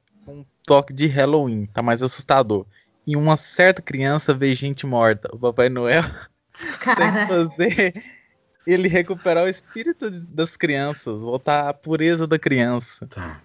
toque 0.64 0.92
de 0.92 1.06
Halloween, 1.06 1.66
tá 1.66 1.82
mais 1.82 2.02
assustador. 2.02 2.66
E 3.06 3.16
uma 3.16 3.36
certa 3.36 3.82
criança 3.82 4.34
vê 4.34 4.54
gente 4.54 4.86
morta. 4.86 5.28
O 5.32 5.38
Papai 5.38 5.68
Noel 5.68 6.04
tem 6.58 6.70
que 6.72 6.78
Cara, 6.78 7.26
fazer 7.26 8.02
ele 8.66 8.88
recuperar 8.88 9.44
o 9.44 9.48
espírito 9.48 10.10
das 10.10 10.56
crianças, 10.56 11.20
voltar 11.20 11.68
à 11.68 11.74
pureza 11.74 12.26
da 12.26 12.38
criança. 12.38 13.06
Tá. 13.06 13.40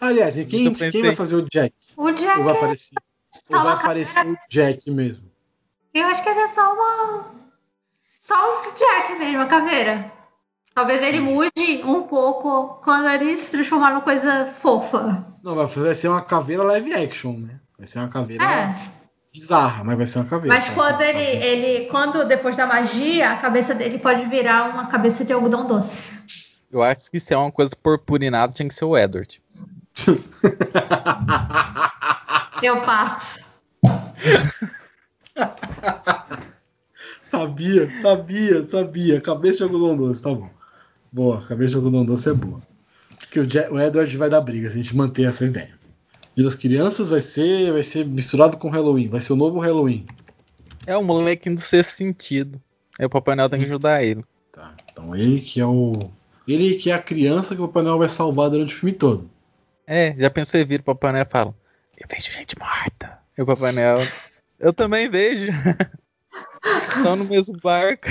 Aliás, 0.00 0.36
e 0.36 0.44
quem, 0.44 0.70
pensei. 0.72 0.90
quem 0.90 1.02
vai 1.02 1.14
fazer 1.14 1.36
o 1.36 1.48
Jack? 1.48 1.74
o 1.96 2.10
Jack 2.10 2.38
Ou 2.38 2.44
vai 2.44 2.56
aparecer, 2.56 2.94
só 3.30 3.56
ou 3.56 3.62
vai 3.62 3.72
aparecer 3.74 4.26
o 4.26 4.36
Jack 4.48 4.90
mesmo? 4.90 5.30
Eu 5.94 6.06
acho 6.06 6.22
que 6.22 6.28
ele 6.28 6.40
é 6.40 6.48
só 6.48 6.74
uma. 6.74 7.48
Só 8.20 8.68
o 8.68 8.72
Jack 8.74 9.14
mesmo, 9.18 9.40
a 9.40 9.46
caveira. 9.46 10.17
Talvez 10.78 11.02
ele 11.02 11.18
mude 11.18 11.82
um 11.84 12.04
pouco 12.04 12.80
quando 12.84 13.08
ele 13.08 13.36
se 13.36 13.50
transformar 13.50 13.90
numa 13.90 14.00
coisa 14.00 14.44
fofa. 14.44 15.26
Não, 15.42 15.56
vai, 15.56 15.66
ser 15.92 16.06
uma 16.06 16.22
caveira 16.22 16.62
live 16.62 16.94
action, 16.94 17.32
né? 17.32 17.58
Vai 17.76 17.88
ser 17.88 17.98
uma 17.98 18.06
caveira 18.06 18.44
É, 18.44 18.72
bizarra, 19.34 19.82
mas 19.82 19.96
vai 19.96 20.06
ser 20.06 20.20
uma 20.20 20.26
caveira. 20.26 20.54
mas 20.54 20.70
quando 20.70 21.00
ele, 21.00 21.18
ele. 21.18 21.86
Quando 21.86 22.24
depois 22.24 22.56
da 22.56 22.64
magia, 22.64 23.32
a 23.32 23.36
cabeça 23.38 23.74
dele 23.74 23.98
pode 23.98 24.24
virar 24.26 24.70
uma 24.70 24.86
cabeça 24.86 25.24
de 25.24 25.32
algodão 25.32 25.66
doce. 25.66 26.12
Eu 26.70 26.80
acho 26.80 27.10
que 27.10 27.18
se 27.18 27.34
é 27.34 27.36
uma 27.36 27.50
coisa 27.50 27.74
purpurinada, 27.74 28.52
tinha 28.52 28.68
que 28.68 28.74
ser 28.76 28.84
o 28.84 28.96
Edward. 28.96 29.42
Eu 32.62 32.82
passo. 32.82 33.40
sabia, 37.24 37.90
sabia, 38.00 38.62
sabia. 38.62 39.20
Cabeça 39.20 39.56
de 39.56 39.64
algodão 39.64 39.96
doce, 39.96 40.22
tá 40.22 40.32
bom. 40.32 40.56
Boa, 41.12 41.44
cabeça 41.46 41.72
de 41.72 41.76
algodão 41.76 42.04
doce 42.04 42.30
é 42.30 42.34
boa. 42.34 42.60
Porque 43.18 43.40
o, 43.40 43.46
Jack- 43.46 43.72
o 43.72 43.80
Edward 43.80 44.16
vai 44.16 44.28
dar 44.30 44.40
briga 44.40 44.70
se 44.70 44.78
a 44.78 44.82
gente 44.82 44.96
manter 44.96 45.28
essa 45.28 45.44
ideia. 45.44 45.76
Dia 46.36 46.44
das 46.44 46.54
crianças 46.54 47.08
vai 47.08 47.20
ser, 47.20 47.72
vai 47.72 47.82
ser 47.82 48.06
misturado 48.06 48.56
com 48.56 48.68
Halloween, 48.68 49.08
vai 49.08 49.20
ser 49.20 49.32
o 49.32 49.36
novo 49.36 49.58
Halloween. 49.58 50.06
É 50.86 50.96
o 50.96 51.02
moleque 51.04 51.50
do 51.50 51.60
sexto 51.60 51.90
sentido. 51.96 52.60
Aí 52.98 53.06
o 53.06 53.10
Papai 53.10 53.34
Noel 53.34 53.50
tem 53.50 53.58
que 53.60 53.66
ajudar 53.66 54.02
ele. 54.02 54.24
Tá. 54.52 54.74
Então 54.90 55.14
ele 55.14 55.40
que 55.40 55.60
é 55.60 55.66
o. 55.66 55.92
Ele 56.46 56.76
que 56.76 56.90
é 56.90 56.94
a 56.94 57.02
criança 57.02 57.54
que 57.54 57.60
o 57.60 57.66
Papai 57.68 57.82
Noel 57.82 57.98
vai 57.98 58.08
salvar 58.08 58.48
durante 58.50 58.72
o 58.74 58.76
filme 58.76 58.92
todo. 58.92 59.28
É, 59.86 60.14
já 60.16 60.30
pensou 60.30 60.58
em 60.60 60.64
vir 60.64 60.80
o 60.80 60.84
Papai 60.84 61.12
Noel 61.12 61.26
e 61.28 61.30
fala: 61.32 61.54
Eu 61.98 62.06
vejo 62.10 62.30
gente 62.30 62.56
morta. 62.58 63.18
E 63.36 63.42
o 63.42 63.46
Papai 63.46 63.72
Noel, 63.72 63.98
eu 64.58 64.72
também 64.72 65.08
vejo. 65.10 65.52
Estão 66.96 67.16
no 67.16 67.24
mesmo 67.24 67.56
barco. 67.62 68.06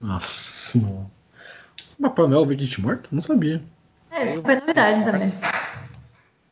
Nossa 0.00 0.26
senhora. 0.26 1.06
Papai 2.00 2.26
Noel 2.26 2.46
vê 2.46 2.56
gente 2.58 2.80
morta? 2.80 3.08
Não 3.12 3.20
sabia. 3.20 3.62
É, 4.10 4.32
foi 4.32 4.56
novidade 4.56 5.04
também. 5.04 5.32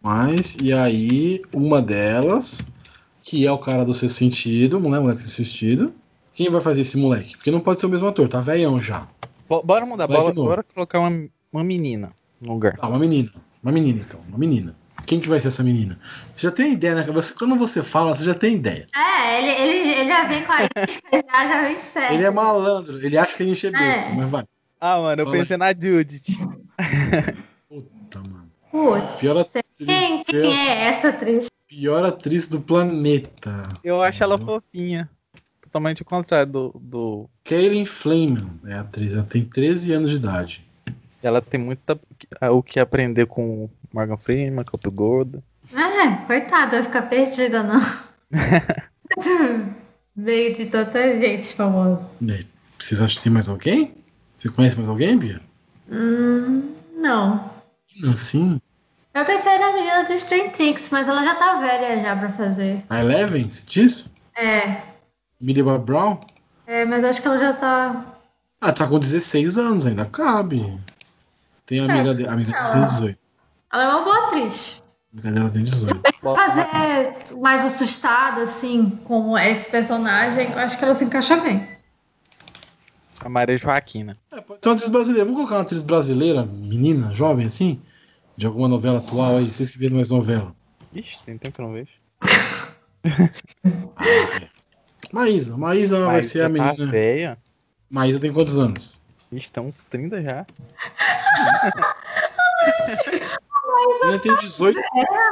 Mas, 0.01 0.57
e 0.63 0.73
aí, 0.73 1.43
uma 1.53 1.83
delas, 1.83 2.61
que 3.23 3.47
é 3.47 3.51
o 3.53 3.59
cara 3.59 3.85
do 3.85 3.93
seu 3.95 4.09
sentido, 4.09 4.79
não 4.79 4.95
é 4.95 5.01
moleque 5.01 5.23
do 5.23 5.29
sentido. 5.29 5.93
Quem 6.35 6.49
vai 6.51 6.61
fazer 6.61 6.83
esse 6.83 6.97
moleque? 6.97 7.37
Porque 7.37 7.51
não 7.51 7.61
pode 7.61 7.81
ser 7.81 7.87
o 7.87 7.89
mesmo 7.89 8.07
ator, 8.07 8.29
tá 8.29 8.41
velhão 8.41 8.81
já. 8.81 9.09
Bo- 9.49 9.63
Bora 9.63 9.85
mudar, 9.85 10.07
Vai 10.07 10.17
bora, 10.19 10.33
bora 10.35 10.63
colocar 10.63 11.01
uma, 11.01 11.29
uma 11.53 11.65
menina 11.65 12.13
no 12.41 12.53
lugar. 12.53 12.77
Tá, 12.77 12.87
uma 12.89 12.99
menina. 12.99 13.31
Uma 13.63 13.73
menina, 13.73 14.01
então. 14.07 14.21
Uma 14.29 14.39
menina. 14.39 14.77
Quem 15.05 15.19
que 15.19 15.29
vai 15.29 15.41
ser 15.41 15.49
essa 15.49 15.65
menina? 15.65 15.99
Você 16.37 16.47
já 16.47 16.53
tem 16.53 16.75
ideia, 16.75 16.95
né? 16.95 17.03
Você, 17.13 17.35
quando 17.35 17.57
você 17.57 17.83
fala, 17.83 18.15
você 18.15 18.23
já 18.25 18.35
tem 18.35 18.55
ideia. 18.55 18.87
É, 18.95 19.39
ele, 19.39 19.49
ele, 19.51 19.91
ele 20.01 20.09
já 20.09 20.25
vem 20.25 20.45
com 20.45 20.53
a 20.53 20.63
isca, 20.85 21.03
já, 21.13 21.49
já 21.49 21.63
vem 21.63 21.81
sério. 21.81 22.15
Ele 22.17 22.25
é 22.25 22.31
malandro, 22.31 23.05
ele 23.05 23.17
acha 23.19 23.35
que 23.35 23.43
a 23.43 23.47
gente 23.47 23.67
é 23.67 23.71
besta, 23.71 24.11
É. 24.11 24.15
mas 24.15 24.29
vai. 24.29 24.45
Ah, 24.81 24.99
mano, 25.01 25.23
eu 25.23 25.27
Fala. 25.27 25.39
pensei 25.39 25.57
na 25.57 25.73
Judith. 25.73 26.39
Puta, 27.69 28.21
mano. 28.31 28.49
Putz, 28.71 29.17
Pior 29.17 29.37
atriz, 29.39 29.65
quem, 29.79 30.25
quem 30.25 30.43
pior, 30.43 30.53
é 30.55 30.85
essa 30.89 31.09
atriz? 31.09 31.47
pior 31.67 32.05
atriz 32.05 32.49
do 32.49 32.61
planeta. 32.61 33.63
Eu 33.83 34.01
acho 34.03 34.23
ela 34.23 34.39
fofinha. 34.39 35.09
Totalmente 35.61 36.03
o 36.03 36.05
contrário 36.05 36.51
do, 36.53 36.75
do. 36.81 37.31
Kaylin 37.45 37.85
Flamen 37.85 38.61
é 38.67 38.75
a 38.75 38.81
atriz, 38.81 39.13
ela 39.13 39.23
tem 39.25 39.45
13 39.45 39.93
anos 39.93 40.11
de 40.11 40.17
idade. 40.17 40.65
Ela 41.23 41.43
tem 41.43 41.61
muita 41.61 41.99
o 42.53 42.63
que 42.63 42.79
aprender 42.79 43.27
com 43.27 43.65
o 43.65 43.71
Morgan 43.93 44.17
Freeman, 44.19 44.65
com 44.65 44.77
o 44.89 44.93
Gordo. 44.93 45.43
Ah, 45.75 46.25
coitada, 46.27 46.71
vai 46.77 46.83
ficar 46.85 47.03
perdida, 47.03 47.63
não. 47.63 47.81
Veio 50.17 50.55
de 50.55 50.67
tanta 50.67 51.19
gente 51.19 51.53
famosa. 51.55 52.17
E 52.21 52.33
aí, 52.33 52.47
Vocês 52.79 53.01
acham 53.01 53.19
que 53.19 53.25
tem 53.25 53.33
mais 53.33 53.49
alguém? 53.49 53.95
Você 54.39 54.49
conhece 54.49 54.77
mais 54.77 54.89
alguém, 54.89 55.19
Bia? 55.19 55.41
Hum, 55.91 56.73
não. 56.97 57.51
Assim? 58.09 58.61
Eu 59.13 59.25
pensei 59.25 59.59
na 59.59 59.73
menina 59.73 60.05
do 60.05 60.17
Stranger 60.17 60.53
Things, 60.53 60.89
mas 60.91 61.09
ela 61.09 61.25
já 61.25 61.35
tá 61.35 61.59
velha 61.59 62.01
já 62.01 62.17
pra 62.17 62.29
fazer. 62.31 62.85
A 62.89 63.01
Eleven, 63.01 63.51
você 63.51 63.65
disse? 63.67 64.11
É, 64.37 64.81
Millie 65.41 65.65
Bob 65.65 65.85
Brown? 65.85 66.21
é, 66.69 66.85
mas 66.85 67.03
acho 67.03 67.21
que 67.21 67.27
ela 67.27 67.39
já 67.39 67.53
tá. 67.53 68.15
Ah, 68.61 68.73
tá 68.73 68.87
com 68.87 69.01
16 69.01 69.59
anos, 69.59 69.87
ainda 69.87 70.05
cabe. 70.05 70.79
Tem 71.67 71.81
a 71.81 71.85
amiga, 71.85 72.15
de, 72.15 72.29
a 72.29 72.33
amiga 72.33 72.53
dela 72.53 72.71
tem 72.71 72.87
18. 72.87 73.19
Ela 73.73 73.83
é 73.83 73.89
uma 73.89 74.03
boa 74.03 74.27
atriz. 74.27 74.83
A 74.87 75.13
amiga 75.13 75.33
dela 75.33 75.51
tem 75.51 75.65
18. 75.65 76.01
Fazer 76.23 77.37
mais 77.41 77.65
assustada, 77.65 78.43
assim, 78.43 78.91
com 79.05 79.37
esse 79.37 79.69
personagem, 79.69 80.53
eu 80.53 80.59
acho 80.59 80.79
que 80.79 80.85
ela 80.85 80.95
se 80.95 81.05
encaixa 81.05 81.37
bem. 81.39 81.78
A 83.21 83.29
Maria 83.29 83.59
Joaquina. 83.59 84.17
É, 84.31 84.41
pode 84.41 84.61
ser 84.63 84.69
uma 84.69 84.75
atriz 84.77 84.89
brasileira. 84.89 85.25
Vamos 85.25 85.41
colocar 85.41 85.57
uma 85.57 85.63
atriz 85.63 85.83
brasileira, 85.83 86.45
menina, 86.45 87.13
jovem, 87.13 87.47
assim? 87.47 87.81
De 88.37 88.47
alguma 88.47 88.69
novela 88.69 88.99
atual 88.99 89.39
aí. 89.39 89.53
Vocês 89.53 89.71
que 89.71 89.79
viram 89.79 89.97
mais 89.97 90.11
novela. 90.11 90.55
Ixi, 90.95 91.23
tem 91.25 91.37
tempo 91.37 91.55
que 91.55 91.61
eu 91.61 91.67
não 91.67 91.73
vejo. 91.73 91.91
Maísa. 95.13 95.57
Maísa 95.57 96.05
vai 96.05 96.17
Mas 96.17 96.27
ser 96.27 96.41
a 96.41 96.43
já 96.43 96.49
menina. 96.49 96.77
Tá 96.77 96.85
velha. 96.85 97.39
Maísa 97.91 98.21
tem 98.21 98.33
quantos 98.33 98.59
anos? 98.59 99.01
Tem 99.31 99.63
uns 99.63 99.85
30 99.85 100.23
já. 100.23 100.47
Menina 104.03 104.19
tem 104.19 104.37
18. 104.37 104.79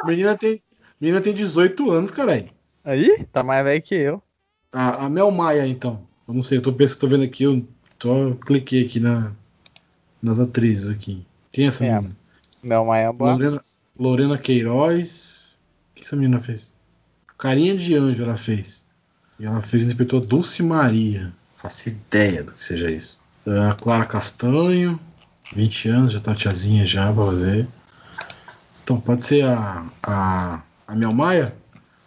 Menina 0.05 0.37
tem, 0.37 0.62
menina 1.01 1.20
tem 1.20 1.34
18 1.34 1.91
anos, 1.91 2.11
caralho. 2.11 2.49
Aí, 2.84 3.24
tá 3.32 3.43
mais 3.43 3.64
velho 3.64 3.82
que 3.82 3.95
eu. 3.95 4.22
A, 4.72 5.07
a 5.07 5.11
Mel 5.11 5.30
Maia, 5.30 5.66
então. 5.66 6.07
Eu 6.28 6.34
não 6.34 6.43
sei, 6.43 6.59
eu 6.59 6.62
tô 6.62 6.72
pensando, 6.72 7.01
tô 7.01 7.09
vendo 7.09 7.24
aqui, 7.24 7.45
eu 7.45 7.66
tô, 7.99 8.16
eu 8.28 8.36
cliquei 8.36 8.84
aqui 8.84 9.01
na, 9.01 9.32
nas 10.22 10.38
atrizes 10.38 10.88
aqui. 10.88 11.24
Quem 11.53 11.64
é 11.64 11.68
essa 11.68 11.84
É, 11.84 12.01
menina? 12.01 12.16
Mãe 12.62 13.03
é 13.03 13.12
boa. 13.12 13.32
Lorena, 13.32 13.61
Lorena 13.99 14.38
Queiroz. 14.38 15.59
O 15.92 15.94
que 15.97 16.05
essa 16.05 16.16
menina 16.16 16.40
fez? 16.40 16.74
Carinha 17.38 17.76
de 17.76 17.94
anjo 17.94 18.22
ela 18.22 18.36
fez. 18.36 18.86
E 19.38 19.44
ela 19.47 19.61
fez 19.62 19.84
interpretou 19.84 20.18
a 20.20 20.22
Dulce 20.22 20.62
Maria. 20.62 21.32
Faço 21.55 21.88
ideia 21.88 22.42
do 22.42 22.53
que 22.53 22.64
seja 22.64 22.90
isso. 22.90 23.20
A 23.70 23.74
Clara 23.74 24.05
Castanho, 24.05 24.99
20 25.55 25.88
anos, 25.88 26.12
já 26.12 26.20
tá 26.20 26.34
tiazinha 26.34 26.84
já 26.84 27.12
pra 27.12 27.24
fazer. 27.24 27.68
Então, 28.82 29.01
pode 29.01 29.24
ser 29.24 29.44
a, 29.44 29.86
a, 30.03 30.62
a 30.86 30.94
Mel 30.94 31.12
Maia. 31.12 31.55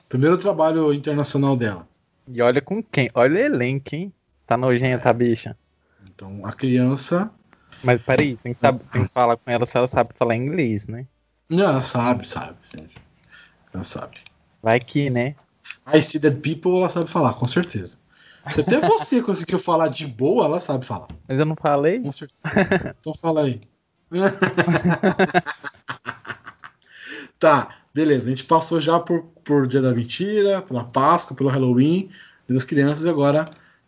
Primeiro 0.07 0.37
trabalho 0.37 0.93
internacional 0.93 1.55
dela. 1.55 1.87
E 2.27 2.41
olha 2.41 2.61
com 2.61 2.81
quem? 2.81 3.09
Olha 3.13 3.35
o 3.35 3.37
elenco, 3.37 3.95
hein? 3.95 4.13
Tá 4.45 4.57
nojenta 4.57 5.09
a 5.09 5.13
bicha. 5.13 5.55
Então, 6.19 6.45
a 6.45 6.51
criança. 6.51 7.31
Mas 7.81 8.01
peraí, 8.01 8.35
tem 8.35 8.53
que, 8.53 8.59
saber- 8.59 8.83
tem 8.91 9.05
que 9.05 9.11
falar 9.13 9.37
com 9.37 9.49
ela 9.49 9.65
se 9.65 9.77
ela 9.77 9.87
sabe 9.87 10.09
falar 10.13 10.35
inglês, 10.35 10.85
né? 10.85 11.07
Não, 11.49 11.63
ela 11.63 11.81
sabe, 11.81 12.27
sabe. 12.27 12.57
Ela 13.73 13.85
sabe. 13.85 14.17
Vai 14.61 14.81
que, 14.81 15.09
né? 15.09 15.35
I 15.87 16.01
see 16.01 16.19
dead 16.19 16.41
people, 16.41 16.75
ela 16.75 16.89
sabe 16.89 17.09
falar, 17.09 17.35
com 17.35 17.47
certeza. 17.47 17.99
Se 18.53 18.59
até 18.59 18.81
você 18.81 19.21
conseguiu 19.23 19.57
falar 19.57 19.87
de 19.87 20.05
boa, 20.07 20.43
ela 20.43 20.59
sabe 20.59 20.85
falar. 20.85 21.07
Mas 21.25 21.39
eu 21.39 21.45
não 21.45 21.55
falei? 21.55 22.01
Com 22.01 22.11
certeza. 22.11 22.41
Então 22.99 23.13
fala 23.13 23.43
aí. 23.43 23.61
tá, 27.39 27.77
beleza. 27.93 28.27
A 28.27 28.31
gente 28.31 28.43
passou 28.43 28.81
já 28.81 28.99
por, 28.99 29.23
por 29.45 29.65
Dia 29.65 29.81
da 29.81 29.93
Mentira, 29.93 30.61
pela 30.61 30.83
Páscoa, 30.83 31.37
pelo 31.37 31.49
Halloween, 31.49 32.09
Dia 32.45 32.55
das 32.55 32.65
Crianças, 32.65 33.05
e 33.05 33.09
agora 33.09 33.45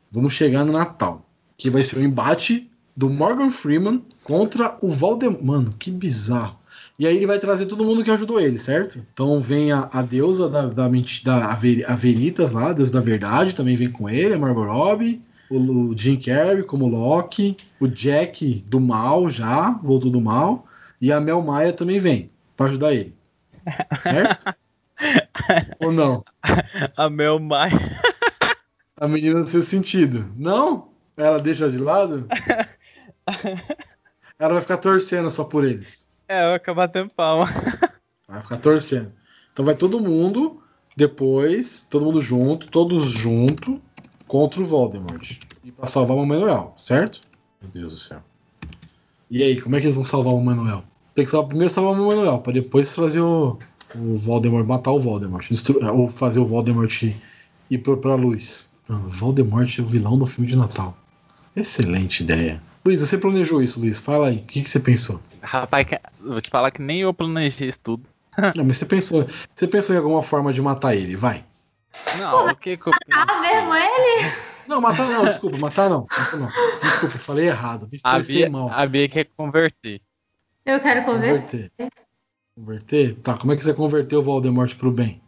vamos 0.10 0.32
chegar 0.32 0.64
no 0.64 0.72
Natal. 0.72 1.26
Que 1.62 1.70
vai 1.70 1.84
ser 1.84 2.00
o 2.00 2.04
embate 2.04 2.68
do 2.98 3.08
Morgan 3.08 3.52
Freeman 3.52 4.04
contra 4.24 4.80
o 4.82 4.88
Voldemort. 4.88 5.44
Mano, 5.44 5.76
que 5.78 5.92
bizarro. 5.92 6.60
E 6.98 7.06
aí 7.06 7.18
ele 7.18 7.28
vai 7.28 7.38
trazer 7.38 7.68
todo 7.68 7.86
mundo 7.86 8.04
que 8.04 8.10
ajudou 8.10 8.40
ele, 8.40 8.58
certo? 8.58 9.06
Então 9.14 9.40
vem 9.40 9.72
a, 9.72 9.88
a 9.94 10.02
deusa 10.02 10.50
da, 10.50 10.66
da, 10.66 10.88
da 10.88 11.52
a 11.88 11.96
Veritas 11.96 12.52
lá, 12.52 12.70
a 12.70 12.74
deusa 12.74 12.92
da 12.92 13.00
verdade, 13.00 13.56
também 13.56 13.76
vem 13.76 13.92
com 13.92 14.10
ele, 14.10 14.34
a 14.34 14.40
Margot 14.40 14.66
Robbie, 14.66 15.22
o, 15.52 15.58
o 15.92 15.96
Jim 15.96 16.16
Carrey 16.16 16.64
como 16.64 16.88
Loki, 16.88 17.56
o 17.80 17.88
Jack 17.88 18.66
do 18.68 18.80
mal 18.80 19.30
já, 19.30 19.70
voltou 19.84 20.10
do 20.10 20.20
mal, 20.20 20.66
e 21.00 21.12
a 21.12 21.22
Mel 21.22 21.44
Maia 21.44 21.72
também 21.72 22.00
vem 22.00 22.32
para 22.58 22.72
ajudar 22.72 22.92
ele. 22.92 23.14
Certo? 24.02 24.56
Ou 25.80 25.92
não? 25.92 26.24
A 26.98 27.08
Mel 27.08 27.38
Maia. 27.38 27.80
A 29.00 29.08
menina 29.08 29.42
do 29.42 29.48
seu 29.48 29.62
sentido. 29.62 30.34
Não? 30.36 30.91
Ela 31.22 31.40
deixa 31.40 31.70
de 31.70 31.78
lado? 31.78 32.28
Ela 34.40 34.54
vai 34.54 34.62
ficar 34.62 34.78
torcendo 34.78 35.30
só 35.30 35.44
por 35.44 35.64
eles. 35.64 36.08
É, 36.28 36.46
vai 36.46 36.56
acabar 36.56 36.88
tendo 36.88 37.14
palma. 37.14 37.48
Vai 38.28 38.42
ficar 38.42 38.58
torcendo. 38.58 39.12
Então 39.52 39.66
vai 39.66 39.76
todo 39.76 40.00
mundo, 40.00 40.64
depois, 40.96 41.86
todo 41.90 42.06
mundo 42.06 42.22
junto, 42.22 42.70
todos 42.70 43.10
juntos, 43.10 43.78
contra 44.26 44.62
o 44.62 44.64
Voldemort. 44.64 45.38
E 45.62 45.70
pra 45.70 45.86
salvar 45.86 46.16
o 46.16 46.26
Manuel, 46.26 46.74
certo? 46.78 47.20
Meu 47.62 47.70
Deus 47.70 47.94
do 47.94 48.00
céu. 48.00 48.24
E 49.30 49.44
aí, 49.44 49.60
como 49.60 49.76
é 49.76 49.82
que 49.82 49.88
eles 49.88 49.96
vão 49.96 50.06
salvar 50.06 50.34
o 50.34 50.42
Manuel? 50.42 50.82
Tem 51.14 51.26
que 51.26 51.32
salvar, 51.32 51.50
primeiro 51.50 51.74
salvar 51.74 51.92
o 51.92 52.08
Manuel, 52.08 52.40
pra 52.40 52.54
depois 52.54 52.96
fazer 52.96 53.20
o, 53.20 53.60
o 53.94 54.16
Voldemort, 54.16 54.66
matar 54.66 54.94
o 54.94 55.00
Voldemort. 55.00 55.46
Ou 55.94 56.08
fazer 56.08 56.40
o 56.40 56.46
Voldemort 56.46 57.04
ir 57.70 57.78
pra, 57.80 57.98
pra 57.98 58.16
luz. 58.16 58.72
Mano, 58.88 59.10
Voldemort 59.10 59.78
é 59.78 59.82
o 59.82 59.86
vilão 59.86 60.18
do 60.18 60.26
filme 60.26 60.48
de 60.48 60.56
Natal. 60.56 60.96
Excelente 61.56 62.24
ideia. 62.24 62.62
Luiz, 62.86 63.00
você 63.02 63.18
planejou 63.18 63.62
isso, 63.62 63.80
Luiz? 63.80 64.00
Fala 64.00 64.28
aí, 64.30 64.38
o 64.38 64.44
que, 64.44 64.62
que 64.62 64.70
você 64.70 64.80
pensou? 64.80 65.20
Rapaz, 65.42 65.86
vou 66.20 66.42
te 66.42 66.50
falar 66.50 66.72
que 66.72 66.82
nem 66.82 67.00
eu 67.02 67.14
planejei 67.14 67.68
isso 67.68 67.80
tudo. 67.84 68.08
Não, 68.56 68.64
mas 68.64 68.78
você 68.78 68.86
pensou, 68.86 69.28
você 69.54 69.68
pensou 69.68 69.94
em 69.94 69.98
alguma 70.00 70.24
forma 70.24 70.54
de 70.54 70.62
matar 70.62 70.96
ele, 70.96 71.16
vai. 71.16 71.44
Não, 72.18 72.48
o 72.48 72.56
que 72.56 72.78
que 72.78 72.88
eu 72.88 72.94
Ah, 73.12 73.42
mesmo 73.42 73.76
ele? 73.76 74.32
Não, 74.66 74.80
matar 74.80 75.10
não, 75.10 75.26
desculpa, 75.26 75.58
matar 75.58 75.90
não. 75.90 76.08
Matar 76.18 76.38
não. 76.38 76.50
Desculpa, 76.82 77.18
falei 77.18 77.48
errado. 77.48 77.90
Me 77.92 78.00
A 78.02 78.20
Bia, 78.20 78.50
mal. 78.50 78.70
a 78.70 78.86
Bia 78.86 79.10
quer 79.10 79.26
converter. 79.36 80.02
Eu 80.66 80.80
quero 80.80 81.04
conver. 81.04 81.42
Converter. 81.42 81.72
Converter? 82.56 83.16
Tá, 83.16 83.38
como 83.38 83.52
é 83.52 83.58
que 83.58 83.64
você 83.66 83.74
converteu 83.74 84.20
o 84.20 84.24
Voldemort 84.24 84.74
pro 84.76 84.90
bem? 84.90 85.22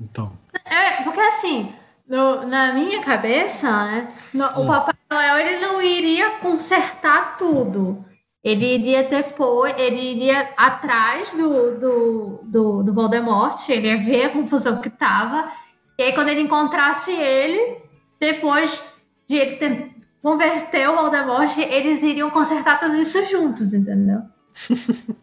Então. 0.00 0.38
É, 0.64 1.02
porque 1.02 1.20
assim, 1.20 1.70
no- 2.08 2.46
na 2.46 2.72
minha 2.72 3.02
cabeça, 3.02 3.68
né, 3.68 4.08
no- 4.32 4.44
o 4.58 4.62
Hum. 4.62 4.66
Papai 4.66 4.94
Noel 5.10 5.38
ele 5.38 5.58
não 5.60 5.82
iria 5.82 6.30
consertar 6.38 7.36
tudo. 7.36 8.04
Ele 8.44 8.74
iria 8.74 9.02
depois, 9.02 9.74
ele 9.76 10.00
iria 10.12 10.48
atrás 10.56 11.32
do, 11.32 11.78
do, 11.80 12.40
do, 12.44 12.82
do 12.84 12.94
Voldemort, 12.94 13.68
ele 13.68 13.88
ia 13.88 13.96
ver 13.96 14.26
a 14.26 14.30
confusão 14.30 14.80
que 14.80 14.88
tava. 14.88 15.50
E 15.98 16.02
aí, 16.04 16.12
quando 16.12 16.28
ele 16.28 16.42
encontrasse 16.42 17.10
ele, 17.10 17.78
depois 18.20 18.80
de 19.26 19.34
ele 19.36 19.56
ter- 19.56 19.90
converter 20.22 20.88
o 20.88 20.94
Voldemort, 20.94 21.56
eles 21.58 22.02
iriam 22.04 22.30
consertar 22.30 22.78
tudo 22.78 22.94
isso 22.96 23.24
juntos, 23.26 23.72
entendeu? 23.74 24.20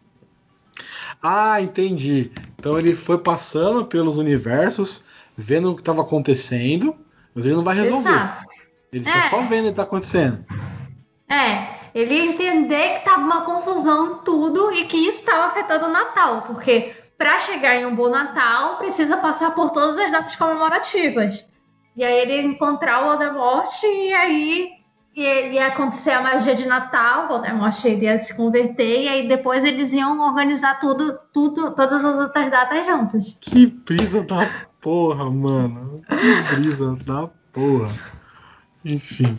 Ah, 1.22 1.60
entendi. 1.60 2.30
Então 2.58 2.78
ele 2.78 2.94
foi 2.94 3.18
passando 3.18 3.84
pelos 3.86 4.18
universos, 4.18 5.04
vendo 5.36 5.70
o 5.70 5.74
que 5.74 5.82
estava 5.82 6.02
acontecendo, 6.02 6.96
mas 7.34 7.44
ele 7.44 7.54
não 7.54 7.64
vai 7.64 7.74
resolver. 7.74 8.08
Exato. 8.10 8.46
Ele 8.92 9.04
tá 9.04 9.18
É. 9.18 9.22
só 9.22 9.42
vendo 9.42 9.66
o 9.66 9.70
que 9.70 9.76
tá 9.76 9.82
acontecendo. 9.82 10.44
É, 11.28 11.66
ele 11.94 12.14
ia 12.14 12.26
entender 12.26 12.94
que 12.98 13.04
tava 13.04 13.22
uma 13.22 13.42
confusão 13.42 14.18
tudo 14.18 14.72
e 14.72 14.84
que 14.84 14.96
isso 14.96 15.20
estava 15.20 15.46
afetando 15.46 15.86
o 15.86 15.90
Natal, 15.90 16.42
porque 16.42 16.92
para 17.18 17.38
chegar 17.40 17.74
em 17.76 17.86
um 17.86 17.94
bom 17.94 18.08
Natal 18.08 18.76
precisa 18.78 19.16
passar 19.16 19.52
por 19.52 19.70
todas 19.70 19.96
as 19.98 20.12
datas 20.12 20.36
comemorativas. 20.36 21.44
E 21.96 22.04
aí 22.04 22.18
ele 22.20 22.32
ia 22.34 22.42
encontrar 22.42 23.02
o 23.02 23.08
Voldemort 23.08 23.68
e 23.84 24.12
aí 24.12 24.68
ia, 25.14 25.40
ia 25.48 25.66
acontecer 25.68 26.10
a 26.10 26.20
magia 26.20 26.54
de 26.56 26.66
Natal, 26.66 27.24
o 27.24 27.28
Voldemort 27.28 27.84
iria 27.84 28.20
se 28.20 28.36
converter 28.36 29.02
e 29.04 29.08
aí 29.08 29.28
depois 29.28 29.64
eles 29.64 29.92
iam 29.92 30.20
organizar 30.20 30.78
tudo, 30.80 31.16
tudo, 31.32 31.70
todas 31.72 32.04
as 32.04 32.16
outras 32.16 32.50
datas 32.50 32.84
juntas. 32.86 33.36
Que 33.40 33.66
brisa 33.66 34.22
da 34.22 34.46
porra, 34.84 35.30
mano. 35.30 36.02
Que 36.06 36.54
brisa 36.56 36.94
da 37.06 37.26
porra. 37.50 37.90
Enfim. 38.84 39.38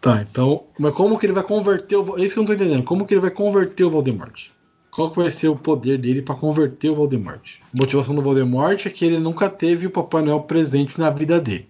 Tá, 0.00 0.22
então. 0.28 0.64
Mas 0.76 0.92
como 0.92 1.16
que 1.16 1.26
ele 1.26 1.32
vai 1.32 1.44
converter 1.44 1.96
o. 1.96 2.18
É 2.18 2.22
isso 2.22 2.34
que 2.34 2.40
eu 2.40 2.42
não 2.42 2.48
tô 2.48 2.52
entendendo. 2.52 2.82
Como 2.82 3.06
que 3.06 3.14
ele 3.14 3.20
vai 3.20 3.30
converter 3.30 3.84
o 3.84 3.90
Voldemort? 3.90 4.48
Qual 4.90 5.10
que 5.10 5.20
vai 5.20 5.30
ser 5.30 5.48
o 5.48 5.54
poder 5.54 5.98
dele 5.98 6.20
pra 6.20 6.34
converter 6.34 6.90
o 6.90 6.96
Voldemort? 6.96 7.60
A 7.62 7.78
motivação 7.78 8.14
do 8.14 8.22
Voldemort 8.22 8.84
é 8.86 8.90
que 8.90 9.04
ele 9.04 9.18
nunca 9.18 9.48
teve 9.48 9.86
o 9.86 9.90
Papai 9.90 10.22
Noel 10.22 10.40
presente 10.40 10.98
na 10.98 11.10
vida 11.10 11.40
dele. 11.40 11.68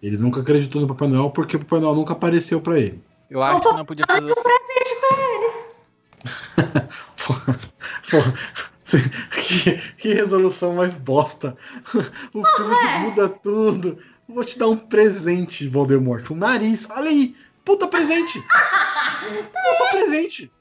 Ele 0.00 0.16
nunca 0.16 0.40
acreditou 0.40 0.80
no 0.80 0.86
Papai 0.86 1.08
Noel 1.08 1.30
porque 1.30 1.56
o 1.56 1.58
Papai 1.58 1.80
Noel 1.80 1.96
nunca 1.96 2.12
apareceu 2.12 2.60
pra 2.60 2.78
ele. 2.78 3.02
Eu 3.28 3.42
acho 3.42 3.60
que 3.60 3.72
não 3.72 3.84
podia 3.84 4.04
fazer 4.06 4.30
assim. 4.30 4.48
Pô, 8.10 8.18
que, 8.90 9.72
que 9.98 10.14
resolução 10.14 10.74
mais 10.74 10.94
bosta. 10.94 11.56
O 12.32 12.44
filme 12.44 12.76
que 12.78 12.86
é. 12.86 12.98
muda 13.00 13.28
tudo. 13.28 13.98
Vou 14.28 14.44
te 14.44 14.58
dar 14.58 14.68
um 14.68 14.76
presente, 14.76 15.68
Voldemort. 15.68 16.30
Um 16.30 16.36
nariz. 16.36 16.88
Olha 16.90 17.08
aí. 17.10 17.34
Puta 17.64 17.86
presente. 17.88 18.40
Puta 18.40 19.90
presente. 19.90 20.52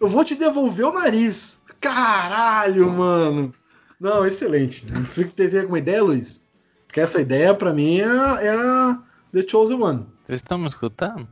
Eu 0.00 0.08
vou 0.08 0.24
te 0.24 0.34
devolver 0.34 0.86
o 0.86 0.92
nariz. 0.92 1.62
Caralho, 1.80 2.90
mano. 2.90 3.54
Não, 4.00 4.26
excelente. 4.26 4.84
Você 4.86 5.24
tem 5.24 5.60
alguma 5.60 5.78
ideia, 5.78 6.02
Luiz? 6.02 6.44
Porque 6.86 7.00
essa 7.00 7.20
ideia, 7.20 7.54
pra 7.54 7.72
mim, 7.72 7.98
é, 8.00 8.04
a- 8.04 8.38
é 8.42 8.48
a 8.50 9.02
The 9.32 9.46
Chosen 9.48 9.80
One. 9.82 10.06
Vocês 10.24 10.38
estão 10.40 10.58
me 10.58 10.66
escutando? 10.66 11.26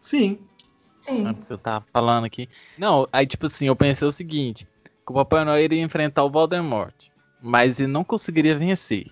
Sim. 0.00 0.38
É 1.06 1.10
Sim. 1.12 1.34
porque 1.34 1.52
eu 1.52 1.58
tava 1.58 1.84
falando 1.92 2.24
aqui. 2.24 2.48
Não, 2.78 3.06
aí 3.12 3.26
tipo 3.26 3.46
assim, 3.46 3.66
eu 3.66 3.76
pensei 3.76 4.08
o 4.08 4.12
seguinte: 4.12 4.66
que 5.06 5.12
o 5.12 5.14
Papai 5.14 5.44
Noel 5.44 5.62
iria 5.64 5.82
enfrentar 5.82 6.24
o 6.24 6.30
Voldemort, 6.30 6.94
mas 7.42 7.78
ele 7.80 7.92
não 7.92 8.04
conseguiria 8.04 8.56
vencer. 8.56 9.04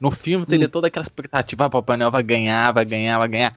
No 0.00 0.10
filme 0.10 0.46
teria 0.46 0.66
Hum. 0.66 0.70
toda 0.70 0.86
aquela 0.86 1.02
expectativa, 1.02 1.64
ah, 1.64 1.66
o 1.66 1.70
Papai 1.70 1.96
Noel 1.96 2.10
vai 2.10 2.22
ganhar, 2.22 2.72
vai 2.72 2.84
ganhar, 2.84 3.18
vai 3.18 3.28
ganhar. 3.28 3.52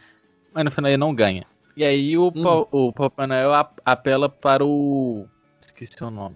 Mas 0.54 0.66
no 0.66 0.72
final 0.72 0.90
ele 0.90 0.98
não 0.98 1.14
ganha. 1.14 1.46
E 1.78 1.84
aí 1.86 2.18
o, 2.18 2.32
pa- 2.32 2.68
o 2.72 2.92
Papai 2.92 3.28
Noel 3.28 3.54
ap- 3.54 3.80
apela 3.86 4.28
para 4.28 4.66
o. 4.66 5.28
Esqueci 5.60 6.04
o 6.04 6.10
nome. 6.10 6.36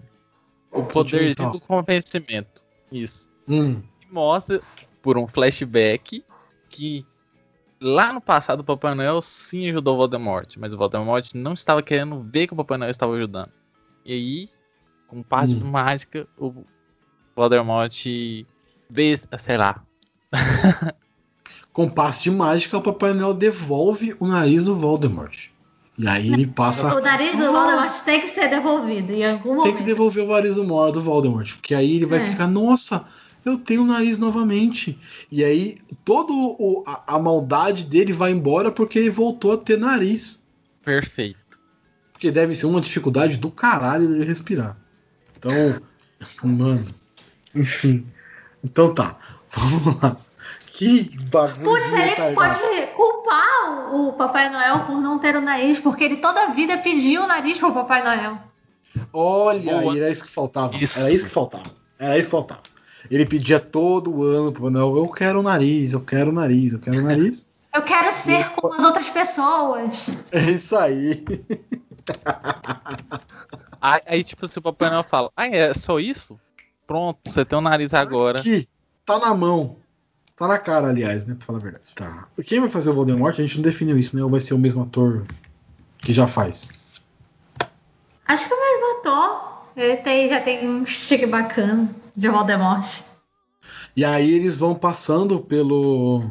O 0.70 0.82
poderzinho 0.84 1.28
Sentimental. 1.30 1.52
do 1.52 1.60
convencimento. 1.60 2.62
Isso. 2.92 3.30
Hum. 3.48 3.82
E 4.02 4.12
mostra, 4.12 4.60
por 5.02 5.18
um 5.18 5.26
flashback, 5.26 6.24
que 6.68 7.04
lá 7.80 8.12
no 8.12 8.20
passado 8.20 8.60
o 8.60 8.64
Papai 8.64 8.94
Noel 8.94 9.20
sim 9.20 9.68
ajudou 9.68 9.94
o 9.94 9.98
Voldemort, 9.98 10.54
mas 10.58 10.72
o 10.72 10.78
Voldemort 10.78 11.26
não 11.34 11.52
estava 11.54 11.82
querendo 11.82 12.22
ver 12.22 12.46
que 12.46 12.52
o 12.54 12.56
Papai 12.56 12.78
Noel 12.78 12.90
estava 12.90 13.14
ajudando. 13.14 13.50
E 14.04 14.12
aí, 14.12 14.48
com 15.06 15.22
passe 15.22 15.54
Hum. 15.54 15.58
de 15.58 15.64
mágica, 15.64 16.26
o 16.38 16.64
Voldemort 17.34 17.92
vê, 18.90 19.14
sei 19.38 19.56
lá. 19.56 19.82
Com 21.72 21.88
passe 21.90 22.22
de 22.22 22.30
mágica, 22.30 22.78
o 22.78 22.82
Papai 22.82 23.12
Noel 23.12 23.34
devolve 23.34 24.16
o 24.18 24.26
nariz 24.26 24.64
do 24.64 24.74
Voldemort. 24.74 25.48
E 25.98 26.08
aí 26.08 26.32
ele 26.32 26.46
passa. 26.48 26.94
O 26.94 27.00
nariz 27.02 27.36
do 27.36 27.44
Ah. 27.44 27.50
Voldemort 27.52 28.02
tem 28.04 28.20
que 28.22 28.28
ser 28.28 28.48
devolvido 28.48 29.12
em 29.12 29.24
algum 29.26 29.42
Tem 29.42 29.54
momento. 29.56 29.76
que 29.76 29.82
devolver 29.82 30.24
o 30.24 30.28
nariz 30.32 30.54
do, 30.54 30.64
do 30.92 31.00
Voldemort. 31.02 31.52
Porque 31.56 31.74
aí 31.74 31.96
ele 31.96 32.06
vai 32.06 32.18
É. 32.18 32.30
ficar, 32.30 32.46
nossa, 32.48 33.04
eu 33.44 33.58
tenho 33.58 33.82
o 33.82 33.86
nariz 33.86 34.18
novamente. 34.18 34.98
E 35.30 35.44
aí 35.44 35.76
toda 36.02 36.32
a, 36.86 37.16
a 37.16 37.18
maldade 37.18 37.84
dele 37.84 38.12
vai 38.12 38.30
embora 38.32 38.72
porque 38.72 38.98
ele 38.98 39.10
voltou 39.10 39.52
a 39.52 39.58
ter 39.58 39.78
nariz. 39.78 40.42
Perfeito. 40.82 41.60
Porque 42.12 42.30
deve 42.30 42.54
ser 42.54 42.64
uma 42.66 42.80
dificuldade 42.80 43.36
do 43.36 43.50
caralho 43.50 44.18
de 44.18 44.24
respirar. 44.24 44.78
Então, 45.46 46.50
mano. 46.50 46.84
Enfim. 47.54 48.06
Então 48.62 48.94
tá. 48.94 49.16
Vamos 49.50 50.02
lá. 50.02 50.16
Que 50.66 51.16
bagulho 51.30 51.64
Putz, 51.64 51.92
ele 51.92 52.34
pode 52.34 52.86
culpar 52.94 53.94
o 53.94 54.08
o 54.08 54.12
Papai 54.12 54.50
Noel 54.50 54.80
por 54.80 55.00
não 55.00 55.18
ter 55.18 55.36
o 55.36 55.40
nariz, 55.40 55.80
porque 55.80 56.04
ele 56.04 56.16
toda 56.16 56.44
a 56.44 56.46
vida 56.48 56.76
pediu 56.78 57.22
o 57.22 57.26
nariz 57.26 57.58
pro 57.58 57.72
Papai 57.72 58.02
Noel. 58.02 58.38
Olha, 59.12 59.80
Boa. 59.80 59.92
aí, 59.92 60.00
era 60.00 60.10
isso 60.10 60.24
que 60.24 60.30
faltava. 60.30 60.76
Isso. 60.76 60.98
Era 60.98 61.10
isso 61.10 61.24
que 61.24 61.30
faltava. 61.30 61.70
Era 61.98 62.16
isso 62.16 62.26
que 62.26 62.30
faltava. 62.30 62.60
Ele 63.10 63.24
pedia 63.24 63.60
todo 63.60 64.22
ano 64.22 64.52
pro 64.52 64.70
Noel, 64.70 64.96
eu 64.96 65.08
quero 65.08 65.40
o 65.40 65.42
nariz, 65.42 65.92
eu 65.92 66.00
quero 66.00 66.30
o 66.30 66.34
nariz, 66.34 66.72
eu 66.72 66.78
quero 66.78 66.98
o 66.98 67.02
nariz. 67.02 67.48
Eu 67.74 67.82
quero 67.82 68.10
ser 68.10 68.48
como 68.52 68.72
as 68.72 68.82
outras 68.82 69.10
pessoas. 69.10 70.08
É 70.32 70.50
isso 70.50 70.74
aí. 70.74 71.22
Aí, 73.80 74.00
aí, 74.06 74.24
tipo, 74.24 74.46
se 74.46 74.58
o 74.58 74.62
Papai 74.62 74.90
Noel 74.90 75.04
fala, 75.04 75.30
ah, 75.36 75.46
é 75.46 75.72
só 75.74 75.98
isso? 75.98 76.38
Pronto, 76.86 77.18
você 77.24 77.44
tem 77.44 77.58
o 77.58 77.62
nariz 77.62 77.92
agora. 77.94 78.40
Aqui, 78.40 78.68
tá 79.04 79.18
na 79.18 79.34
mão. 79.34 79.76
Tá 80.36 80.46
na 80.46 80.58
cara, 80.58 80.88
aliás, 80.88 81.26
né? 81.26 81.34
Pra 81.34 81.46
falar 81.46 81.58
a 81.58 81.62
verdade. 81.62 81.86
Tá. 81.94 82.28
Quem 82.44 82.60
vai 82.60 82.68
fazer 82.68 82.90
o 82.90 82.94
Voldemort, 82.94 83.38
a 83.38 83.42
gente 83.42 83.56
não 83.56 83.62
definiu 83.62 83.98
isso, 83.98 84.14
né? 84.14 84.22
Ou 84.22 84.28
vai 84.28 84.40
ser 84.40 84.52
o 84.52 84.58
mesmo 84.58 84.82
ator 84.82 85.26
que 85.98 86.12
já 86.12 86.26
faz? 86.26 86.72
Acho 88.26 88.46
que 88.46 88.54
o 88.54 88.60
mesmo 88.60 89.00
ator. 89.00 89.56
Ele 89.76 89.96
tem, 89.96 90.28
já 90.28 90.40
tem 90.40 90.68
um 90.68 90.86
chique 90.86 91.26
bacana 91.26 91.88
de 92.14 92.28
Voldemort. 92.28 93.02
E 93.96 94.04
aí 94.04 94.30
eles 94.30 94.58
vão 94.58 94.74
passando 94.74 95.40
pelo. 95.40 96.22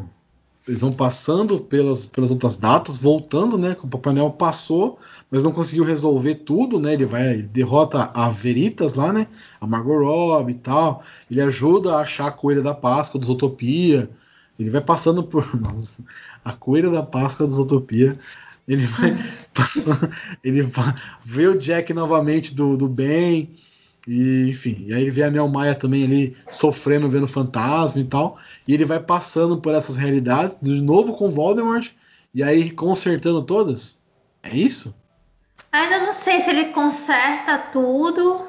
Eles 0.68 0.82
vão 0.82 0.92
passando 0.92 1.60
pelas, 1.60 2.08
pelas 2.08 2.32
outras 2.32 2.58
datas, 2.58 2.98
voltando, 2.98 3.58
né? 3.58 3.76
Que 3.76 3.86
o 3.86 3.88
Papai 3.88 4.14
Noel 4.14 4.32
passou, 4.32 4.98
mas 5.30 5.44
não 5.44 5.52
conseguiu 5.52 5.84
resolver 5.84 6.36
tudo, 6.36 6.80
né? 6.80 6.94
Ele 6.94 7.06
vai, 7.06 7.44
derrota 7.44 8.12
a 8.14 8.30
Veritas 8.30 8.96
lá, 8.96 9.14
né? 9.14 9.28
A 9.62 9.68
Margot 9.68 10.00
Robbie 10.04 10.54
e 10.54 10.56
tal. 10.56 11.04
Ele 11.30 11.42
ajuda 11.42 11.96
a 11.96 12.00
achar 12.02 12.28
a 12.28 12.32
coelha 12.32 12.64
da 12.64 12.74
Páscoa 12.74 13.20
dos 13.20 13.30
Utopia. 13.30 14.10
Ele 14.58 14.70
vai 14.72 14.82
passando 14.82 15.24
por. 15.24 15.46
Nossa, 15.60 16.04
a 16.44 16.54
coelha 16.54 16.90
da 16.90 17.04
Páscoa 17.04 17.46
dos 17.46 17.60
Utopia. 17.60 18.18
Ele 18.68 18.86
vai 18.88 19.16
passando, 19.54 20.10
ele 20.44 20.68
vê 21.24 21.48
o 21.48 21.58
Jack 21.58 21.94
novamente 21.94 22.56
do, 22.56 22.76
do 22.76 22.90
bem. 22.90 23.54
E, 24.08 24.48
enfim, 24.50 24.86
e 24.88 24.94
aí 24.94 25.02
ele 25.02 25.10
vê 25.12 25.24
a 25.24 25.32
Mel 25.32 25.48
Maia 25.48 25.74
também 25.74 26.04
ali 26.04 26.38
sofrendo, 26.50 27.10
vendo 27.10 27.28
fantasma 27.28 28.00
e 28.00 28.06
tal. 28.06 28.38
E 28.68 28.74
ele 28.74 28.86
vai 28.86 29.00
passando 29.00 29.58
por 29.58 29.74
essas 29.74 29.98
realidades, 29.98 30.58
de 30.62 30.82
novo 30.82 31.14
com 31.14 31.28
Voldemort, 31.30 31.90
e 32.34 32.44
aí 32.44 32.70
consertando 32.72 33.42
todas. 33.42 34.00
É 34.44 34.56
isso? 34.56 34.96
Ainda 35.72 36.00
não 36.02 36.14
sei 36.14 36.40
se 36.40 36.50
ele 36.52 36.66
conserta 36.66 37.58
tudo. 37.72 38.46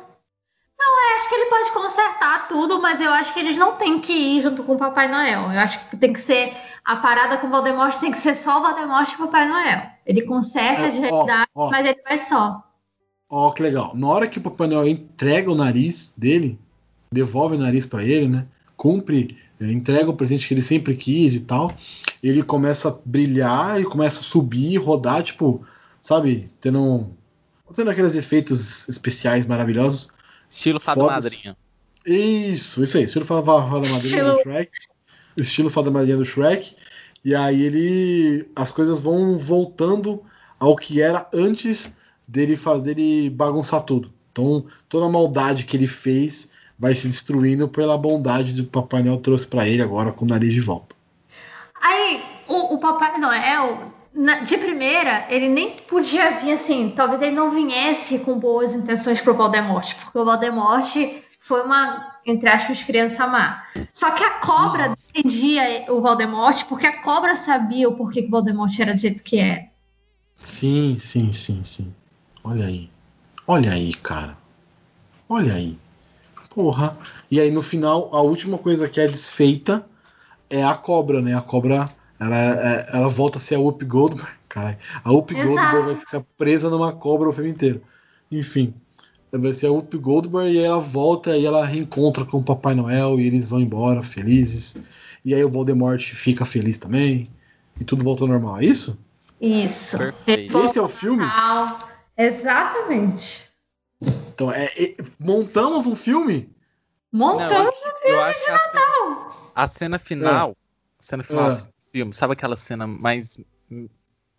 Não, 0.78 1.11
eu 1.11 1.16
acho 1.16 1.28
que 1.28 1.34
ele 1.34 1.48
pode 1.50 1.72
consertar 1.72 2.48
tudo, 2.48 2.80
mas 2.82 3.00
eu 3.00 3.11
acho 3.11 3.32
que 3.32 3.40
eles 3.40 3.57
não 3.57 3.76
têm 3.76 3.98
que 3.98 4.12
ir 4.12 4.42
junto 4.42 4.62
com 4.62 4.74
o 4.74 4.78
Papai 4.78 5.09
Noel. 5.09 5.50
Eu 5.52 5.59
acho 5.61 5.88
que 5.88 5.96
tem 5.96 6.12
que 6.12 6.20
ser. 6.20 6.54
A 6.84 6.96
parada 6.96 7.38
com 7.38 7.46
o 7.46 7.50
Voldemort 7.50 7.98
tem 7.98 8.12
que 8.12 8.18
ser 8.18 8.34
só 8.34 8.59
o 8.59 8.62
Voldemort 8.62 9.11
e 9.11 9.14
o 9.14 9.18
Papai 9.26 9.48
Noel. 9.48 9.82
Ele 10.04 10.22
conserta 10.22 10.82
É, 10.82 10.88
de 10.90 10.98
ó, 10.98 11.00
realidade, 11.00 11.50
ó. 11.54 11.70
mas 11.70 11.86
ele 11.86 12.00
vai 12.07 12.18
só. 12.18 12.62
Ó, 13.29 13.51
que 13.51 13.62
legal. 13.62 13.93
Na 13.95 14.09
hora 14.09 14.29
que 14.29 14.39
o 14.39 14.43
Papai 14.43 14.68
Noel 14.68 14.87
entrega 14.87 15.51
o 15.51 15.55
nariz 15.55 16.14
dele, 16.16 16.59
devolve 17.11 17.57
o 17.57 17.59
nariz 17.59 17.85
pra 17.85 18.05
ele, 18.05 18.29
né? 18.29 18.47
Cumpre, 18.77 19.37
eh, 19.61 19.72
entrega 19.72 20.09
o 20.09 20.16
presente 20.16 20.47
que 20.47 20.55
ele 20.55 20.62
sempre 20.62 20.95
quis 20.95 21.35
e 21.35 21.41
tal. 21.41 21.74
Ele 22.22 22.43
começa 22.43 22.89
a 22.89 22.99
brilhar 23.05 23.81
e 23.81 23.85
começa 23.85 24.20
a 24.20 24.22
subir, 24.22 24.77
rodar, 24.77 25.22
tipo, 25.22 25.64
sabe? 26.01 26.53
Tendo, 26.61 27.11
tendo 27.74 27.91
aqueles 27.91 28.14
efeitos 28.14 28.89
especiais 28.89 29.47
maravilhosos. 29.47 30.11
Estilo 30.49 30.79
Fada. 30.79 31.03
Madrinha. 31.03 31.57
Isso, 32.07 32.85
isso 32.85 32.97
aí. 32.97 33.05
Estilo 33.05 33.24
Fada, 33.24 33.43
Fada 33.45 33.89
Madrinha 33.89 34.24
do 34.24 34.41
Shrek. 34.43 34.70
Estilo 35.37 35.70
Fada 35.70 35.91
Madrinha 35.91 36.16
do 36.16 36.24
Shrek. 36.24 36.77
E 37.24 37.35
aí 37.35 37.61
ele. 37.61 38.49
As 38.55 38.70
coisas 38.70 39.01
vão 39.01 39.37
voltando 39.37 40.22
ao 40.61 40.77
que 40.77 41.03
era 41.03 41.29
antes 41.35 41.93
dele 42.27 42.57
fazer 42.57 42.95
dele 42.95 43.31
bagunçar 43.31 43.83
tudo. 43.83 44.12
Então, 44.33 44.66
toda 44.89 45.07
a 45.07 45.11
maldade 45.11 45.64
que 45.64 45.77
ele 45.77 45.87
fez 45.87 46.53
vai 46.79 46.95
se 46.95 47.09
destruindo 47.09 47.68
pela 47.68 47.97
bondade 47.97 48.53
que 48.55 48.61
o 48.61 48.66
Papai 48.66 49.03
Noel 49.03 49.18
trouxe 49.18 49.47
pra 49.47 49.66
ele 49.66 49.83
agora 49.83 50.12
com 50.12 50.24
o 50.24 50.29
nariz 50.29 50.53
de 50.53 50.61
volta. 50.61 50.95
Aí, 51.81 52.22
o, 52.49 52.74
o 52.74 52.79
Papai 52.79 53.18
Noel, 53.18 53.93
na- 54.14 54.41
de 54.41 54.59
primeira, 54.59 55.27
ele 55.31 55.49
nem 55.49 55.70
podia 55.89 56.33
vir 56.33 56.53
assim. 56.53 56.93
Talvez 56.95 57.22
ele 57.22 57.35
não 57.35 57.51
viesse 57.51 58.18
com 58.18 58.39
boas 58.39 58.74
intenções 58.74 59.20
pro 59.20 59.35
Voldemort, 59.35 59.95
porque 59.95 60.18
o 60.18 60.24
Voldemort 60.24 60.85
foi 61.41 61.62
uma, 61.62 62.14
entre 62.27 62.49
aspas, 62.49 62.83
criança 62.83 63.27
má. 63.27 63.64
Só 63.93 64.11
que 64.11 64.22
a 64.24 64.31
cobra 64.41 64.95
defendia 65.14 65.87
o 65.89 66.01
Voldemort, 66.03 66.64
porque 66.68 66.87
a 66.87 67.01
cobra 67.03 67.35
sabia 67.37 67.89
o 67.89 67.97
porquê 67.97 68.20
que 68.20 68.29
o 68.29 68.33
Voldemort 68.33 68.79
era 68.79 68.93
do 68.93 69.01
jeito 69.01 69.22
que 69.22 69.39
é. 69.39 69.70
Sim, 70.39 70.99
sim, 70.99 71.33
sim, 71.33 71.62
sim. 71.64 71.95
Olha 72.47 72.66
aí. 72.66 72.88
Olha 73.47 73.72
aí, 73.72 73.92
cara. 73.94 74.36
Olha 75.28 75.55
aí. 75.55 75.76
Porra. 76.55 76.97
E 77.28 77.40
aí 77.40 77.51
no 77.51 77.61
final, 77.61 78.09
a 78.14 78.20
última 78.20 78.57
coisa 78.57 78.88
que 78.88 79.01
é 79.01 79.09
desfeita 79.09 79.84
é 80.49 80.62
a 80.64 80.74
cobra, 80.74 81.20
né? 81.20 81.34
A 81.36 81.40
cobra, 81.42 81.90
ela, 82.20 82.36
é- 82.36 82.86
ela 82.92 83.09
volta 83.09 83.38
a 83.38 83.40
ser 83.40 83.57
a 83.57 83.59
Whoop 83.59 83.84
Goldberg. 83.84 84.30
Caralho. 84.49 84.78
A 85.05 85.11
Whoop. 85.12 85.34
Goldberg 85.34 85.86
vai 85.86 85.97
ficar 85.97 86.22
presa 86.38 86.70
numa 86.70 86.92
cobra 86.92 87.28
o 87.28 87.32
filme 87.32 87.51
inteiro. 87.51 87.82
Enfim. 88.30 88.72
Vai 89.32 89.53
ser 89.53 89.66
a 89.66 89.72
Whoop 89.72 89.99
Goldberg 89.99 90.55
e 90.55 90.59
aí 90.61 90.64
ela 90.64 90.78
volta 90.80 91.36
e 91.36 91.44
ela 91.44 91.66
reencontra 91.66 92.24
com 92.24 92.38
o 92.38 92.42
Papai 92.44 92.74
Noel 92.76 93.18
e 93.18 93.26
eles 93.26 93.49
vão 93.49 93.61
embora 93.61 94.03
felizes. 94.05 94.76
E 95.24 95.34
aí 95.34 95.44
o 95.44 95.51
Voldemort 95.51 96.01
fica 96.01 96.44
feliz 96.44 96.78
também. 96.78 97.28
E 97.78 97.84
tudo 97.84 98.05
volta 98.05 98.22
ao 98.22 98.28
normal, 98.28 98.59
é 98.59 98.64
isso? 98.66 98.97
Isso. 99.40 99.99
Perfeito. 99.99 100.57
Esse 100.61 100.78
é 100.78 100.82
o 100.82 100.88
filme? 100.88 101.24
Exatamente. 102.16 103.48
Então, 104.00 104.50
é, 104.52 104.64
é- 104.66 104.96
montamos 105.18 105.86
um 105.86 105.94
filme? 105.96 106.54
Montando. 107.12 107.52
Não, 107.54 107.72
eu, 108.04 108.10
eu 108.10 108.22
acho 108.22 108.44
que 108.44 108.50
a 108.50 108.58
cena, 108.58 109.28
a 109.54 109.68
cena 109.68 109.98
final, 109.98 110.56
a 110.98 111.02
cena 111.02 111.22
final 111.22 111.46
Ah. 111.50 111.54
do 111.54 111.68
filme, 111.92 112.12
sabe 112.14 112.32
aquela 112.34 112.56
cena 112.56 112.86
mais 112.86 113.38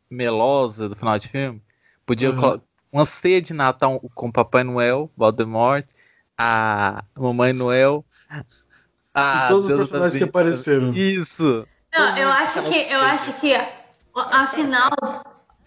melosa 0.09 0.87
do 0.89 0.95
final 0.95 1.17
de 1.17 1.27
filme? 1.27 1.61
Podia 2.05 2.29
Aham. 2.29 2.39
colo- 2.39 2.61
uma 2.91 3.05
ceia 3.05 3.41
de 3.41 3.53
Natal 3.53 3.99
com 4.15 4.31
Papai 4.31 4.63
Noel, 4.63 5.11
Voldemort, 5.17 5.85
a 6.37 7.03
Mamãe 7.15 7.51
Noel, 7.53 8.05
a 9.13 9.45
e 9.45 9.47
todos 9.49 9.63
os 9.63 9.67
Deus 9.69 9.79
personagens 9.79 10.13
das 10.13 10.17
que 10.23 10.29
apareceram. 10.29 10.93
Isso. 10.93 11.67
Não, 11.93 12.17
eu 12.17 12.29
acho 12.29 12.61
que 12.63 12.77
eu 12.93 12.99
acho 13.01 13.33
que 13.39 13.53
afinal 14.15 14.89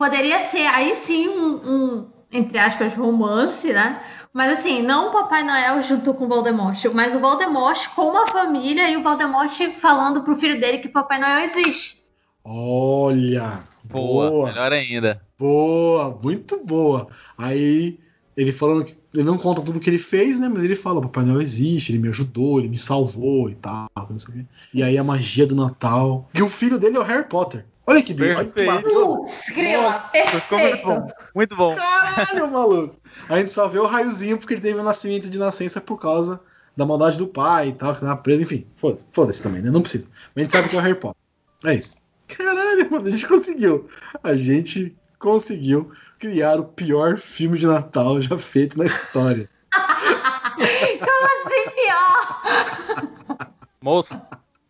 poderia 0.00 0.38
ser 0.48 0.66
aí 0.68 0.94
sim 0.94 1.28
um, 1.28 1.54
um, 1.56 2.06
entre 2.32 2.58
aspas 2.58 2.94
romance, 2.94 3.70
né? 3.70 4.00
Mas 4.32 4.58
assim, 4.58 4.80
não 4.80 5.08
o 5.08 5.12
Papai 5.12 5.42
Noel 5.42 5.82
junto 5.82 6.14
com 6.14 6.24
o 6.24 6.28
Voldemort, 6.28 6.82
mas 6.94 7.14
o 7.14 7.20
Voldemort 7.20 7.86
com 7.94 8.06
uma 8.08 8.26
família 8.26 8.88
e 8.88 8.96
o 8.96 9.02
Voldemort 9.02 9.50
falando 9.76 10.22
pro 10.22 10.34
filho 10.36 10.58
dele 10.58 10.78
que 10.78 10.88
Papai 10.88 11.20
Noel 11.20 11.40
existe. 11.40 11.98
Olha! 12.42 13.60
Boa, 13.84 14.30
Boa, 14.30 14.46
melhor 14.46 14.72
ainda. 14.72 15.20
boa, 15.38 16.18
muito 16.22 16.58
boa. 16.64 17.08
Aí 17.36 17.98
ele 18.34 18.52
falando 18.52 18.84
que 18.84 18.96
ele 19.12 19.24
não 19.24 19.36
conta 19.36 19.60
tudo 19.60 19.80
que 19.80 19.90
ele 19.90 19.98
fez, 19.98 20.38
né? 20.38 20.48
Mas 20.48 20.62
ele 20.62 20.76
fala: 20.76 21.00
o 21.00 21.02
Papai 21.02 21.24
Noel 21.24 21.42
existe, 21.42 21.92
ele 21.92 21.98
me 21.98 22.08
ajudou, 22.08 22.58
ele 22.58 22.68
me 22.68 22.78
salvou 22.78 23.50
e 23.50 23.54
tal. 23.56 23.86
Não 24.08 24.18
sei 24.18 24.34
o 24.34 24.38
quê. 24.38 24.44
E 24.72 24.82
aí 24.82 24.96
a 24.96 25.04
magia 25.04 25.46
do 25.46 25.56
Natal. 25.56 26.28
E 26.32 26.40
o 26.40 26.48
filho 26.48 26.78
dele 26.78 26.96
é 26.96 27.00
o 27.00 27.02
Harry 27.02 27.28
Potter. 27.28 27.66
Olha 27.86 28.02
que 28.02 28.14
bem. 28.14 28.34
Putz, 28.34 29.48
grila, 29.48 29.82
Nossa, 29.82 30.10
ficou 30.40 30.58
muito 30.58 30.76
perfeito. 30.76 30.86
bom. 30.86 31.08
Muito 31.34 31.56
bom. 31.56 31.74
Caralho, 31.74 32.50
maluco. 32.50 32.96
A 33.28 33.38
gente 33.38 33.50
só 33.50 33.66
vê 33.66 33.78
o 33.78 33.86
raiozinho 33.86 34.38
porque 34.38 34.54
ele 34.54 34.60
teve 34.60 34.78
o 34.78 34.84
nascimento 34.84 35.28
de 35.28 35.38
nascença 35.38 35.80
por 35.80 36.00
causa 36.00 36.40
da 36.76 36.86
maldade 36.86 37.18
do 37.18 37.26
pai 37.26 37.68
e 37.68 37.72
tal, 37.72 37.94
que 37.94 38.00
tava 38.00 38.16
preso, 38.16 38.42
enfim. 38.42 38.66
Foda-se 38.76 39.06
foda 39.10 39.32
também, 39.42 39.62
né? 39.62 39.70
Não 39.70 39.82
precisa. 39.82 40.08
Mas 40.34 40.36
a 40.36 40.40
gente 40.42 40.52
sabe 40.52 40.68
que 40.68 40.76
é 40.76 40.78
o 40.78 40.82
Harry 40.82 40.94
Potter. 40.94 41.20
É 41.64 41.74
isso. 41.74 41.96
Caralho, 42.28 42.90
mano, 42.90 43.08
a 43.08 43.10
gente 43.10 43.26
conseguiu. 43.26 43.88
A 44.22 44.36
gente 44.36 44.96
conseguiu 45.18 45.90
criar 46.18 46.58
o 46.60 46.64
pior 46.64 47.16
filme 47.16 47.58
de 47.58 47.66
Natal 47.66 48.20
já 48.20 48.38
feito 48.38 48.78
na 48.78 48.86
história. 48.86 49.48
Como 49.74 51.26
assim, 51.26 51.70
pior? 51.74 53.50
Moço, 53.80 54.20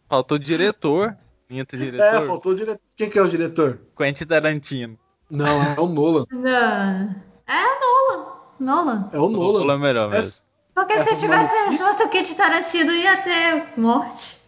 faltou 0.08 0.38
diretor. 0.38 1.16
Minha 1.50 1.62
É, 1.72 1.76
diretor. 1.76 2.26
faltou 2.26 2.52
o 2.52 2.54
diretor. 2.54 2.80
Quem 2.96 3.10
que 3.10 3.18
é 3.18 3.22
o 3.22 3.28
diretor? 3.28 3.80
Quentin 3.96 4.24
Tarantino. 4.24 4.98
Não, 5.30 5.62
é 5.62 5.80
o 5.80 5.86
Nolan. 5.86 6.24
Não. 6.30 7.14
É 7.46 7.80
Nolan. 7.80 8.26
Nolan. 8.60 9.10
É 9.12 9.18
o 9.18 9.28
Nolan. 9.28 9.58
Nolan 9.60 9.74
é 9.74 9.78
melhor 9.78 10.08
mesmo. 10.10 10.20
Essa- 10.20 10.42
Porque 10.74 10.98
se 11.02 11.16
tivesse 11.18 11.52
maluquices? 11.54 11.86
fosse 11.86 12.02
o 12.04 12.08
Kit 12.08 12.34
Tarantino, 12.34 12.92
ia 12.92 13.16
ter 13.18 13.64
morte. 13.76 14.38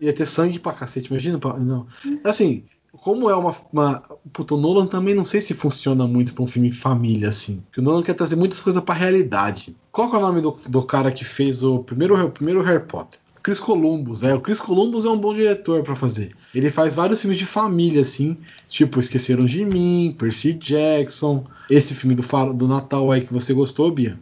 Ia 0.00 0.12
ter 0.12 0.26
sangue 0.26 0.58
pra 0.58 0.72
cacete, 0.72 1.10
imagina? 1.10 1.38
pra- 1.38 1.58
Não. 1.58 1.86
Assim, 2.24 2.64
como 2.92 3.28
é 3.30 3.34
uma, 3.36 3.54
uma. 3.72 3.98
Puta, 4.32 4.54
o 4.54 4.58
Nolan 4.58 4.86
também 4.86 5.14
não 5.14 5.24
sei 5.24 5.40
se 5.40 5.54
funciona 5.54 6.06
muito 6.06 6.34
pra 6.34 6.42
um 6.42 6.46
filme 6.46 6.70
família, 6.72 7.28
assim. 7.28 7.60
Porque 7.66 7.80
o 7.80 7.82
Nolan 7.82 8.02
quer 8.02 8.14
trazer 8.14 8.36
muitas 8.36 8.60
coisas 8.60 8.82
pra 8.82 8.94
realidade. 8.94 9.76
Qual 9.92 10.10
que 10.10 10.16
é 10.16 10.18
o 10.18 10.22
nome 10.22 10.40
do, 10.40 10.52
do 10.68 10.82
cara 10.82 11.10
que 11.12 11.24
fez 11.24 11.62
o 11.62 11.80
primeiro, 11.84 12.14
o 12.22 12.30
primeiro 12.30 12.62
Harry 12.62 12.84
Potter? 12.84 13.19
Chris 13.42 13.58
Columbus, 13.60 14.22
é. 14.22 14.34
O 14.34 14.40
Chris 14.40 14.60
Columbus 14.60 15.04
é 15.04 15.08
um 15.10 15.16
bom 15.18 15.32
diretor 15.32 15.82
pra 15.82 15.96
fazer. 15.96 16.34
Ele 16.54 16.70
faz 16.70 16.94
vários 16.94 17.20
filmes 17.20 17.38
de 17.38 17.46
família, 17.46 18.02
assim. 18.02 18.36
Tipo, 18.68 19.00
Esqueceram 19.00 19.44
de 19.44 19.64
Mim, 19.64 20.14
Percy 20.18 20.52
Jackson. 20.54 21.44
Esse 21.68 21.94
filme 21.94 22.14
do, 22.14 22.22
do 22.54 22.68
Natal 22.68 23.10
aí 23.10 23.22
que 23.22 23.32
você 23.32 23.52
gostou, 23.54 23.90
Bia. 23.90 24.18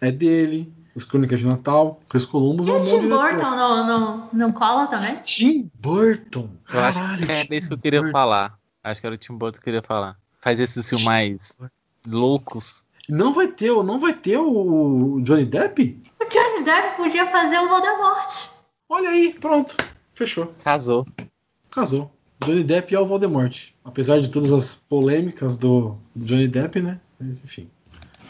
É 0.00 0.10
dele. 0.10 0.72
Os 0.94 1.04
Crônicas 1.04 1.38
de 1.40 1.46
Natal. 1.46 2.00
Chris 2.08 2.24
Columbus 2.24 2.66
E 2.66 2.70
é 2.70 2.72
um 2.72 2.76
o 2.76 2.80
bom 2.80 2.86
Tim 2.90 3.00
diretor. 3.02 3.30
Burton 3.32 3.50
não, 3.50 3.86
não, 3.86 4.28
não 4.32 4.52
cola 4.52 4.86
também? 4.86 5.16
Tim 5.24 5.70
Burton. 5.78 6.48
Eu 6.72 6.80
acho 6.80 6.98
Caralho, 6.98 7.26
que 7.26 7.32
é 7.32 7.44
Tim 7.44 7.54
isso 7.54 7.68
que 7.68 7.74
eu 7.74 7.78
queria 7.78 8.00
Burton. 8.00 8.12
falar. 8.12 8.58
Acho 8.82 9.00
que 9.00 9.06
era 9.06 9.14
o 9.14 9.18
Tim 9.18 9.34
Burton 9.34 9.58
que 9.58 9.64
queria 9.64 9.82
falar. 9.82 10.16
Faz 10.40 10.58
esses 10.58 10.88
filmes 10.88 11.04
mais 11.06 11.52
loucos. 12.06 12.84
Não 13.08 13.32
vai 13.32 13.46
ter, 13.48 13.70
o- 13.70 13.82
não 13.82 13.98
vai 14.00 14.12
ter 14.14 14.36
o 14.38 15.20
Johnny 15.22 15.44
Depp? 15.44 16.02
O 16.20 16.24
Johnny 16.24 16.64
Depp 16.64 16.96
podia 16.96 17.26
fazer 17.26 17.58
o 17.58 17.68
Voldemort. 17.68 18.48
Olha 18.88 19.10
aí, 19.10 19.34
pronto. 19.40 19.76
Fechou. 20.14 20.54
Casou. 20.62 21.06
Casou. 21.70 22.10
Johnny 22.44 22.62
Depp 22.64 22.94
é 22.94 23.00
o 23.00 23.06
Voldemort. 23.06 23.68
Apesar 23.84 24.20
de 24.20 24.30
todas 24.30 24.52
as 24.52 24.74
polêmicas 24.88 25.56
do, 25.56 25.96
do 26.14 26.24
Johnny 26.24 26.46
Depp, 26.48 26.80
né? 26.80 27.00
Mas 27.18 27.42
enfim. 27.44 27.68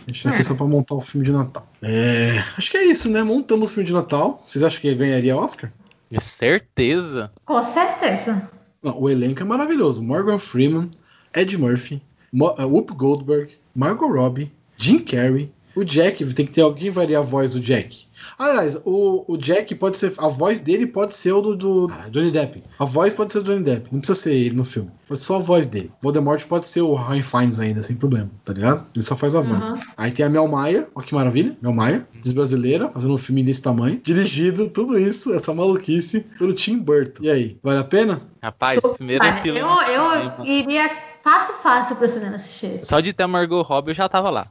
A 0.07 0.11
gente 0.11 0.23
tá 0.23 0.31
aqui 0.31 0.41
É. 0.41 0.43
só 0.45 0.55
pra 0.55 0.67
montar 0.67 0.95
o 0.95 1.01
filme 1.01 1.27
de 1.27 1.33
Natal. 1.33 1.67
É. 1.83 2.39
Acho 2.57 2.71
que 2.71 2.77
é 2.77 2.85
isso, 2.87 3.09
né? 3.11 3.23
Montamos 3.23 3.71
o 3.71 3.75
filme 3.75 3.87
de 3.87 3.93
Natal. 3.93 4.43
Vocês 4.47 4.63
acham 4.63 4.81
que 4.81 4.95
ganharia 4.95 5.37
Oscar? 5.37 5.73
De 6.11 6.21
certeza. 6.23 7.33
Com 7.45 7.63
certeza. 7.65 8.49
Não, 8.83 9.01
o 9.01 9.11
elenco 9.11 9.43
é 9.43 9.45
maravilhoso. 9.45 10.03
Morgan 10.03 10.39
Freeman, 10.39 10.89
Ed 11.35 11.59
Murphy, 11.59 12.01
Mo 12.33 12.51
uh, 12.53 12.63
Whoop 12.67 12.95
Goldberg, 12.95 13.53
Margot 13.75 14.07
Robbie, 14.07 14.53
Jim 14.77 15.01
Carrey. 15.01 15.53
O 15.77 15.85
Jack, 15.85 16.25
tem 16.33 16.47
que 16.47 16.53
ter 16.53 16.63
alguém 16.63 16.85
que 16.85 16.91
varia 16.91 17.19
a 17.19 17.23
voz 17.23 17.53
do 17.53 17.61
Jack. 17.61 18.07
Aliás, 18.39 18.81
o, 18.85 19.25
o 19.29 19.37
Jack 19.37 19.75
pode 19.75 19.99
ser. 19.99 20.13
A 20.19 20.29
voz 20.29 20.59
dele 20.59 20.87
pode 20.87 21.15
ser 21.15 21.33
o 21.33 21.41
do, 21.41 21.57
do 21.57 21.91
ah, 21.93 22.09
Johnny 22.11 22.31
Depp. 22.31 22.63
A 22.79 22.85
voz 22.85 23.15
pode 23.15 23.33
ser 23.33 23.39
o 23.39 23.43
Johnny 23.43 23.63
Depp. 23.63 23.89
Não 23.93 24.01
precisa 24.01 24.19
ser 24.19 24.35
ele 24.35 24.55
no 24.55 24.65
filme. 24.65 24.91
Pode 25.09 25.21
ser 25.21 25.27
só 25.27 25.37
a 25.37 25.39
voz 25.39 25.67
dele. 25.67 25.91
Voldemort 26.03 26.45
pode 26.47 26.69
ser 26.69 26.83
o 26.83 26.95
Ryan 26.95 27.23
Fiennes 27.23 27.61
ainda, 27.61 27.83
sem 27.83 27.97
problema, 27.97 28.31
tá 28.45 28.53
ligado? 28.53 28.87
Ele 28.95 29.05
só 29.05 29.15
faz 29.15 29.35
a 29.35 29.41
voz. 29.41 29.71
Uhum. 29.71 29.81
Aí 29.97 30.11
tem 30.11 30.27
a 30.27 30.29
Mel 30.29 30.49
Maia, 30.49 30.89
ó 30.95 31.01
que 31.01 31.15
maravilha. 31.15 31.57
Mel 31.63 31.73
Maia, 31.73 32.07
brasileira, 32.35 32.91
fazendo 32.91 33.15
um 33.15 33.19
filme 33.19 33.43
desse 33.43 33.63
tamanho. 33.63 34.01
Dirigido, 34.03 34.69
tudo 34.69 34.99
isso, 34.99 35.33
essa 35.33 35.55
maluquice, 35.55 36.27
pelo 36.39 36.53
Tim 36.53 36.79
Burton. 36.79 37.23
E 37.23 37.31
aí, 37.31 37.59
vale 37.63 37.79
a 37.79 37.85
pena? 37.85 38.21
Rapaz, 38.43 38.81
primeiro 38.97 39.25
Olha, 39.25 39.43
filme. 39.43 39.61
eu, 39.61 39.69
eu 39.69 40.45
iria 40.45 40.91
fácil, 41.27 41.55
fácil 41.57 41.97
pro 41.97 42.09
cinema 42.09 42.37
assistir. 42.37 42.85
Só 42.85 43.01
de 43.01 43.13
ter 43.13 43.25
a 43.25 43.29
Margot 43.29 43.61
Robbie 43.63 43.91
eu 43.91 43.95
já 43.95 44.09
tava 44.09 44.31
lá. 44.31 44.47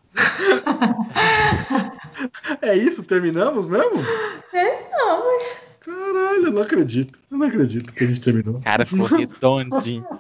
É 2.62 2.76
isso? 2.76 3.04
Terminamos 3.04 3.66
mesmo? 3.66 4.04
Mas. 4.52 5.78
Caralho, 5.80 6.48
eu 6.48 6.52
não 6.52 6.62
acredito. 6.62 7.20
Eu 7.32 7.38
não 7.38 7.48
acredito 7.48 7.94
que 7.94 8.04
a 8.04 8.08
gente 8.08 8.20
terminou. 8.20 8.56
O 8.56 8.62
cara 8.62 8.86
ficou 8.86 9.06
redondinho. 9.06 10.06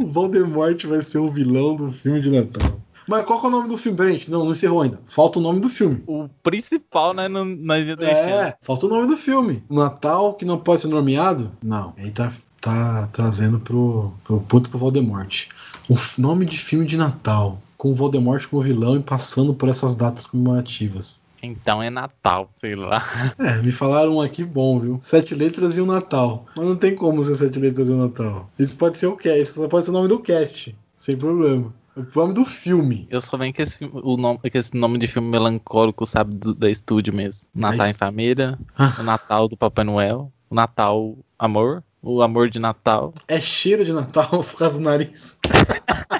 O 0.00 0.06
Voldemort 0.06 0.84
vai 0.86 1.00
ser 1.00 1.18
o 1.18 1.30
vilão 1.30 1.76
do 1.76 1.92
filme 1.92 2.20
de 2.20 2.30
Natal. 2.30 2.80
Mas 3.06 3.24
qual 3.24 3.38
que 3.38 3.46
é 3.46 3.48
o 3.48 3.52
nome 3.52 3.68
do 3.68 3.76
filme? 3.76 3.96
Peraí, 3.96 4.14
gente, 4.14 4.30
não, 4.30 4.44
não 4.44 4.52
encerrou 4.52 4.82
ainda. 4.82 4.98
Falta 5.06 5.38
o 5.38 5.42
nome 5.42 5.60
do 5.60 5.68
filme. 5.68 6.02
O 6.06 6.28
principal, 6.42 7.14
né? 7.14 7.28
Não, 7.28 7.44
nós 7.44 7.86
ia 7.86 7.94
deixando. 7.96 8.28
É, 8.28 8.56
falta 8.60 8.86
o 8.86 8.88
nome 8.88 9.06
do 9.06 9.16
filme. 9.16 9.62
Natal 9.70 10.34
que 10.34 10.44
não 10.44 10.58
pode 10.58 10.80
ser 10.80 10.88
nomeado? 10.88 11.52
Não. 11.62 11.94
Aí 11.96 12.10
tá, 12.10 12.32
tá 12.64 13.08
trazendo 13.12 13.58
pro, 13.60 14.12
pro 14.24 14.40
puto 14.40 14.70
pro 14.70 14.78
Voldemort. 14.78 15.46
Um 15.88 15.94
f- 15.96 16.20
nome 16.20 16.46
de 16.46 16.58
filme 16.58 16.86
de 16.86 16.96
Natal. 16.96 17.58
Com 17.76 17.90
o 17.90 17.94
Voldemort 17.94 18.46
como 18.46 18.62
vilão 18.62 18.96
e 18.96 19.00
passando 19.02 19.52
por 19.52 19.68
essas 19.68 19.94
datas 19.94 20.26
comemorativas. 20.26 21.22
Então 21.42 21.82
é 21.82 21.90
Natal, 21.90 22.48
sei 22.56 22.74
lá. 22.74 23.04
É, 23.38 23.60
me 23.60 23.70
falaram 23.70 24.16
um 24.16 24.20
aqui 24.22 24.42
bom, 24.42 24.80
viu? 24.80 24.98
Sete 25.02 25.34
letras 25.34 25.76
e 25.76 25.80
o 25.82 25.86
Natal. 25.86 26.46
Mas 26.56 26.64
não 26.64 26.74
tem 26.76 26.94
como 26.96 27.22
ser 27.22 27.34
sete 27.36 27.58
letras 27.58 27.88
e 27.90 27.92
o 27.92 27.96
Natal. 27.96 28.48
Isso 28.58 28.74
pode 28.76 28.96
ser 28.96 29.08
o 29.08 29.16
cast, 29.16 29.40
isso 29.42 29.54
só 29.60 29.68
pode 29.68 29.84
ser 29.84 29.90
o 29.90 29.94
nome 29.94 30.08
do 30.08 30.18
cast. 30.20 30.74
Sem 30.96 31.16
problema. 31.18 31.74
O 31.94 32.04
nome 32.18 32.32
do 32.32 32.44
filme. 32.46 33.06
Eu 33.10 33.20
só 33.20 33.36
venho 33.36 33.52
que 33.52 33.60
esse, 33.60 33.84
o 33.84 34.16
nome, 34.16 34.38
que 34.50 34.56
esse 34.56 34.74
nome 34.74 34.96
de 34.98 35.06
filme 35.06 35.28
melancólico, 35.28 36.06
sabe, 36.06 36.34
do- 36.34 36.54
da 36.54 36.70
estúdio 36.70 37.12
mesmo. 37.14 37.46
Natal 37.54 37.76
Mas- 37.78 37.90
em 37.90 37.92
Família, 37.94 38.58
o 38.98 39.02
Natal 39.02 39.46
do 39.46 39.56
Papai 39.56 39.84
Noel, 39.84 40.32
o 40.48 40.54
Natal 40.54 41.14
Amor, 41.38 41.84
o 42.04 42.22
Amor 42.22 42.50
de 42.50 42.58
Natal. 42.58 43.14
É 43.26 43.40
cheiro 43.40 43.84
de 43.84 43.92
Natal 43.92 44.28
por 44.44 44.58
causa 44.58 44.78
do 44.78 44.84
nariz. 44.84 45.38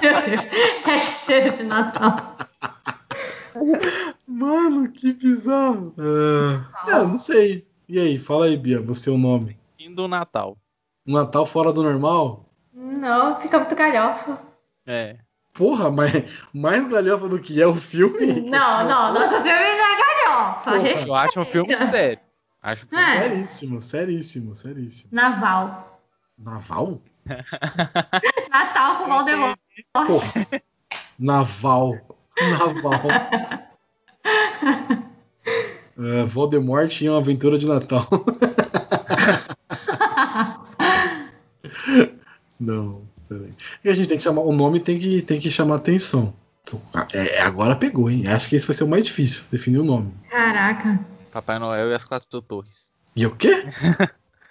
Meu 0.01 0.21
Deus, 0.23 0.41
é 0.87 0.99
cheiro 1.03 1.55
de 1.55 1.63
Natal. 1.63 2.15
Mano, 4.27 4.91
que 4.91 5.13
bizarro. 5.13 5.93
Ah, 5.97 6.89
é, 6.89 7.03
não 7.03 7.17
sei. 7.17 7.67
E 7.87 7.99
aí, 7.99 8.17
fala 8.17 8.45
aí, 8.45 8.57
Bia, 8.57 8.81
você 8.81 9.09
é 9.09 9.13
o 9.13 9.17
nome. 9.17 9.57
Fim 9.77 9.93
do 9.93 10.07
Natal. 10.07 10.57
Um 11.07 11.13
Natal 11.13 11.45
fora 11.45 11.71
do 11.71 11.83
normal? 11.83 12.49
Não, 12.73 13.39
fica 13.39 13.59
muito 13.59 13.75
galhofa. 13.75 14.39
É. 14.87 15.17
Porra, 15.53 15.89
mas 15.89 16.11
mais 16.51 16.89
galhofa 16.89 17.29
do 17.29 17.39
que 17.39 17.61
é 17.61 17.67
o 17.67 17.75
filme? 17.75 18.41
Não, 18.41 18.87
não, 18.87 19.13
nosso 19.13 19.35
filme 19.35 19.49
não 19.49 19.53
é 19.53 20.25
galhofa. 20.25 20.71
Porra. 20.71 21.07
Eu 21.07 21.15
acho 21.15 21.39
um 21.39 21.45
filme 21.45 21.71
sério. 21.77 22.19
Acho 22.65 22.85
filme 22.87 23.03
É. 23.03 23.21
Seríssimo, 23.21 23.79
seríssimo, 23.79 24.55
seríssimo. 24.55 25.09
Naval. 25.11 26.01
Naval? 26.35 26.99
Natal 28.49 28.97
com 28.97 29.07
Voldemort. 29.07 29.55
Porra. 29.93 30.47
Naval. 31.19 31.95
Naval. 32.41 33.01
É, 35.97 36.25
Voldemort 36.25 36.91
em 37.01 37.07
uma 37.07 37.19
aventura 37.19 37.57
de 37.57 37.65
Natal. 37.65 38.05
Não, 42.59 43.03
peraí. 43.29 43.53
E 43.81 43.89
a 43.89 43.93
gente 43.93 44.09
tem 44.09 44.17
que 44.17 44.23
chamar. 44.25 44.41
O 44.41 44.51
nome 44.51 44.81
tem 44.81 44.99
que, 44.99 45.21
tem 45.21 45.39
que 45.39 45.49
chamar 45.49 45.75
atenção. 45.75 46.33
Então, 46.63 46.81
é, 47.13 47.39
agora 47.43 47.77
pegou, 47.77 48.09
hein? 48.09 48.27
Acho 48.27 48.49
que 48.49 48.57
esse 48.57 48.67
vai 48.67 48.75
ser 48.75 48.83
o 48.83 48.89
mais 48.89 49.05
difícil, 49.05 49.45
definir 49.49 49.77
o 49.77 49.85
nome. 49.85 50.13
Caraca. 50.29 50.99
Papai 51.35 51.59
Noel 51.59 51.89
e 51.89 51.93
as 51.93 52.05
quatro 52.05 52.41
torres. 52.41 52.89
E 53.13 53.25
o 53.25 53.35
quê? 53.35 53.51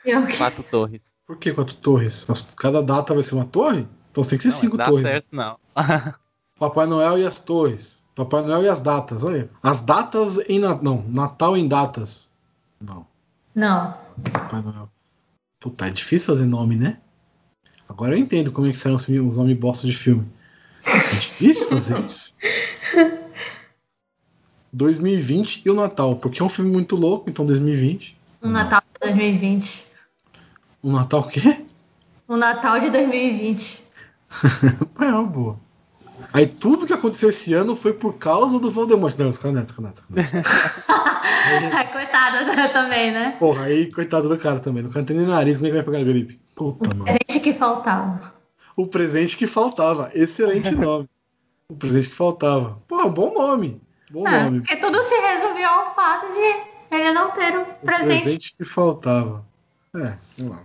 Eu... 0.04 0.20
Quatro 0.36 0.62
torres. 0.64 1.14
Por 1.26 1.38
que 1.38 1.50
quatro 1.50 1.74
torres? 1.76 2.26
Cada 2.58 2.82
data 2.82 3.14
vai 3.14 3.22
ser 3.22 3.36
uma 3.36 3.46
torre? 3.46 3.88
Então 4.10 4.22
tem 4.22 4.36
que 4.36 4.42
ser 4.42 4.50
Não, 4.50 4.56
cinco 4.58 4.76
dá 4.76 4.84
torres. 4.84 5.08
certo, 5.08 5.28
não. 5.32 5.58
Papai 6.60 6.84
Noel 6.86 7.18
e 7.18 7.26
as 7.26 7.40
torres. 7.40 8.04
Papai 8.14 8.42
Noel 8.42 8.64
e 8.64 8.68
as 8.68 8.82
datas, 8.82 9.24
olha. 9.24 9.44
aí. 9.44 9.50
As 9.62 9.80
datas 9.80 10.38
em 10.46 10.58
Natal. 10.58 10.82
Não, 10.82 11.02
Natal 11.08 11.56
em 11.56 11.66
datas. 11.66 12.28
Não, 12.78 13.06
Não. 13.54 13.94
Papai 14.30 14.60
Noel. 14.60 14.90
Puta, 15.58 15.86
é 15.86 15.90
difícil 15.90 16.26
fazer 16.34 16.44
nome, 16.44 16.76
né? 16.76 17.00
Agora 17.88 18.12
eu 18.12 18.18
entendo 18.18 18.52
como 18.52 18.66
é 18.66 18.70
que 18.70 18.78
saem 18.78 18.94
os, 18.94 19.06
filmes- 19.06 19.32
os 19.32 19.38
nomes 19.38 19.56
bosta 19.58 19.86
de 19.86 19.96
filme. 19.96 20.30
É 20.84 21.14
difícil 21.14 21.66
fazer 21.66 21.98
isso. 22.04 22.34
2020 24.74 25.62
e 25.64 25.70
o 25.70 25.74
Natal, 25.74 26.16
porque 26.16 26.42
é 26.42 26.44
um 26.44 26.48
filme 26.48 26.70
muito 26.70 26.96
louco, 26.96 27.30
então 27.30 27.46
2020. 27.46 28.18
O 28.42 28.48
Natal 28.48 28.80
de 28.80 29.08
2020. 29.10 29.84
O 30.82 30.92
Natal 30.92 31.20
o 31.20 31.28
quê? 31.28 31.64
O 32.26 32.36
Natal 32.36 32.80
de 32.80 32.90
2020. 32.90 33.84
É 35.00 35.06
uma 35.06 35.22
boa. 35.22 35.56
Aí 36.32 36.46
tudo 36.46 36.86
que 36.86 36.92
aconteceu 36.92 37.28
esse 37.28 37.54
ano 37.54 37.76
foi 37.76 37.92
por 37.92 38.14
causa 38.14 38.58
do 38.58 38.70
Voldemort. 38.70 39.16
Não, 39.16 39.30
sacanagem, 39.30 39.68
sacanagem, 39.68 39.98
sacanagem. 39.98 40.42
Ai, 41.72 41.92
Coitada 41.92 42.68
também, 42.70 43.12
né? 43.12 43.36
Porra, 43.38 43.64
aí 43.64 43.90
coitado 43.90 44.28
do 44.28 44.36
cara 44.36 44.58
também. 44.58 44.84
O 44.84 44.88
cara 44.88 45.00
não 45.00 45.06
tem 45.06 45.16
nem 45.16 45.26
nariz, 45.26 45.58
como 45.58 45.66
é 45.66 45.70
que 45.70 45.76
vai 45.76 45.84
pegar 45.84 46.04
gripe? 46.04 46.40
Puta, 46.54 46.88
mano. 46.94 47.06
Gente 47.06 47.40
que 47.40 47.52
faltava. 47.52 48.32
O 48.76 48.86
presente 48.86 49.36
que 49.36 49.46
faltava. 49.46 50.10
Excelente 50.14 50.70
nome. 50.74 51.08
O 51.68 51.76
presente 51.76 52.08
que 52.08 52.14
faltava. 52.14 52.82
Pô, 52.88 53.08
bom 53.08 53.32
nome. 53.34 53.80
Bom 54.14 54.28
É, 54.28 54.44
nome. 54.44 54.60
porque 54.60 54.76
tudo 54.76 55.02
se 55.02 55.14
resolveu 55.20 55.68
ao 55.68 55.94
fato 55.94 56.26
de 56.32 56.94
ele 56.96 57.12
não 57.12 57.30
ter 57.32 57.58
um 57.58 57.62
O 57.62 57.64
presente. 57.84 58.22
presente 58.22 58.54
que 58.56 58.64
faltava. 58.64 59.44
É, 59.96 60.16
vamos 60.38 60.52
lá. 60.56 60.62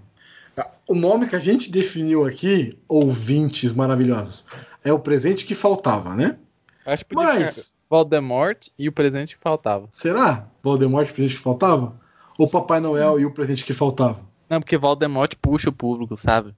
O 0.88 0.94
nome 0.96 1.28
que 1.28 1.36
a 1.36 1.40
gente 1.40 1.70
definiu 1.72 2.26
aqui, 2.26 2.78
ouvintes 2.88 3.74
maravilhosos, 3.74 4.46
é 4.84 4.92
o 4.94 5.00
presente 5.00 5.46
que 5.46 5.54
faltava, 5.56 6.16
né? 6.16 6.38
Acho 6.86 7.06
que 7.06 7.16
Mas, 7.16 7.74
Voldemort 7.90 8.68
e 8.78 8.88
o 8.88 8.92
presente 8.92 9.36
que 9.36 9.42
faltava. 9.42 9.88
será? 9.92 10.48
Voldemort, 10.64 11.10
o 11.10 11.14
presente 11.14 11.36
que 11.36 11.42
faltava? 11.42 12.00
Ou 12.38 12.48
Papai 12.48 12.80
Noel 12.80 13.20
e 13.20 13.26
o 13.26 13.32
presente 13.32 13.66
que 13.66 13.74
faltava? 13.74 14.22
Não, 14.50 14.60
porque 14.60 14.78
Voldemort 14.78 15.32
puxa 15.42 15.70
o 15.70 15.74
público, 15.74 16.16
sabe? 16.18 16.56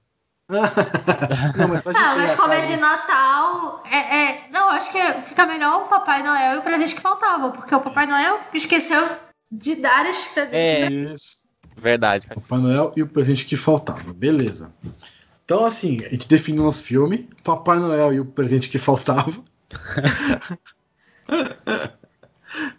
Não, 1.56 1.68
mas, 1.68 1.84
Não, 1.84 2.18
mas 2.18 2.34
como 2.34 2.52
é 2.52 2.66
de 2.66 2.76
Natal, 2.76 3.82
é, 3.90 3.96
é- 3.96 4.42
não, 4.52 4.70
acho 4.70 4.90
que 4.90 4.98
fica 5.28 5.46
melhor 5.46 5.82
o 5.82 5.88
Papai 5.88 6.22
Noel 6.22 6.56
e 6.56 6.58
o 6.58 6.62
presente 6.62 6.94
que 6.94 7.00
faltava, 7.00 7.50
porque 7.50 7.74
o 7.74 7.80
Papai 7.80 8.06
Noel 8.06 8.38
esqueceu 8.52 9.08
de 9.50 9.76
dar 9.76 10.06
os 10.06 10.24
presentes. 10.24 10.52
É. 10.52 10.90
Isso. 10.90 11.42
Verdade. 11.76 12.26
Papai 12.26 12.58
Noel 12.58 12.92
e 12.96 13.02
o 13.02 13.06
presente 13.06 13.46
que 13.46 13.56
faltava. 13.56 14.12
Beleza. 14.12 14.72
Então, 15.44 15.64
assim, 15.64 15.98
a 16.04 16.08
gente 16.08 16.28
definiu 16.28 16.64
nosso 16.64 16.82
filme. 16.82 17.28
Papai 17.42 17.78
Noel 17.78 18.12
e 18.12 18.20
o 18.20 18.24
presente 18.24 18.68
que 18.68 18.78
faltava. 18.78 19.32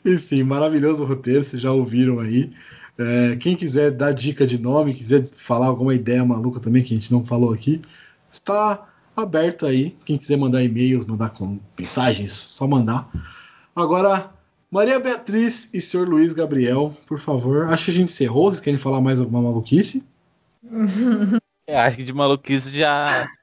Enfim, 0.06 0.44
maravilhoso 0.44 1.06
roteiro, 1.06 1.44
vocês 1.44 1.62
já 1.62 1.72
ouviram 1.72 2.20
aí. 2.20 2.52
É, 2.98 3.36
quem 3.38 3.56
quiser 3.56 3.92
dar 3.92 4.14
dica 4.14 4.46
de 4.46 4.60
nome, 4.60 4.94
quiser 4.94 5.26
falar 5.26 5.68
alguma 5.68 5.96
ideia 5.96 6.24
maluca 6.24 6.60
também 6.60 6.84
que 6.84 6.94
a 6.94 6.98
gente 6.98 7.12
não 7.12 7.26
falou 7.26 7.52
aqui, 7.54 7.82
está 8.32 8.88
aberto 9.16 9.66
aí. 9.66 9.96
Quem 10.06 10.18
quiser 10.18 10.38
mandar 10.38 10.64
e-mails, 10.64 11.06
mandar 11.06 11.30
com 11.30 11.60
mensagens, 11.78 12.32
só 12.32 12.68
mandar. 12.68 13.10
Agora, 13.76 14.30
Maria 14.70 15.00
Beatriz 15.00 15.70
e 15.74 15.82
senhor 15.82 16.08
Luiz 16.08 16.34
Gabriel, 16.34 16.96
por 17.06 17.20
favor. 17.20 17.68
Acho 17.70 17.86
que 17.86 17.92
a 17.92 17.94
gente 17.94 18.12
encerrou. 18.12 18.52
Vocês 18.52 18.60
querem 18.60 18.78
falar 18.80 19.02
mais 19.02 19.20
alguma 19.20 19.42
maluquice? 19.42 20.08
Eu 21.66 21.78
acho 21.80 21.98
que 21.98 22.04
de 22.04 22.14
maluquice 22.14 22.76
já. 22.76 23.30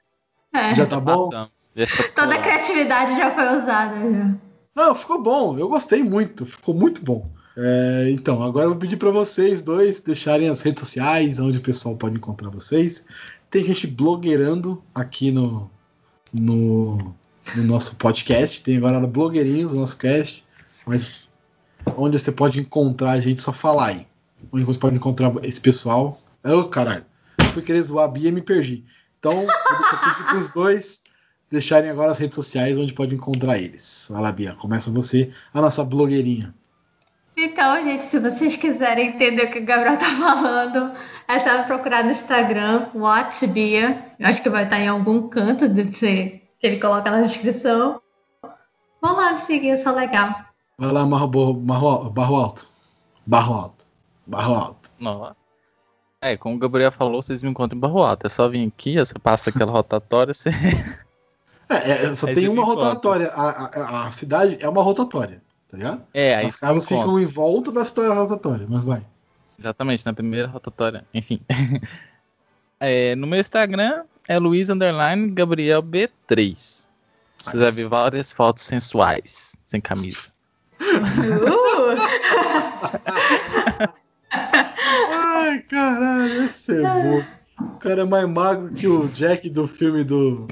É. 0.53 0.75
Já 0.75 0.85
tá 0.85 0.99
bom? 0.99 1.29
Já 1.31 1.49
está 1.77 2.03
Toda 2.13 2.35
a 2.35 2.41
criatividade 2.41 3.15
já 3.15 3.31
foi 3.31 3.57
usada. 3.57 3.95
já. 4.01 4.35
Não, 4.75 4.93
ficou 4.93 5.23
bom. 5.23 5.57
Eu 5.57 5.69
gostei 5.69 6.03
muito. 6.03 6.45
Ficou 6.45 6.75
muito 6.75 7.01
bom. 7.01 7.25
É, 7.63 8.09
então, 8.09 8.41
agora 8.41 8.65
eu 8.65 8.69
vou 8.71 8.79
pedir 8.79 8.97
para 8.97 9.11
vocês 9.11 9.61
dois 9.61 9.99
deixarem 9.99 10.49
as 10.49 10.61
redes 10.63 10.79
sociais, 10.79 11.37
onde 11.37 11.59
o 11.59 11.61
pessoal 11.61 11.95
pode 11.95 12.15
encontrar 12.15 12.49
vocês. 12.49 13.05
Tem 13.51 13.63
gente 13.63 13.85
blogueirando 13.85 14.81
aqui 14.95 15.29
no, 15.29 15.69
no, 16.33 17.13
no 17.55 17.63
nosso 17.63 17.97
podcast. 17.97 18.63
Tem 18.63 18.77
agora 18.77 19.05
blogueirinhos 19.05 19.73
no 19.73 19.81
nosso 19.81 19.95
cast. 19.97 20.43
Mas 20.87 21.33
onde 21.95 22.17
você 22.17 22.31
pode 22.31 22.59
encontrar 22.59 23.11
a 23.11 23.19
gente, 23.19 23.41
só 23.43 23.53
falar 23.53 23.87
aí. 23.87 24.07
Onde 24.51 24.65
você 24.65 24.79
pode 24.79 24.95
encontrar 24.95 25.31
esse 25.43 25.61
pessoal. 25.61 26.19
Ô, 26.43 26.63
caralho. 26.63 27.05
Fui 27.53 27.61
querer 27.61 27.83
zoar 27.83 28.05
a 28.05 28.07
Bia 28.07 28.29
e 28.29 28.31
me 28.31 28.41
perdi. 28.41 28.83
Então, 29.19 29.35
vou 29.35 29.45
deixar 29.45 30.15
pedir 30.15 30.29
pros 30.29 30.49
dois 30.49 31.03
deixarem 31.51 31.91
agora 31.91 32.11
as 32.11 32.17
redes 32.17 32.35
sociais 32.35 32.75
onde 32.75 32.93
pode 32.93 33.13
encontrar 33.13 33.59
eles. 33.59 34.07
Vai 34.09 34.21
lá, 34.21 34.31
Bia. 34.31 34.55
Começa 34.55 34.89
você, 34.89 35.31
a 35.53 35.61
nossa 35.61 35.83
blogueirinha. 35.83 36.55
Então, 37.35 37.83
gente, 37.83 38.03
se 38.03 38.19
vocês 38.19 38.55
quiserem 38.55 39.09
entender 39.09 39.45
o 39.45 39.51
que 39.51 39.59
o 39.59 39.65
Gabriel 39.65 39.97
tá 39.97 40.05
falando, 40.05 40.91
é 41.27 41.39
só 41.39 41.63
procurar 41.63 42.03
no 42.03 42.11
Instagram, 42.11 42.87
WhatsBia. 42.93 43.97
Eu 44.19 44.27
acho 44.27 44.41
que 44.41 44.49
vai 44.49 44.65
estar 44.65 44.79
em 44.79 44.87
algum 44.87 45.27
canto 45.27 45.67
desse 45.67 46.41
que 46.59 46.67
ele 46.67 46.79
coloca 46.79 47.09
na 47.09 47.21
descrição. 47.21 48.01
Vão 49.01 49.15
lá 49.15 49.31
me 49.31 49.37
seguir, 49.39 49.69
eu 49.69 49.77
sou 49.77 49.95
legal. 49.95 50.29
Vai 50.77 50.91
lá, 50.91 51.05
Marro, 51.05 51.53
Marro, 51.55 52.09
Barro 52.09 52.35
Alto. 52.35 52.69
Barro 53.25 53.53
Alto. 53.53 53.85
Barro 54.27 54.53
Alto. 54.55 54.91
Não. 54.99 55.35
É, 56.21 56.37
como 56.37 56.55
o 56.55 56.59
Gabriel 56.59 56.91
falou, 56.91 57.21
vocês 57.21 57.41
me 57.41 57.49
encontram 57.49 57.77
em 57.77 57.81
Barro 57.81 58.03
Alto. 58.03 58.27
É 58.27 58.29
só 58.29 58.47
vir 58.47 58.67
aqui, 58.67 58.97
você 58.99 59.17
passa 59.17 59.49
aquela 59.49 59.71
rotatória, 59.71 60.33
você. 60.33 60.51
É, 61.69 61.91
é, 61.91 62.15
só 62.15 62.27
Aí 62.27 62.35
tem 62.35 62.47
uma 62.49 62.63
rotatória. 62.63 63.31
A, 63.33 63.49
a- 63.65 64.07
a 64.07 64.11
cidade 64.11 64.57
é 64.59 64.67
uma 64.69 64.83
rotatória, 64.83 65.41
tá 65.71 65.77
ligado? 65.77 66.03
É, 66.13 66.35
As 66.35 66.57
casas 66.57 66.85
ficam 66.87 67.19
em 67.19 67.25
volta 67.25 67.71
da 67.71 67.85
cidade 67.85 68.13
rotatória, 68.13 68.67
mas 68.69 68.83
vai. 68.83 69.01
Exatamente, 69.57 70.05
na 70.05 70.13
primeira 70.13 70.47
rotatória. 70.47 71.05
Enfim. 71.13 71.39
É, 72.83 73.15
no 73.15 73.27
meu 73.27 73.39
Instagram 73.39 74.05
é 74.27 74.39
Luiz 74.39 74.67
Underline 74.67 75.29
Gabriel 75.29 75.83
B3. 75.83 76.87
Você 77.37 77.55
vai 77.55 77.69
ver 77.69 77.87
várias 77.87 78.33
fotos 78.33 78.63
sensuais, 78.63 79.55
sem 79.67 79.79
camisa. 79.79 80.31
Uh! 80.81 81.93
Ai, 84.33 85.59
caralho, 85.59 86.45
esse 86.45 86.75
é 86.75 86.81
bom. 86.81 87.23
O 87.59 87.77
cara 87.77 88.01
é 88.01 88.05
mais 88.05 88.27
magro 88.27 88.73
que 88.73 88.87
o 88.87 89.07
Jack 89.09 89.47
do 89.47 89.67
filme 89.67 90.03
do. 90.03 90.47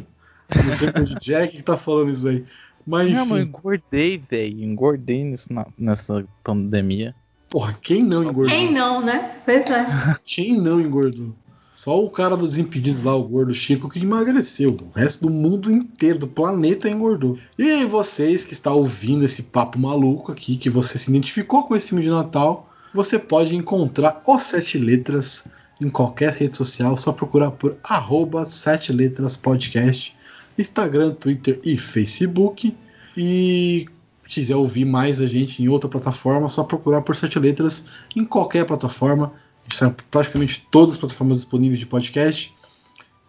De 1.05 1.15
Jack 1.20 1.57
que 1.57 1.63
tá 1.63 1.78
falando 1.78 2.11
isso 2.11 2.28
aí. 2.28 2.45
Mas 2.86 3.11
Não, 3.11 3.25
mas 3.25 3.38
eu 3.39 3.43
enfim, 3.43 3.49
engordei, 3.49 4.17
velho. 4.17 4.63
Engordei 4.63 5.23
nisso 5.23 5.51
na- 5.53 5.67
nessa 5.77 6.25
pandemia. 6.43 7.13
porra, 7.49 7.77
quem 7.82 8.03
não 8.03 8.23
engordou? 8.23 8.45
Quem 8.49 8.71
não, 8.71 9.01
né? 9.01 9.32
Pois 9.45 9.65
é. 9.69 9.86
Quem 10.25 10.59
não 10.59 10.80
engordou? 10.80 11.34
Só 11.73 12.03
o 12.03 12.09
cara 12.09 12.36
dos 12.36 12.57
impedidos 12.57 13.01
lá, 13.03 13.15
o 13.15 13.23
gordo 13.23 13.53
Chico, 13.53 13.88
que 13.89 13.99
emagreceu. 13.99 14.75
O 14.82 14.89
resto 14.99 15.21
do 15.27 15.30
mundo 15.34 15.71
inteiro, 15.71 16.19
do 16.19 16.27
planeta, 16.27 16.89
engordou. 16.89 17.38
E 17.57 17.63
aí, 17.63 17.86
vocês 17.86 18.43
que 18.43 18.51
estão 18.53 18.75
ouvindo 18.75 19.23
esse 19.23 19.43
papo 19.43 19.80
maluco 19.80 20.30
aqui, 20.32 20.57
que 20.57 20.69
você 20.69 20.97
se 20.97 21.09
identificou 21.09 21.63
com 21.63 21.75
esse 21.77 21.88
filme 21.89 22.03
de 22.03 22.09
Natal, 22.09 22.69
você 22.93 23.17
pode 23.17 23.55
encontrar 23.55 24.21
os 24.27 24.41
Sete 24.41 24.77
Letras 24.77 25.47
em 25.82 25.88
qualquer 25.88 26.34
rede 26.34 26.57
social, 26.57 26.97
só 26.97 27.13
procurar 27.13 27.51
por 27.51 27.77
arroba 27.82 28.43
Sete 28.43 28.91
Letras 28.91 29.38
Podcast, 29.38 30.13
Instagram, 30.62 31.12
Twitter 31.12 31.60
e 31.64 31.78
Facebook. 31.78 32.76
E 33.16 33.88
quiser 34.28 34.55
ouvir 34.55 34.86
mais 34.86 35.20
a 35.20 35.28
gente 35.28 35.62
em 35.62 35.68
outra 35.68 35.89
plataforma, 35.89 36.47
só 36.47 36.64
procurar 36.64 37.01
por 37.01 37.16
Sete 37.16 37.39
Letras 37.39 37.86
em 38.16 38.24
qualquer 38.24 38.66
plataforma. 38.66 39.34
Está 39.68 39.93
praticamente 40.10 40.66
todas 40.72 40.93
as 40.93 40.99
plataformas 40.99 41.38
disponíveis 41.38 41.80
de 41.80 41.86
podcast. 41.86 42.53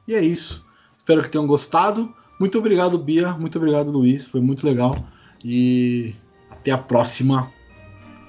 E 0.07 0.14
é 0.14 0.20
isso. 0.20 0.64
Espero 0.97 1.22
que 1.22 1.28
tenham 1.28 1.47
gostado. 1.47 2.14
Muito 2.39 2.59
obrigado, 2.59 2.99
Bia. 2.99 3.33
Muito 3.33 3.59
obrigado, 3.59 3.91
Luiz. 3.91 4.26
Foi 4.26 4.41
muito 4.41 4.66
legal. 4.66 4.97
E 5.45 6.14
até 6.51 6.70
a 6.70 6.78
próxima. 6.78 7.53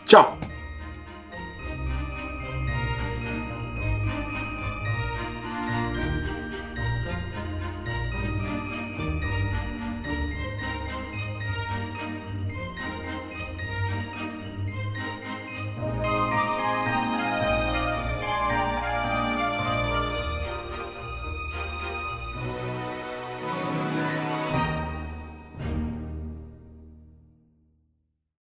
Tchau! 0.06 0.61